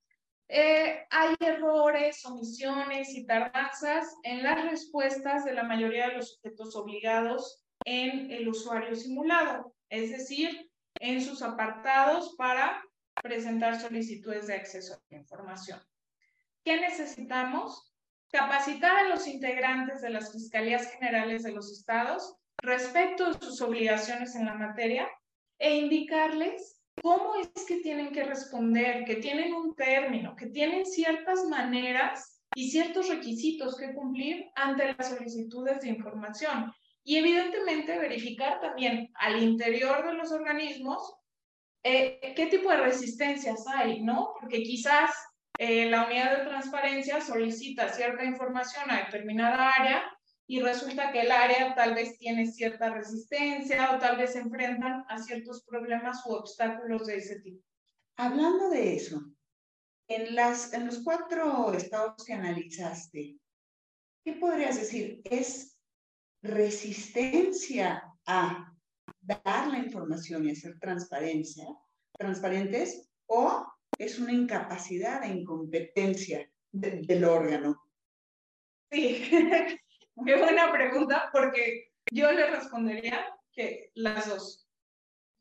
eh, 0.47 1.05
hay 1.11 1.35
errores, 1.39 2.25
omisiones 2.25 3.13
y 3.13 3.25
tardanzas 3.25 4.15
en 4.23 4.41
las 4.41 4.69
respuestas 4.69 5.45
de 5.45 5.53
la 5.53 5.63
mayoría 5.63 6.07
de 6.07 6.15
los 6.15 6.33
sujetos 6.33 6.75
obligados 6.75 7.63
en 7.85 8.31
el 8.31 8.47
usuario 8.47 8.95
simulado, 8.95 9.75
es 9.89 10.09
decir, 10.09 10.71
en 10.99 11.21
sus 11.21 11.43
apartados 11.43 12.35
para 12.35 12.83
presentar 13.21 13.79
solicitudes 13.79 14.47
de 14.47 14.55
acceso 14.55 14.95
a 14.95 15.01
la 15.09 15.17
información. 15.17 15.79
¿Qué 16.63 16.79
necesitamos? 16.79 17.93
Capacitar 18.31 18.95
a 18.97 19.09
los 19.09 19.27
integrantes 19.27 20.01
de 20.01 20.09
las 20.11 20.31
Fiscalías 20.31 20.91
Generales 20.91 21.43
de 21.43 21.51
los 21.51 21.71
Estados 21.71 22.35
respecto 22.61 23.31
de 23.31 23.39
sus 23.39 23.61
obligaciones 23.61 24.35
en 24.35 24.45
la 24.45 24.53
materia 24.53 25.09
e 25.57 25.77
indicarles 25.77 26.81
cómo 27.01 27.35
es 27.35 27.65
que 27.65 27.77
tienen 27.77 28.11
que 28.11 28.23
responder, 28.23 29.05
que 29.05 29.15
tienen 29.15 29.53
un 29.53 29.75
término, 29.75 30.35
que 30.35 30.47
tienen 30.47 30.85
ciertas 30.85 31.45
maneras 31.45 32.41
y 32.53 32.69
ciertos 32.69 33.09
requisitos 33.09 33.77
que 33.77 33.93
cumplir 33.93 34.45
ante 34.55 34.93
las 34.93 35.09
solicitudes 35.09 35.81
de 35.81 35.89
información. 35.89 36.73
Y 37.03 37.17
evidentemente 37.17 37.97
verificar 37.97 38.59
también 38.59 39.09
al 39.15 39.41
interior 39.41 40.05
de 40.05 40.13
los 40.13 40.31
organismos 40.31 41.15
eh, 41.83 42.33
qué 42.35 42.47
tipo 42.47 42.69
de 42.69 42.77
resistencias 42.77 43.65
hay, 43.67 44.01
¿no? 44.01 44.33
Porque 44.39 44.61
quizás 44.63 45.11
eh, 45.61 45.89
la 45.89 46.05
unidad 46.05 46.37
de 46.37 46.45
transparencia 46.45 47.19
solicita 47.19 47.91
cierta 47.91 48.23
información 48.23 48.89
a 48.89 49.03
determinada 49.03 49.71
área 49.71 50.09
y 50.47 50.61
resulta 50.61 51.11
que 51.11 51.19
el 51.19 51.31
área 51.31 51.75
tal 51.75 51.95
vez 51.95 52.17
tiene 52.17 52.49
cierta 52.49 52.89
resistencia 52.89 53.93
o 53.93 53.99
tal 53.99 54.15
vez 54.15 54.31
se 54.31 54.39
enfrentan 54.39 55.03
a 55.09 55.21
ciertos 55.21 55.65
problemas 55.65 56.25
u 56.25 56.31
obstáculos 56.31 57.07
de 57.07 57.17
ese 57.17 57.41
tipo. 57.41 57.61
Hablando 58.15 58.69
de 58.69 58.95
eso, 58.95 59.21
en, 60.07 60.33
las, 60.33 60.71
en 60.71 60.85
los 60.85 61.03
cuatro 61.03 61.73
estados 61.73 62.23
que 62.23 62.31
analizaste, 62.31 63.37
¿qué 64.23 64.33
podrías 64.39 64.77
decir? 64.77 65.19
¿Es 65.25 65.77
resistencia 66.41 68.01
a 68.25 68.73
dar 69.19 69.67
la 69.67 69.79
información 69.79 70.45
y 70.45 70.51
hacer 70.51 70.79
transparencia, 70.79 71.65
transparentes 72.17 73.09
o 73.25 73.67
es 73.99 74.17
una 74.17 74.31
incapacidad 74.31 75.23
e 75.23 75.27
incompetencia 75.27 76.49
del 76.71 77.23
órgano? 77.25 77.83
Sí, 78.89 79.29
qué 80.25 80.35
buena 80.37 80.71
pregunta, 80.71 81.29
porque 81.31 81.91
yo 82.11 82.31
le 82.31 82.49
respondería 82.49 83.27
que 83.51 83.91
las 83.93 84.27
dos. 84.27 84.67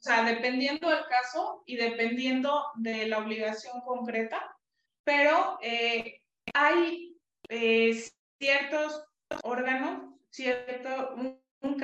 O 0.00 0.02
sea, 0.02 0.24
dependiendo 0.24 0.90
del 0.90 1.04
caso 1.08 1.62
y 1.66 1.76
dependiendo 1.76 2.64
de 2.76 3.06
la 3.06 3.18
obligación 3.18 3.80
concreta, 3.80 4.56
pero 5.04 5.58
eh, 5.62 6.20
hay 6.52 7.16
eh, 7.48 8.04
ciertos 8.38 9.04
órganos, 9.42 10.14
cierto, 10.30 11.37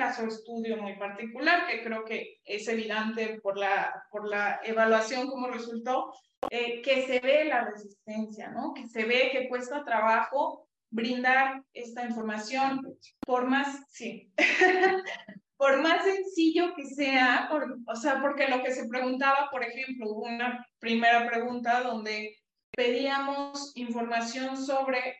caso 0.05 0.27
estudio 0.27 0.77
muy 0.77 0.95
particular 0.97 1.65
que 1.67 1.83
creo 1.83 2.05
que 2.05 2.39
es 2.43 2.67
evidente 2.67 3.39
por 3.41 3.57
la, 3.57 4.03
por 4.11 4.29
la 4.29 4.59
evaluación 4.63 5.27
como 5.27 5.47
resultó, 5.47 6.13
eh, 6.51 6.81
que 6.83 7.07
se 7.07 7.19
ve 7.19 7.45
la 7.45 7.65
resistencia, 7.65 8.49
¿no? 8.51 8.73
Que 8.73 8.87
se 8.87 9.03
ve 9.03 9.29
que 9.31 9.49
cuesta 9.49 9.83
trabajo 9.83 10.67
brindar 10.91 11.63
esta 11.73 12.05
información, 12.05 12.81
por 13.25 13.47
más, 13.47 13.83
sí, 13.89 14.31
por 15.57 15.81
más 15.81 16.03
sencillo 16.03 16.75
que 16.75 16.85
sea, 16.85 17.49
o 17.87 17.95
sea, 17.95 18.21
porque 18.21 18.47
lo 18.47 18.61
que 18.61 18.71
se 18.71 18.87
preguntaba, 18.87 19.49
por 19.51 19.63
ejemplo, 19.63 20.11
hubo 20.11 20.25
una 20.25 20.67
primera 20.79 21.27
pregunta 21.27 21.81
donde 21.81 22.37
pedíamos 22.75 23.71
información 23.75 24.55
sobre 24.55 25.15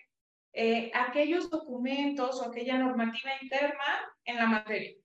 eh, 0.58 0.90
aquellos 0.94 1.50
documentos 1.50 2.40
o 2.40 2.46
aquella 2.46 2.78
normativa 2.78 3.32
interna 3.42 4.16
en 4.24 4.38
la 4.38 4.46
materia. 4.46 4.96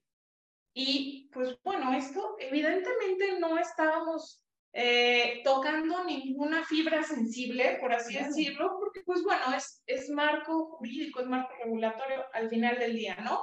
Y 0.73 1.29
pues 1.33 1.59
bueno, 1.65 1.93
esto 1.93 2.37
evidentemente 2.39 3.41
no 3.41 3.59
estábamos 3.59 4.45
eh, 4.73 5.41
tocando 5.43 6.05
ninguna 6.05 6.65
fibra 6.65 7.03
sensible, 7.03 7.79
por 7.81 7.93
así 7.93 8.15
decirlo, 8.15 8.77
porque 8.79 9.01
pues 9.05 9.25
bueno, 9.25 9.53
es, 9.57 9.83
es 9.87 10.09
marco 10.11 10.77
jurídico, 10.77 11.21
es 11.21 11.27
marco 11.27 11.53
regulatorio 11.65 12.25
al 12.33 12.49
final 12.49 12.79
del 12.79 12.95
día, 12.95 13.17
¿no? 13.17 13.43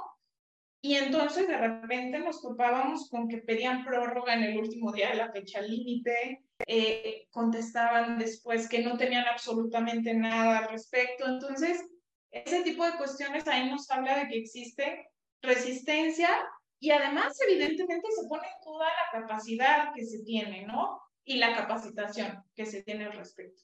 Y 0.80 0.94
entonces 0.94 1.46
de 1.46 1.58
repente 1.58 2.20
nos 2.20 2.40
topábamos 2.40 3.10
con 3.10 3.28
que 3.28 3.38
pedían 3.38 3.84
prórroga 3.84 4.32
en 4.32 4.44
el 4.44 4.56
último 4.56 4.92
día 4.92 5.10
de 5.10 5.16
la 5.16 5.30
fecha 5.30 5.60
límite, 5.60 6.44
eh, 6.66 7.26
contestaban 7.30 8.18
después 8.18 8.66
que 8.66 8.82
no 8.82 8.96
tenían 8.96 9.26
absolutamente 9.26 10.14
nada 10.14 10.58
al 10.58 10.68
respecto. 10.70 11.26
Entonces, 11.26 11.84
ese 12.44 12.62
tipo 12.62 12.84
de 12.84 12.96
cuestiones 12.96 13.46
ahí 13.48 13.70
nos 13.70 13.90
habla 13.90 14.18
de 14.18 14.28
que 14.28 14.38
existe 14.38 15.10
resistencia 15.42 16.28
y 16.80 16.90
además 16.90 17.38
evidentemente 17.46 18.08
se 18.10 18.28
pone 18.28 18.46
en 18.46 18.64
duda 18.64 18.86
la 18.86 19.20
capacidad 19.20 19.92
que 19.94 20.04
se 20.04 20.22
tiene, 20.24 20.66
¿no? 20.66 21.00
y 21.28 21.36
la 21.36 21.54
capacitación 21.54 22.42
que 22.54 22.64
se 22.64 22.82
tiene 22.82 23.04
al 23.04 23.12
respecto. 23.12 23.62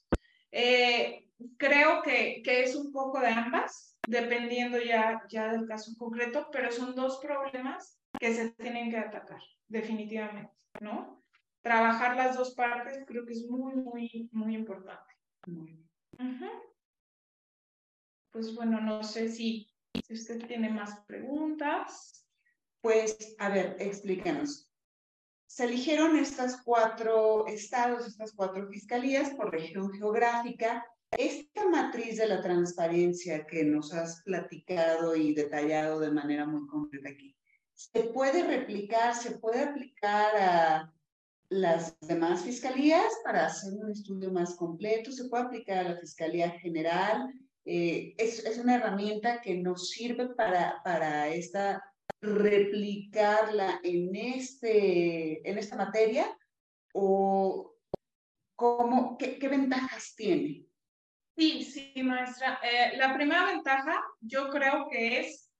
Eh, 0.52 1.30
creo 1.56 2.02
que, 2.02 2.42
que, 2.44 2.62
es 2.62 2.76
un 2.76 2.92
poco 2.92 3.18
de 3.20 3.28
ambas, 3.28 3.98
dependiendo 4.06 4.78
ya, 4.78 5.22
ya 5.30 5.50
del 5.50 5.66
caso 5.66 5.92
concreto, 5.98 6.48
pero 6.52 6.70
son 6.70 6.94
dos 6.94 7.18
problemas 7.22 7.98
que 8.20 8.34
se 8.34 8.50
tienen 8.50 8.90
que 8.90 8.98
atacar, 8.98 9.40
definitivamente, 9.66 10.52
¿no? 10.80 11.24
Trabajar 11.62 12.16
las 12.16 12.36
dos 12.36 12.54
partes 12.54 13.02
creo 13.06 13.24
que 13.24 13.32
es 13.32 13.46
muy, 13.48 13.74
muy, 13.76 14.28
muy 14.30 14.54
importante. 14.54 15.14
Pues 18.34 18.54
bueno, 18.54 18.78
no 18.82 19.02
sé 19.02 19.30
si, 19.30 19.72
usted 20.10 20.46
tiene 20.46 20.68
más 20.68 21.00
preguntas. 21.06 22.26
Pues, 22.82 23.34
a 23.38 23.48
ver, 23.48 23.76
explíquenos 23.78 24.68
se 25.54 25.66
eligieron 25.66 26.16
estas 26.16 26.60
cuatro 26.64 27.46
estados, 27.46 28.08
estas 28.08 28.32
cuatro 28.32 28.66
fiscalías 28.66 29.30
por 29.30 29.52
región 29.52 29.92
geográfica. 29.92 30.84
Esta 31.16 31.68
matriz 31.68 32.16
de 32.16 32.26
la 32.26 32.42
transparencia 32.42 33.46
que 33.46 33.62
nos 33.62 33.94
has 33.94 34.20
platicado 34.22 35.14
y 35.14 35.32
detallado 35.32 36.00
de 36.00 36.10
manera 36.10 36.44
muy 36.44 36.66
concreta 36.66 37.10
aquí, 37.10 37.36
¿se 37.72 38.02
puede 38.02 38.42
replicar, 38.42 39.14
se 39.14 39.38
puede 39.38 39.62
aplicar 39.62 40.36
a 40.36 40.92
las 41.50 41.96
demás 42.00 42.42
fiscalías 42.42 43.12
para 43.22 43.46
hacer 43.46 43.74
un 43.74 43.92
estudio 43.92 44.32
más 44.32 44.56
completo? 44.56 45.12
¿Se 45.12 45.26
puede 45.26 45.44
aplicar 45.44 45.86
a 45.86 45.90
la 45.90 46.00
Fiscalía 46.00 46.50
General? 46.50 47.32
Eh, 47.66 48.14
es, 48.18 48.44
es, 48.44 48.58
una 48.58 48.76
herramienta 48.76 49.40
que 49.40 49.54
nos 49.54 49.88
sirve 49.90 50.28
para, 50.34 50.82
para 50.84 51.28
esta 51.28 51.82
replicarla 52.20 53.80
en, 53.82 54.14
este, 54.14 55.48
en 55.48 55.58
esta 55.58 55.76
materia 55.76 56.26
o 56.92 57.74
cómo, 58.56 59.16
qué, 59.18 59.38
ventajas 59.48 60.14
tiene? 60.16 60.66
Sí, 61.36 61.64
sí, 61.64 62.02
maestra. 62.02 62.60
Eh, 62.62 62.96
la 62.96 63.14
primera 63.14 63.46
ventaja 63.46 64.00
yo 64.20 64.50
creo 64.50 64.88
que 64.88 65.20
es 65.20 65.50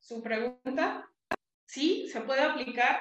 su 0.00 0.22
pregunta. 0.22 1.08
Sí, 1.66 2.08
se 2.08 2.20
puede 2.20 2.42
aplicar 2.42 3.00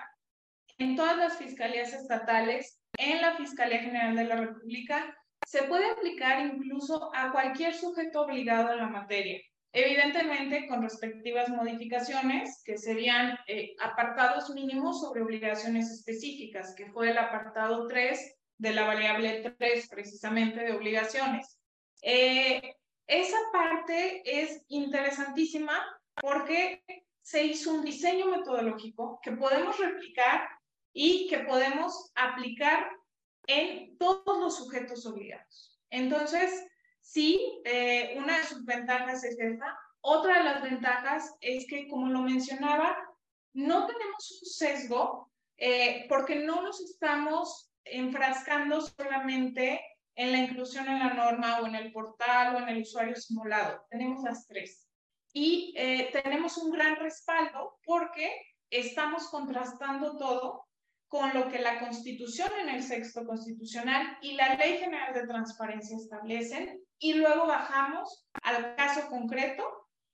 en 0.77 0.95
todas 0.95 1.17
las 1.17 1.37
fiscalías 1.37 1.93
estatales, 1.93 2.81
en 2.97 3.21
la 3.21 3.35
Fiscalía 3.35 3.79
General 3.79 4.15
de 4.15 4.23
la 4.23 4.35
República, 4.37 5.15
se 5.45 5.63
puede 5.63 5.89
aplicar 5.91 6.45
incluso 6.45 7.11
a 7.13 7.31
cualquier 7.31 7.73
sujeto 7.73 8.21
obligado 8.21 8.73
en 8.73 8.77
la 8.79 8.87
materia 8.87 9.39
evidentemente 9.75 10.67
con 10.67 10.81
respectivas 10.81 11.49
modificaciones 11.49 12.63
que 12.63 12.77
serían 12.77 13.37
eh, 13.45 13.75
apartados 13.81 14.49
mínimos 14.51 15.01
sobre 15.01 15.21
obligaciones 15.21 15.91
específicas, 15.91 16.73
que 16.75 16.85
fue 16.87 17.11
el 17.11 17.17
apartado 17.17 17.85
3 17.85 18.37
de 18.57 18.71
la 18.71 18.87
variable 18.87 19.53
3 19.57 19.89
precisamente 19.89 20.61
de 20.61 20.71
obligaciones. 20.71 21.59
Eh, 22.01 22.75
esa 23.05 23.37
parte 23.51 24.21
es 24.23 24.63
interesantísima 24.69 25.77
porque 26.21 26.81
se 27.21 27.43
hizo 27.43 27.73
un 27.73 27.83
diseño 27.83 28.27
metodológico 28.27 29.19
que 29.21 29.33
podemos 29.33 29.77
replicar 29.77 30.47
y 30.93 31.27
que 31.27 31.39
podemos 31.39 32.13
aplicar 32.15 32.89
en 33.47 33.97
todos 33.97 34.39
los 34.39 34.57
sujetos 34.57 35.05
obligados. 35.05 35.79
Entonces, 35.89 36.65
sí, 37.01 37.61
eh, 37.65 38.15
una 38.17 38.37
de 38.37 38.43
sus 38.45 38.65
ventajas 38.65 39.23
es 39.23 39.39
esta. 39.39 39.77
Otra 40.01 40.37
de 40.37 40.43
las 40.43 40.61
ventajas 40.61 41.35
es 41.41 41.65
que, 41.67 41.87
como 41.87 42.09
lo 42.09 42.21
mencionaba, 42.21 42.95
no 43.53 43.87
tenemos 43.87 44.41
un 44.41 44.49
sesgo 44.49 45.31
eh, 45.57 46.05
porque 46.09 46.35
no 46.35 46.61
nos 46.61 46.81
estamos 46.81 47.71
enfrascando 47.85 48.81
solamente 48.81 49.81
en 50.15 50.31
la 50.31 50.39
inclusión 50.39 50.87
en 50.87 50.99
la 50.99 51.13
norma 51.13 51.59
o 51.59 51.67
en 51.67 51.75
el 51.75 51.91
portal 51.91 52.55
o 52.55 52.59
en 52.59 52.69
el 52.69 52.81
usuario 52.81 53.15
simulado. 53.15 53.85
Tenemos 53.89 54.23
las 54.23 54.47
tres. 54.47 54.87
Y 55.33 55.73
eh, 55.75 56.09
tenemos 56.11 56.57
un 56.57 56.71
gran 56.71 56.95
respaldo 56.95 57.77
porque 57.85 58.31
estamos 58.69 59.27
contrastando 59.29 60.17
todo 60.17 60.64
con 61.07 61.33
lo 61.33 61.49
que 61.49 61.59
la 61.59 61.79
Constitución 61.79 62.49
en 62.61 62.69
el 62.69 62.83
sexto 62.83 63.25
constitucional 63.25 64.17
y 64.21 64.33
la 64.33 64.55
Ley 64.55 64.77
General 64.77 65.13
de 65.13 65.27
Transparencia 65.27 65.97
establecen 65.97 66.81
y 66.99 67.13
luego 67.13 67.47
bajamos 67.47 68.27
al 68.41 68.75
caso 68.75 69.07
concreto 69.07 69.63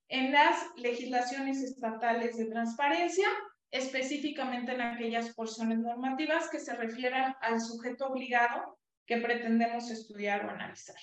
en 0.09 0.31
las 0.31 0.57
legislaciones 0.75 1.63
estatales 1.63 2.37
de 2.37 2.45
transparencia, 2.45 3.27
específicamente 3.71 4.73
en 4.73 4.81
aquellas 4.81 5.33
porciones 5.33 5.79
normativas 5.79 6.49
que 6.49 6.59
se 6.59 6.75
refieran 6.75 7.33
al 7.41 7.61
sujeto 7.61 8.07
obligado 8.07 8.77
que 9.05 9.17
pretendemos 9.17 9.89
estudiar 9.89 10.45
o 10.45 10.49
analizar. 10.49 10.97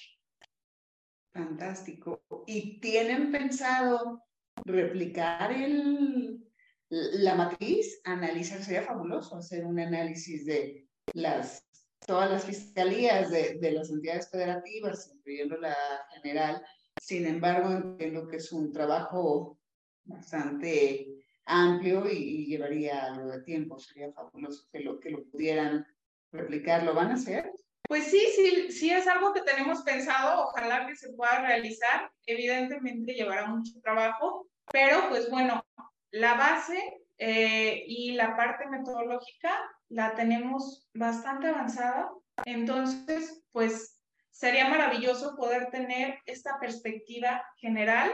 Fantástico. 1.32 2.22
¿Y 2.46 2.80
tienen 2.80 3.32
pensado 3.32 4.24
replicar 4.64 5.52
el, 5.52 6.47
la 6.90 7.34
matriz? 7.34 8.00
Analizar, 8.04 8.62
sería 8.62 8.82
fabuloso 8.82 9.36
hacer 9.36 9.64
un 9.64 9.78
análisis 9.78 10.46
de 10.46 10.86
las, 11.14 11.66
todas 12.06 12.30
las 12.30 12.44
fiscalías 12.44 13.30
de, 13.30 13.58
de 13.60 13.72
las 13.72 13.90
entidades 13.90 14.30
federativas, 14.30 15.10
incluyendo 15.14 15.56
la 15.56 15.76
general. 16.14 16.64
Sin 17.00 17.26
embargo, 17.26 17.70
entiendo 17.70 18.26
que 18.26 18.36
es 18.36 18.52
un 18.52 18.72
trabajo 18.72 19.58
bastante 20.04 21.14
amplio 21.44 22.10
y, 22.10 22.16
y, 22.16 22.46
llevaría 22.46 23.06
algo 23.06 23.30
de 23.30 23.42
tiempo. 23.42 23.78
Sería 23.78 24.12
fabuloso 24.12 24.66
que 24.72 24.80
lo, 24.80 24.98
que 24.98 25.10
lo 25.10 25.24
pudieran 25.24 25.86
replicar. 26.32 26.82
¿Lo 26.82 26.94
van 26.94 27.10
a 27.10 27.14
hacer? 27.14 27.52
Pues 27.88 28.04
sí, 28.04 28.20
sí, 28.36 28.70
sí 28.70 28.90
es 28.90 29.06
algo 29.06 29.32
que 29.32 29.40
tenemos 29.40 29.82
pensado, 29.82 30.44
ojalá 30.44 30.86
que 30.86 30.94
se 30.94 31.12
pueda 31.14 31.40
realizar. 31.40 32.10
Evidentemente 32.26 33.14
llevará 33.14 33.46
mucho 33.46 33.80
trabajo, 33.82 34.46
pero 34.70 35.08
pues 35.08 35.30
bueno, 35.30 35.64
la 36.10 36.34
base 36.34 36.80
eh, 37.18 37.84
y 37.86 38.12
la 38.12 38.36
parte 38.36 38.66
metodológica 38.66 39.50
la 39.88 40.14
tenemos 40.14 40.88
bastante 40.94 41.48
avanzada. 41.48 42.10
Entonces, 42.44 43.42
pues 43.52 44.00
sería 44.30 44.68
maravilloso 44.68 45.34
poder 45.36 45.70
tener 45.70 46.18
esta 46.26 46.58
perspectiva 46.60 47.42
general 47.56 48.12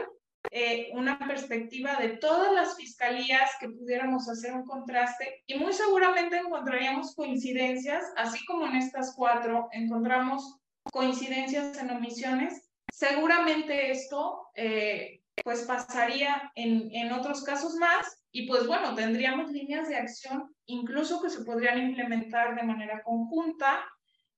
eh, 0.51 0.89
una 0.93 1.17
perspectiva 1.19 1.95
de 1.95 2.17
todas 2.17 2.53
las 2.53 2.75
fiscalías 2.75 3.51
que 3.59 3.69
pudiéramos 3.69 4.29
hacer 4.29 4.53
un 4.53 4.65
contraste 4.65 5.43
y 5.47 5.55
muy 5.55 5.73
seguramente 5.73 6.37
encontraríamos 6.37 7.15
coincidencias, 7.15 8.03
así 8.15 8.45
como 8.45 8.67
en 8.67 8.75
estas 8.75 9.15
cuatro 9.15 9.69
encontramos 9.71 10.59
coincidencias 10.91 11.77
en 11.79 11.89
omisiones. 11.91 12.69
Seguramente 12.91 13.91
esto 13.91 14.47
eh, 14.55 15.21
pues 15.43 15.63
pasaría 15.63 16.51
en, 16.55 16.89
en 16.93 17.11
otros 17.11 17.43
casos 17.43 17.75
más 17.75 18.25
y 18.31 18.47
pues 18.47 18.67
bueno, 18.67 18.95
tendríamos 18.95 19.51
líneas 19.51 19.87
de 19.87 19.97
acción 19.97 20.55
incluso 20.65 21.21
que 21.21 21.29
se 21.29 21.43
podrían 21.43 21.79
implementar 21.79 22.55
de 22.55 22.63
manera 22.63 23.01
conjunta. 23.03 23.85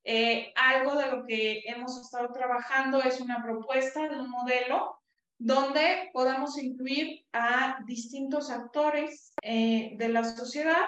Eh, 0.03 0.53
algo 0.55 0.95
de 0.95 1.11
lo 1.11 1.25
que 1.25 1.63
hemos 1.65 1.99
estado 1.99 2.31
trabajando 2.31 3.01
es 3.01 3.19
una 3.19 3.43
propuesta 3.43 4.07
de 4.07 4.19
un 4.19 4.29
modelo 4.29 5.01
donde 5.37 6.09
podamos 6.13 6.57
incluir 6.57 7.25
a 7.33 7.79
distintos 7.85 8.49
actores 8.49 9.33
eh, 9.41 9.95
de 9.97 10.09
la 10.09 10.23
sociedad 10.23 10.85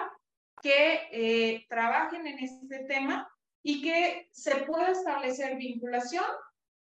que 0.62 1.00
eh, 1.12 1.66
trabajen 1.68 2.26
en 2.26 2.38
este 2.38 2.84
tema 2.84 3.30
y 3.62 3.82
que 3.82 4.28
se 4.32 4.56
pueda 4.56 4.90
establecer 4.90 5.56
vinculación 5.56 6.24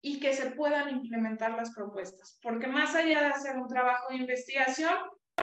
y 0.06 0.20
que 0.20 0.34
se 0.34 0.50
puedan 0.50 0.90
implementar 0.90 1.52
las 1.52 1.74
propuestas. 1.74 2.38
Porque 2.42 2.66
más 2.66 2.94
allá 2.94 3.20
de 3.20 3.26
hacer 3.28 3.56
un 3.56 3.66
trabajo 3.66 4.10
de 4.10 4.16
investigación, 4.16 4.92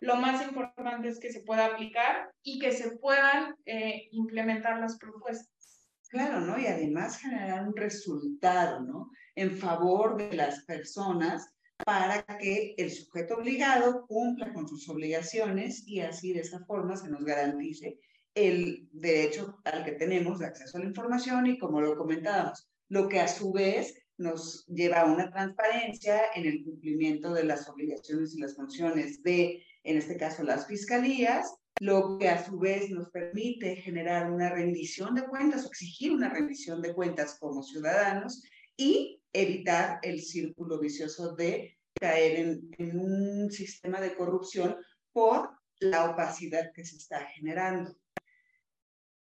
lo 0.01 0.18
más 0.18 0.45
importante 0.45 1.07
es 1.07 1.20
que 1.20 1.32
se 1.32 1.41
pueda 1.41 1.66
aplicar 1.66 2.32
y 2.43 2.59
que 2.59 2.72
se 2.72 2.91
puedan 2.97 3.55
eh, 3.66 4.07
implementar 4.12 4.80
las 4.80 4.99
propuestas. 4.99 5.89
Claro, 6.09 6.41
¿no? 6.41 6.59
Y 6.59 6.68
además 6.68 7.18
generar 7.18 7.68
un 7.68 7.76
resultado, 7.76 8.82
¿no? 8.82 9.09
En 9.34 9.57
favor 9.57 10.16
de 10.16 10.36
las 10.38 10.64
personas 10.66 11.51
para 11.84 12.22
que 12.38 12.76
el 12.78 12.91
sujeto 12.91 13.38
obligado 13.38 14.05
cumpla 14.05 14.53
con 14.53 14.68
sus 14.68 14.88
obligaciones 14.89 15.88
y 15.88 16.01
así 16.01 16.34
de 16.34 16.41
esa 16.41 16.64
forma 16.66 16.95
se 16.95 17.09
nos 17.09 17.26
garantice 17.26 17.97
el 18.36 18.88
derecho 18.91 19.59
al 19.66 19.84
que 19.84 19.93
tenemos 19.93 20.38
de 20.38 20.45
acceso 20.45 20.78
a 20.78 20.82
la 20.82 20.88
información 20.88 21.47
y 21.47 21.57
como 21.57 21.82
lo 21.82 21.97
comentábamos, 21.97 22.70
lo 22.89 23.09
que 23.09 23.20
a 23.20 23.28
su 23.28 23.51
vez 23.51 24.01
nos 24.22 24.65
lleva 24.67 25.01
a 25.01 25.05
una 25.05 25.30
transparencia 25.30 26.22
en 26.36 26.45
el 26.45 26.63
cumplimiento 26.63 27.34
de 27.34 27.43
las 27.43 27.67
obligaciones 27.67 28.34
y 28.36 28.39
las 28.39 28.55
funciones 28.55 29.22
de, 29.24 29.63
en 29.84 29.97
este 29.97 30.17
caso, 30.17 30.43
las 30.43 30.67
fiscalías, 30.67 31.53
lo 31.80 32.17
que 32.19 32.30
a 32.30 32.45
su 32.45 32.59
vez 32.59 32.89
nos 32.91 33.09
permite 33.09 33.76
generar 33.78 34.32
una 34.32 34.49
rendición 34.49 35.15
de 35.15 35.26
cuentas 35.26 35.65
o 35.65 35.67
exigir 35.67 36.11
una 36.11 36.30
rendición 36.30 36.82
de 36.82 36.93
cuentas 36.93 37.38
como 37.39 37.63
ciudadanos 37.63 38.43
y 38.78 39.22
evitar 39.34 39.99
el 40.03 40.22
círculo 40.22 40.80
vicioso 40.80 41.34
de 41.36 41.80
caer 41.99 42.61
en, 42.78 42.99
un 42.99 43.51
sistema 43.51 43.99
de 43.99 44.15
corrupción 44.15 44.76
por 45.11 45.49
la 45.80 46.11
opacidad 46.11 46.72
que 46.74 46.86
se 46.86 46.97
está 46.97 47.26
generando. 47.26 47.95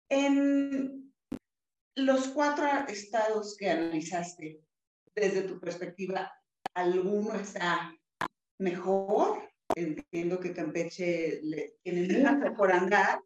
En 0.09 1.13
los 1.95 2.29
cuatro 2.29 2.67
estados 2.89 3.57
que 3.57 3.71
analizaste, 3.71 4.61
desde 5.15 5.43
tu 5.43 5.61
perspectiva, 5.61 6.33
¿alguno 6.75 7.35
está 7.35 7.95
mejor? 8.59 9.49
Entiendo 9.75 10.39
que 10.41 10.53
Campeche 10.53 11.41
le, 11.43 11.77
tiene 11.83 12.19
mucho 12.19 12.55
por 12.55 12.73
andar, 12.73 13.21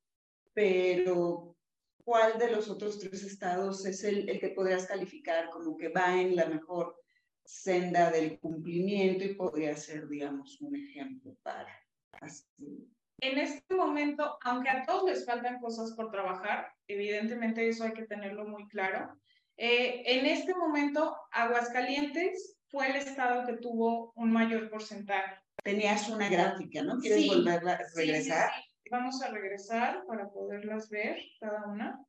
pero 0.55 1.57
¿cuál 2.05 2.39
de 2.39 2.51
los 2.51 2.69
otros 2.71 2.99
tres 2.99 3.23
estados 3.25 3.85
es 3.85 4.05
el, 4.05 4.29
el, 4.29 4.39
que 4.39 4.51
podrías 4.51 4.87
calificar 4.87 5.51
como 5.51 5.77
que 5.77 5.89
va 5.89 6.21
en 6.21 6.37
la 6.37 6.47
mejor 6.47 6.97
senda 7.45 8.11
del 8.11 8.39
cumplimiento 8.39 9.25
y 9.25 9.35
podría 9.35 9.77
ser, 9.77 10.09
digamos, 10.09 10.61
un 10.61 10.77
ejemplo 10.77 11.37
para 11.43 11.73
así. 12.21 12.91
En 13.21 13.39
este 13.39 13.75
momento, 13.75 14.39
aunque 14.43 14.69
a 14.69 14.85
todos 14.85 15.09
les 15.09 15.25
faltan 15.25 15.61
cosas 15.61 15.93
por 15.93 16.11
trabajar, 16.11 16.73
evidentemente 16.87 17.67
eso 17.67 17.85
hay 17.85 17.93
que 17.93 18.07
tenerlo 18.07 18.47
muy 18.47 18.69
claro. 18.69 19.19
Eh, 19.57 20.03
en 20.05 20.27
este 20.27 20.55
momento, 20.55 21.17
Aguascalientes 21.33 22.59
fue 22.69 22.91
el 22.91 22.97
estado 22.97 23.47
que 23.47 23.55
tuvo 23.55 24.13
un 24.17 24.33
mayor 24.33 24.71
porcentaje. 24.71 25.37
Tenías 25.65 26.09
una 26.09 26.29
gráfica, 26.29 26.83
¿no? 26.83 26.99
¿Quieres 26.99 27.27
volverla 27.27 27.73
a 27.73 27.79
regresar? 27.95 28.51
Sí, 28.51 28.91
Vamos 28.91 29.21
a 29.23 29.31
regresar 29.31 30.05
para 30.07 30.29
poderlas 30.29 30.89
ver 30.91 31.19
cada 31.41 31.67
una. 31.67 32.01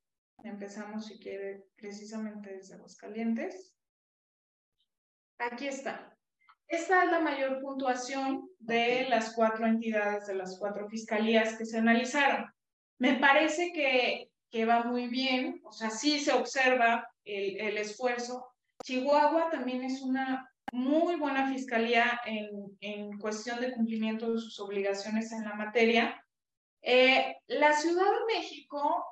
Empezamos, 0.44 1.08
si 1.08 1.20
quiere, 1.20 1.64
precisamente 1.76 2.56
desde 2.56 2.76
Aguascalientes. 2.76 3.74
Aquí 5.40 5.68
está. 5.68 6.16
Esta 6.68 7.06
es 7.06 7.12
la 7.12 7.20
mayor 7.20 7.62
puntuación 7.62 8.50
de 8.60 9.08
las 9.10 9.34
cuatro 9.34 9.66
entidades, 9.66 10.28
de 10.28 10.36
las 10.36 10.60
cuatro 10.60 10.88
fiscalías 10.90 11.58
que 11.58 11.66
se 11.66 11.78
analizaron. 11.78 12.46
Me 13.00 13.16
parece 13.16 13.72
que, 13.74 14.27
que 14.50 14.66
va 14.66 14.84
muy 14.84 15.08
bien, 15.08 15.62
o 15.64 15.72
sea, 15.72 15.90
sí 15.90 16.20
se 16.20 16.32
observa 16.32 17.10
el, 17.26 17.60
el 17.60 17.78
esfuerzo. 17.78 18.48
Chihuahua 18.84 19.50
también 19.50 19.84
es 19.84 20.02
una 20.02 20.50
muy 20.72 21.16
buena 21.16 21.52
fiscalía 21.52 22.20
en, 22.26 22.78
en, 22.82 23.18
cuestión 23.20 23.60
de 23.60 23.72
cumplimiento 23.72 24.32
de 24.32 24.40
sus 24.40 24.60
obligaciones 24.60 25.32
en 25.32 25.44
la 25.44 25.56
materia. 25.56 26.24
Eh, 26.82 27.36
la 27.48 27.74
Ciudad 27.74 28.06
de 28.06 28.36
México 28.36 29.06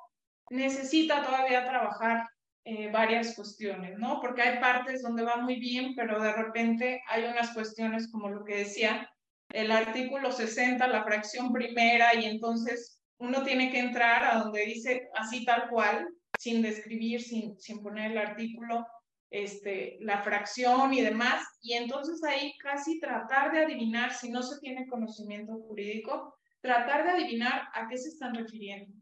necesita 0.50 1.22
todavía 1.24 1.64
trabajar 1.64 2.28
eh, 2.64 2.90
varias 2.90 3.34
cuestiones, 3.34 3.98
¿no? 3.98 4.20
Porque 4.20 4.42
hay 4.42 4.58
partes 4.58 5.02
donde 5.02 5.22
va 5.22 5.36
muy 5.36 5.56
bien, 5.56 5.94
pero 5.94 6.20
de 6.20 6.32
repente 6.32 7.02
hay 7.08 7.24
unas 7.24 7.52
cuestiones 7.54 8.10
como 8.10 8.28
lo 8.28 8.44
que 8.44 8.56
decía 8.56 9.10
el 9.50 9.70
artículo 9.70 10.32
60, 10.32 10.86
la 10.88 11.04
fracción 11.04 11.52
primera, 11.52 12.14
y 12.14 12.24
entonces 12.24 12.95
uno 13.18 13.42
tiene 13.42 13.70
que 13.70 13.78
entrar 13.78 14.24
a 14.24 14.38
donde 14.40 14.66
dice 14.66 15.08
así 15.14 15.44
tal 15.44 15.68
cual, 15.68 16.08
sin 16.36 16.62
describir, 16.62 17.22
sin, 17.22 17.58
sin 17.58 17.82
poner 17.82 18.12
el 18.12 18.18
artículo, 18.18 18.86
este, 19.30 19.98
la 20.00 20.22
fracción 20.22 20.92
y 20.94 21.00
demás, 21.00 21.44
y 21.62 21.74
entonces 21.74 22.22
ahí 22.24 22.56
casi 22.58 23.00
tratar 23.00 23.52
de 23.52 23.64
adivinar, 23.64 24.12
si 24.12 24.30
no 24.30 24.42
se 24.42 24.60
tiene 24.60 24.86
conocimiento 24.86 25.54
jurídico, 25.54 26.36
tratar 26.60 27.04
de 27.04 27.10
adivinar 27.10 27.68
a 27.74 27.88
qué 27.88 27.96
se 27.96 28.10
están 28.10 28.34
refiriendo. 28.34 28.92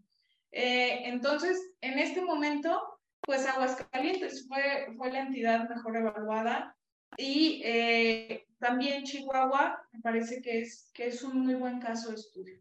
Eh, 0.53 1.09
entonces, 1.09 1.59
en 1.81 1.99
este 1.99 2.23
momento, 2.23 2.81
pues 3.21 3.47
Aguascalientes 3.47 4.47
fue, 4.47 4.87
fue 4.97 5.11
la 5.11 5.21
entidad 5.21 5.69
mejor 5.69 5.97
evaluada 5.97 6.77
y 7.17 7.61
eh, 7.65 8.47
también 8.59 9.05
Chihuahua 9.05 9.83
me 9.93 10.01
parece 10.01 10.41
que 10.43 10.61
es, 10.61 10.91
que 10.95 11.07
es 11.07 11.23
un 11.23 11.41
muy 11.41 11.55
buen 11.55 11.81
caso 11.81 12.11
de 12.11 12.17
estudio. 12.17 12.61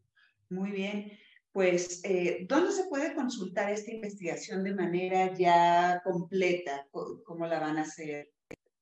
Muy 0.49 0.71
bien. 0.71 1.11
Pues, 1.53 2.01
eh, 2.03 2.47
¿dónde 2.49 2.71
se 2.71 2.85
puede 2.85 3.13
consultar 3.13 3.71
esta 3.71 3.91
investigación 3.91 4.63
de 4.63 4.73
manera 4.73 5.31
ya 5.35 6.01
completa? 6.03 6.87
¿Cómo 6.91 7.45
la 7.45 7.59
van 7.59 7.77
a 7.77 7.83
hacer? 7.83 8.31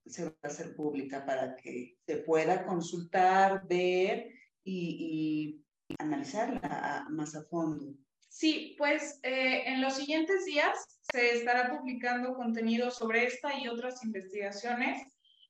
Se 0.06 0.24
va 0.24 0.34
a 0.42 0.48
hacer 0.48 0.74
pública 0.74 1.26
para 1.26 1.58
que 1.58 1.98
se 2.08 2.18
pueda 2.20 2.66
consultar, 2.66 3.68
ver 3.68 4.32
y, 4.64 5.62
analizarla 6.00 7.06
más 7.10 7.36
a 7.36 7.44
fondo. 7.44 7.94
Sí, 8.30 8.76
pues 8.78 9.20
eh, 9.24 9.64
en 9.66 9.82
los 9.82 9.98
siguientes 9.98 10.46
días 10.46 11.02
se 11.12 11.36
estará 11.36 11.78
publicando 11.78 12.34
contenido 12.36 12.90
sobre 12.90 13.26
esta 13.26 13.60
y 13.60 13.68
otras 13.68 14.02
investigaciones 14.06 15.04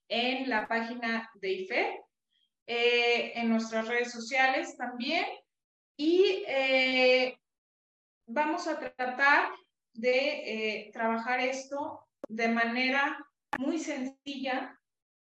en 0.07 0.49
la 0.49 0.67
página 0.67 1.29
de 1.35 1.51
IFE, 1.51 2.01
eh, 2.65 3.33
en 3.35 3.49
nuestras 3.49 3.87
redes 3.87 4.11
sociales 4.11 4.75
también. 4.75 5.25
Y 6.03 6.43
eh, 6.47 7.37
vamos 8.25 8.67
a 8.67 8.79
tratar 8.79 9.51
de 9.93 10.89
trabajar 10.91 11.39
esto 11.41 12.07
de 12.27 12.47
manera 12.47 13.23
muy 13.59 13.77
sencilla 13.77 14.79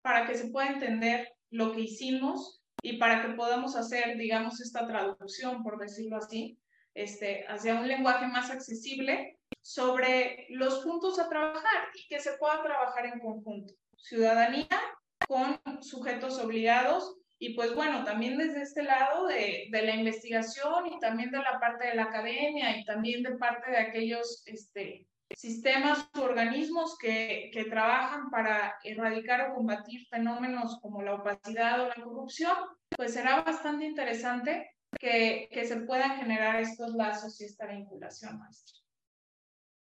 para 0.01 0.27
que 0.27 0.35
se 0.35 0.49
pueda 0.49 0.71
entender 0.71 1.31
lo 1.51 1.73
que 1.73 1.81
hicimos 1.81 2.63
y 2.83 2.97
para 2.97 3.21
que 3.21 3.35
podamos 3.35 3.77
hacer, 3.77 4.17
digamos, 4.17 4.63
esta 4.63 4.87
traducción, 4.87 5.63
por 5.63 5.77
decirlo 5.79 6.17
así, 6.17 6.59
este, 6.95 7.45
hacia 7.49 7.75
un 7.75 7.87
lenguaje 7.87 8.27
más 8.29 8.51
accesible 8.51 9.39
sobre 9.61 10.47
los 10.49 10.79
puntos 10.79 11.19
a 11.19 11.29
trabajar 11.29 11.89
y 11.95 12.09
que 12.09 12.19
se 12.19 12.33
pueda 12.39 12.63
trabajar 12.63 13.05
en 13.05 13.21
conjunto. 13.21 13.75
Ciudadanía 13.99 14.81
con 15.29 15.61
sujetos 15.83 16.39
obligados 16.39 17.19
y 17.43 17.55
pues 17.55 17.75
bueno, 17.75 18.05
también 18.05 18.39
desde 18.39 18.63
este 18.63 18.85
lado 18.85 19.27
de, 19.27 19.67
de, 19.69 19.83
la 19.83 19.97
investigación 19.97 20.87
y 20.87 21.01
también 21.01 21.33
de 21.33 21.39
la 21.39 21.59
parte 21.59 21.89
de 21.89 21.97
la 21.97 22.05
academia 22.05 22.77
y 22.77 22.85
también 22.85 23.25
de 23.25 23.33
parte 23.33 23.69
de 23.69 23.79
aquellos 23.79 24.45
este, 24.47 25.09
sistemas 25.35 26.09
u 26.15 26.21
organismos 26.21 26.97
que, 26.99 27.51
que 27.53 27.65
trabajan 27.65 28.31
para 28.31 28.77
erradicar 28.85 29.51
o 29.51 29.55
combatir 29.57 30.07
fenómenos 30.07 30.79
como 30.81 31.03
la 31.03 31.17
opacidad 31.17 31.81
o 31.81 31.89
la 31.89 31.97
corrupción, 31.97 32.57
pues 32.97 33.15
será 33.15 33.43
bastante 33.43 33.87
interesante 33.87 34.71
que, 34.97 35.49
que 35.51 35.65
se 35.65 35.79
puedan 35.79 36.19
generar 36.19 36.61
estos 36.61 36.95
lazos 36.95 37.41
y 37.41 37.47
esta 37.47 37.67
vinculación, 37.67 38.39
maestra. 38.39 38.79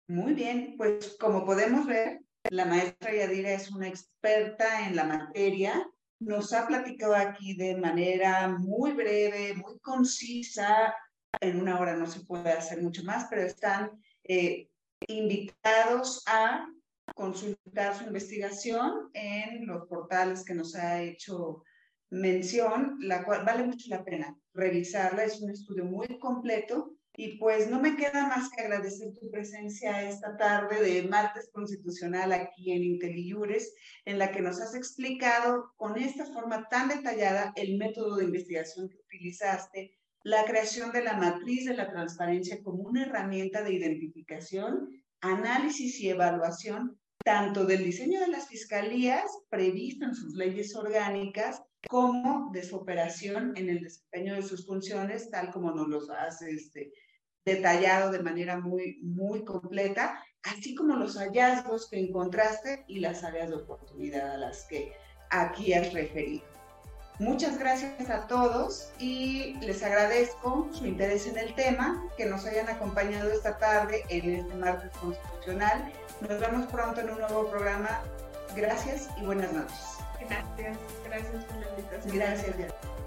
Muy 0.06 0.34
bien, 0.34 0.76
pues 0.76 1.16
como 1.18 1.44
podemos 1.44 1.86
ver, 1.86 2.20
la 2.50 2.66
maestra 2.66 3.12
Yadira 3.12 3.50
es 3.50 3.68
una 3.72 3.88
experta 3.88 4.86
en 4.86 4.94
la 4.94 5.02
materia. 5.02 5.84
Nos 6.20 6.52
ha 6.52 6.66
platicado 6.66 7.14
aquí 7.14 7.54
de 7.54 7.76
manera 7.76 8.48
muy 8.48 8.92
breve, 8.92 9.54
muy 9.54 9.78
concisa. 9.78 10.94
En 11.40 11.60
una 11.60 11.78
hora 11.78 11.94
no 11.94 12.06
se 12.06 12.20
puede 12.20 12.50
hacer 12.50 12.82
mucho 12.82 13.04
más, 13.04 13.26
pero 13.30 13.42
están 13.42 13.90
eh, 14.24 14.68
invitados 15.06 16.24
a 16.26 16.66
consultar 17.14 17.96
su 17.96 18.04
investigación 18.04 19.10
en 19.14 19.66
los 19.66 19.86
portales 19.86 20.44
que 20.44 20.54
nos 20.54 20.74
ha 20.74 21.02
hecho 21.02 21.62
mención, 22.10 22.96
la 23.00 23.24
cual 23.24 23.44
vale 23.44 23.64
mucho 23.64 23.86
la 23.88 24.04
pena 24.04 24.36
revisarla, 24.54 25.24
es 25.24 25.40
un 25.40 25.50
estudio 25.50 25.84
muy 25.84 26.18
completo 26.18 26.97
y 27.20 27.36
pues 27.38 27.68
no 27.68 27.80
me 27.80 27.96
queda 27.96 28.28
más 28.28 28.48
que 28.48 28.62
agradecer 28.62 29.12
tu 29.18 29.28
presencia 29.28 30.08
esta 30.08 30.36
tarde 30.36 30.80
de 30.80 31.02
martes 31.08 31.50
constitucional 31.52 32.30
aquí 32.32 32.70
en 32.70 32.84
IntelliJures, 32.84 33.74
en 34.04 34.20
la 34.20 34.30
que 34.30 34.40
nos 34.40 34.60
has 34.60 34.76
explicado 34.76 35.72
con 35.76 35.98
esta 35.98 36.26
forma 36.26 36.68
tan 36.68 36.86
detallada 36.86 37.52
el 37.56 37.76
método 37.76 38.14
de 38.14 38.24
investigación 38.26 38.88
que 38.88 38.98
utilizaste, 38.98 39.98
la 40.22 40.44
creación 40.44 40.92
de 40.92 41.02
la 41.02 41.16
matriz 41.16 41.64
de 41.64 41.74
la 41.74 41.90
transparencia 41.90 42.62
como 42.62 42.84
una 42.84 43.02
herramienta 43.02 43.64
de 43.64 43.74
identificación, 43.74 44.88
análisis 45.20 45.98
y 45.98 46.10
evaluación 46.10 47.00
tanto 47.24 47.64
del 47.66 47.82
diseño 47.82 48.20
de 48.20 48.28
las 48.28 48.46
fiscalías 48.46 49.28
previsto 49.50 50.04
en 50.04 50.14
sus 50.14 50.34
leyes 50.34 50.76
orgánicas 50.76 51.64
como 51.88 52.50
de 52.52 52.62
su 52.62 52.76
operación 52.76 53.54
en 53.56 53.70
el 53.70 53.80
desempeño 53.80 54.36
de 54.36 54.42
sus 54.42 54.64
funciones, 54.64 55.30
tal 55.30 55.50
como 55.50 55.72
nos 55.72 55.88
lo 55.88 56.12
has 56.12 56.42
este, 56.42 56.92
detallado 57.48 58.10
de 58.10 58.22
manera 58.22 58.58
muy, 58.58 58.98
muy 59.02 59.44
completa, 59.44 60.22
así 60.42 60.74
como 60.74 60.96
los 60.96 61.16
hallazgos 61.16 61.88
que 61.90 61.98
encontraste 61.98 62.84
y 62.86 63.00
las 63.00 63.24
áreas 63.24 63.48
de 63.48 63.56
oportunidad 63.56 64.32
a 64.32 64.38
las 64.38 64.64
que 64.64 64.92
aquí 65.30 65.72
has 65.72 65.92
referido. 65.92 66.44
Muchas 67.18 67.58
gracias 67.58 68.08
a 68.10 68.28
todos 68.28 68.92
y 69.00 69.54
les 69.60 69.82
agradezco 69.82 70.68
su 70.70 70.86
interés 70.86 71.26
en 71.26 71.36
el 71.36 71.52
tema, 71.56 72.08
que 72.16 72.26
nos 72.26 72.46
hayan 72.46 72.68
acompañado 72.68 73.28
esta 73.32 73.58
tarde 73.58 74.04
en 74.08 74.36
este 74.36 74.54
martes 74.54 74.92
constitucional. 74.98 75.92
Nos 76.20 76.38
vemos 76.38 76.66
pronto 76.66 77.00
en 77.00 77.10
un 77.10 77.18
nuevo 77.18 77.50
programa. 77.50 78.02
Gracias 78.54 79.08
y 79.20 79.24
buenas 79.24 79.52
noches. 79.52 79.98
Gracias, 80.20 80.78
gracias 81.04 81.44
por 81.44 81.56
la 81.56 81.70
invitación. 81.70 82.16
Gracias. 82.16 82.97